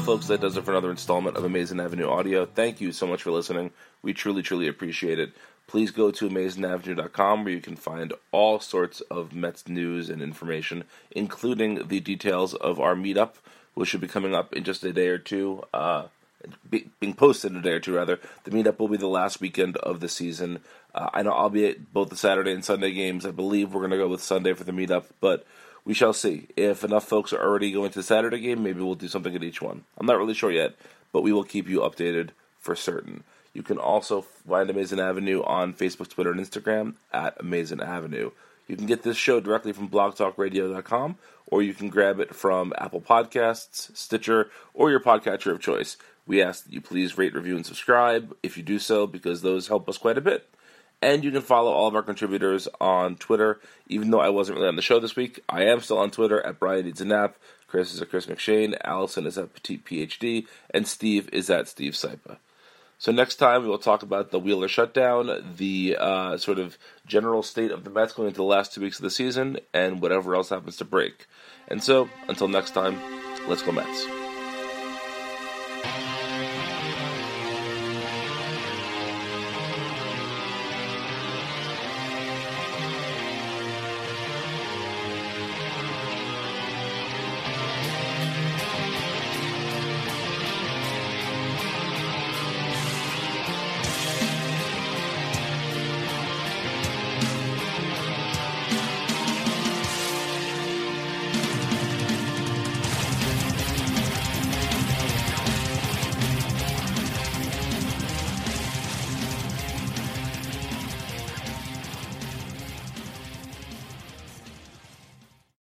Folks, 0.04 0.26
that 0.26 0.40
does 0.40 0.56
it 0.56 0.64
for 0.64 0.72
another 0.72 0.90
installment 0.90 1.36
of 1.36 1.44
Amazin' 1.44 1.80
Avenue 1.80 2.08
Audio. 2.08 2.44
Thank 2.44 2.80
you 2.80 2.90
so 2.90 3.06
much 3.06 3.22
for 3.22 3.30
listening. 3.30 3.70
We 4.02 4.12
truly, 4.12 4.42
truly 4.42 4.66
appreciate 4.66 5.20
it. 5.20 5.32
Please 5.68 5.92
go 5.92 6.10
to 6.10 6.28
amazinavenue.com 6.28 7.44
where 7.44 7.52
you 7.52 7.60
can 7.60 7.76
find 7.76 8.12
all 8.32 8.58
sorts 8.58 9.00
of 9.02 9.32
Mets 9.32 9.68
news 9.68 10.10
and 10.10 10.20
information, 10.20 10.82
including 11.12 11.86
the 11.86 12.00
details 12.00 12.52
of 12.52 12.80
our 12.80 12.96
meetup, 12.96 13.34
which 13.74 13.90
should 13.90 14.00
be 14.00 14.08
coming 14.08 14.34
up 14.34 14.52
in 14.52 14.64
just 14.64 14.82
a 14.82 14.92
day 14.92 15.06
or 15.06 15.18
two. 15.18 15.62
Uh, 15.72 16.08
be, 16.68 16.90
being 16.98 17.14
posted 17.14 17.52
in 17.52 17.58
a 17.58 17.62
day 17.62 17.70
or 17.70 17.80
two, 17.80 17.94
rather. 17.94 18.18
The 18.42 18.50
meetup 18.50 18.80
will 18.80 18.88
be 18.88 18.96
the 18.96 19.06
last 19.06 19.40
weekend 19.40 19.76
of 19.76 20.00
the 20.00 20.08
season. 20.08 20.58
Uh, 20.92 21.10
I 21.14 21.22
know 21.22 21.30
I'll 21.30 21.48
be 21.48 21.68
at 21.68 21.92
both 21.92 22.10
the 22.10 22.16
Saturday 22.16 22.52
and 22.52 22.64
Sunday 22.64 22.92
games. 22.92 23.24
I 23.24 23.30
believe 23.30 23.72
we're 23.72 23.80
going 23.82 23.92
to 23.92 23.98
go 23.98 24.08
with 24.08 24.20
Sunday 24.20 24.52
for 24.52 24.64
the 24.64 24.72
meetup, 24.72 25.04
but 25.20 25.46
we 25.84 25.94
shall 25.94 26.12
see. 26.12 26.48
If 26.56 26.84
enough 26.84 27.08
folks 27.08 27.32
are 27.32 27.42
already 27.42 27.72
going 27.72 27.90
to 27.90 27.98
the 27.98 28.02
Saturday 28.04 28.40
game, 28.40 28.62
maybe 28.62 28.80
we'll 28.80 28.94
do 28.94 29.08
something 29.08 29.34
at 29.34 29.42
each 29.42 29.60
one. 29.60 29.84
I'm 29.98 30.06
not 30.06 30.18
really 30.18 30.34
sure 30.34 30.50
yet, 30.50 30.74
but 31.12 31.22
we 31.22 31.32
will 31.32 31.44
keep 31.44 31.68
you 31.68 31.80
updated 31.80 32.30
for 32.58 32.76
certain. 32.76 33.24
You 33.52 33.62
can 33.62 33.78
also 33.78 34.22
find 34.22 34.70
Amazin' 34.70 35.00
Avenue 35.00 35.42
on 35.42 35.74
Facebook, 35.74 36.08
Twitter, 36.08 36.30
and 36.30 36.40
Instagram 36.40 36.94
at 37.12 37.38
Amazin' 37.38 37.82
Avenue. 37.82 38.30
You 38.66 38.76
can 38.76 38.86
get 38.86 39.02
this 39.02 39.16
show 39.16 39.40
directly 39.40 39.72
from 39.72 39.90
blogtalkradio.com, 39.90 41.16
or 41.46 41.62
you 41.62 41.74
can 41.74 41.88
grab 41.90 42.20
it 42.20 42.34
from 42.34 42.72
Apple 42.78 43.00
Podcasts, 43.00 43.94
Stitcher, 43.96 44.50
or 44.72 44.90
your 44.90 45.00
podcatcher 45.00 45.50
of 45.50 45.60
choice. 45.60 45.98
We 46.26 46.40
ask 46.40 46.64
that 46.64 46.72
you 46.72 46.80
please 46.80 47.18
rate, 47.18 47.34
review, 47.34 47.56
and 47.56 47.66
subscribe 47.66 48.34
if 48.42 48.56
you 48.56 48.62
do 48.62 48.78
so, 48.78 49.06
because 49.06 49.42
those 49.42 49.68
help 49.68 49.88
us 49.88 49.98
quite 49.98 50.16
a 50.16 50.22
bit. 50.22 50.48
And 51.02 51.24
you 51.24 51.32
can 51.32 51.42
follow 51.42 51.72
all 51.72 51.88
of 51.88 51.96
our 51.96 52.02
contributors 52.02 52.68
on 52.80 53.16
Twitter. 53.16 53.60
Even 53.88 54.10
though 54.10 54.20
I 54.20 54.28
wasn't 54.28 54.56
really 54.56 54.68
on 54.68 54.76
the 54.76 54.82
show 54.82 55.00
this 55.00 55.16
week, 55.16 55.40
I 55.48 55.64
am 55.64 55.80
still 55.80 55.98
on 55.98 56.12
Twitter 56.12 56.40
at 56.46 56.60
Brian 56.60 56.84
Needs 56.84 57.00
a 57.00 57.04
Nap. 57.04 57.36
Chris 57.66 57.92
is 57.92 58.00
at 58.00 58.10
Chris 58.10 58.26
McShane. 58.26 58.76
Allison 58.84 59.26
is 59.26 59.36
at 59.36 59.52
Petite 59.52 59.84
PhD. 59.84 60.46
And 60.70 60.86
Steve 60.86 61.28
is 61.32 61.50
at 61.50 61.66
Steve 61.66 61.94
Sypa. 61.94 62.36
So 62.98 63.10
next 63.10 63.34
time 63.34 63.62
we 63.62 63.68
will 63.68 63.78
talk 63.78 64.04
about 64.04 64.30
the 64.30 64.38
Wheeler 64.38 64.68
shutdown, 64.68 65.54
the 65.56 65.96
uh, 65.98 66.36
sort 66.36 66.60
of 66.60 66.78
general 67.04 67.42
state 67.42 67.72
of 67.72 67.82
the 67.82 67.90
Mets 67.90 68.12
going 68.12 68.28
into 68.28 68.36
the 68.36 68.44
last 68.44 68.72
two 68.72 68.80
weeks 68.80 69.00
of 69.00 69.02
the 69.02 69.10
season, 69.10 69.58
and 69.74 70.00
whatever 70.00 70.36
else 70.36 70.50
happens 70.50 70.76
to 70.76 70.84
break. 70.84 71.26
And 71.66 71.82
so, 71.82 72.08
until 72.28 72.46
next 72.46 72.74
time, 72.74 72.96
let's 73.48 73.62
go 73.62 73.72
Mets. 73.72 74.21